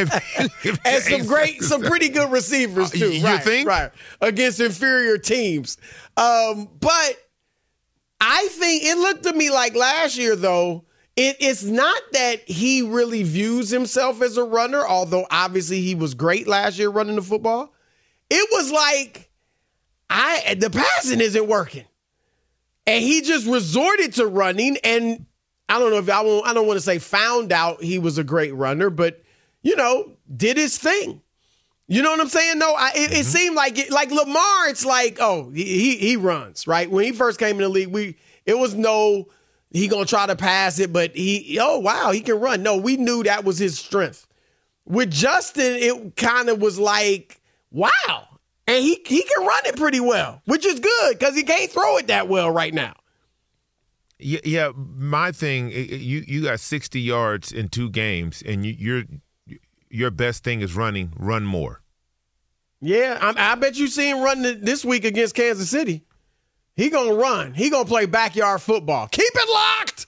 if, 0.01 0.65
if- 0.65 0.79
and 0.85 1.03
some 1.03 1.25
great, 1.27 1.61
some 1.63 1.81
pretty 1.81 2.09
good 2.09 2.29
receivers 2.31 2.93
Uh, 2.93 2.97
too. 2.97 3.11
you 3.13 3.23
right, 3.23 3.41
think? 3.43 3.67
Right 3.69 3.89
against 4.21 4.59
inferior 4.59 5.17
teams. 5.17 5.77
Um, 6.17 6.67
but 6.79 7.15
I 8.19 8.47
think 8.51 8.83
it 8.83 8.97
looked 8.97 9.23
to 9.23 9.33
me 9.33 9.49
like 9.49 9.73
last 9.75 10.17
year 10.17 10.35
though. 10.35 10.83
It, 11.15 11.37
it's 11.39 11.63
not 11.63 12.01
that 12.11 12.41
he 12.49 12.81
really 12.81 13.23
views 13.23 13.69
himself 13.69 14.21
as 14.21 14.35
a 14.35 14.43
runner, 14.43 14.85
although 14.85 15.25
obviously 15.31 15.79
he 15.79 15.95
was 15.95 16.13
great 16.13 16.45
last 16.49 16.77
year 16.77 16.89
running 16.89 17.15
the 17.15 17.21
football. 17.21 17.73
It 18.29 18.49
was 18.51 18.69
like 18.73 19.29
I 20.09 20.55
the 20.59 20.69
passing 20.69 21.21
isn't 21.21 21.47
working, 21.47 21.85
and 22.87 23.03
he 23.03 23.21
just 23.21 23.47
resorted 23.47 24.13
to 24.13 24.27
running. 24.27 24.77
And 24.83 25.25
I 25.69 25.79
don't 25.79 25.91
know 25.91 25.97
if 25.97 26.09
I 26.09 26.21
won't. 26.21 26.47
I 26.47 26.53
don't 26.53 26.67
want 26.67 26.77
to 26.77 26.85
say 26.85 26.99
found 26.99 27.51
out 27.51 27.81
he 27.81 27.99
was 27.99 28.17
a 28.17 28.23
great 28.23 28.53
runner, 28.53 28.89
but 28.89 29.23
you 29.61 29.75
know, 29.75 30.11
did 30.35 30.57
his 30.57 30.77
thing. 30.77 31.21
You 31.87 32.01
know 32.01 32.11
what 32.11 32.19
I'm 32.19 32.29
saying? 32.29 32.57
No, 32.57 32.73
I, 32.73 32.89
it, 32.95 32.95
it 32.95 33.09
mm-hmm. 33.11 33.21
seemed 33.23 33.55
like 33.55 33.77
it, 33.77 33.91
like 33.91 34.11
Lamar. 34.11 34.69
It's 34.69 34.85
like, 34.85 35.17
oh, 35.19 35.51
he 35.51 35.63
he- 35.63 35.97
he 35.97 36.17
runs 36.17 36.67
right. 36.67 36.89
When 36.89 37.05
he 37.05 37.11
first 37.11 37.39
came 37.39 37.57
in 37.57 37.61
the 37.61 37.69
league, 37.69 37.89
we 37.89 38.17
it 38.45 38.57
was 38.57 38.73
no 38.73 39.27
he 39.71 39.87
gonna 39.87 40.05
try 40.05 40.25
to 40.25 40.35
pass 40.35 40.79
it, 40.79 40.93
but 40.93 41.15
he 41.15 41.59
oh 41.61 41.79
wow 41.79 42.11
he 42.11 42.21
can 42.21 42.39
run. 42.39 42.63
No, 42.63 42.77
we 42.77 42.97
knew 42.97 43.23
that 43.23 43.43
was 43.43 43.57
his 43.57 43.77
strength. 43.77 44.25
With 44.85 45.11
Justin, 45.11 45.75
it 45.75 46.15
kind 46.15 46.49
of 46.49 46.61
was 46.61 46.79
like 46.79 47.39
wow, 47.71 48.27
and 48.67 48.83
he 48.83 49.01
he 49.05 49.23
can 49.23 49.45
run 49.45 49.65
it 49.65 49.77
pretty 49.77 49.99
well, 49.99 50.41
which 50.45 50.65
is 50.65 50.79
good 50.79 51.19
because 51.19 51.35
he 51.35 51.43
can't 51.43 51.71
throw 51.71 51.97
it 51.97 52.07
that 52.07 52.27
well 52.27 52.49
right 52.49 52.73
now. 52.73 52.93
Yeah, 54.17 54.39
yeah. 54.43 54.71
My 54.75 55.31
thing, 55.31 55.69
you 55.71 56.23
you 56.25 56.43
got 56.43 56.59
sixty 56.59 57.01
yards 57.01 57.51
in 57.51 57.69
two 57.69 57.89
games, 57.89 58.41
and 58.45 58.65
you, 58.65 58.73
your 58.73 59.03
your 59.89 60.11
best 60.11 60.43
thing 60.43 60.61
is 60.61 60.75
running. 60.75 61.13
Run 61.17 61.45
more. 61.45 61.81
Yeah, 62.81 63.17
I, 63.21 63.51
I 63.51 63.55
bet 63.55 63.77
you 63.77 63.87
see 63.87 64.09
him 64.09 64.21
running 64.21 64.61
this 64.61 64.85
week 64.85 65.05
against 65.05 65.35
Kansas 65.35 65.69
City. 65.69 66.05
He 66.75 66.89
gonna 66.89 67.13
run. 67.13 67.53
He 67.53 67.69
gonna 67.69 67.85
play 67.85 68.05
backyard 68.05 68.61
football. 68.61 69.07
Keep 69.07 69.31
it 69.33 69.49
locked. 69.53 70.07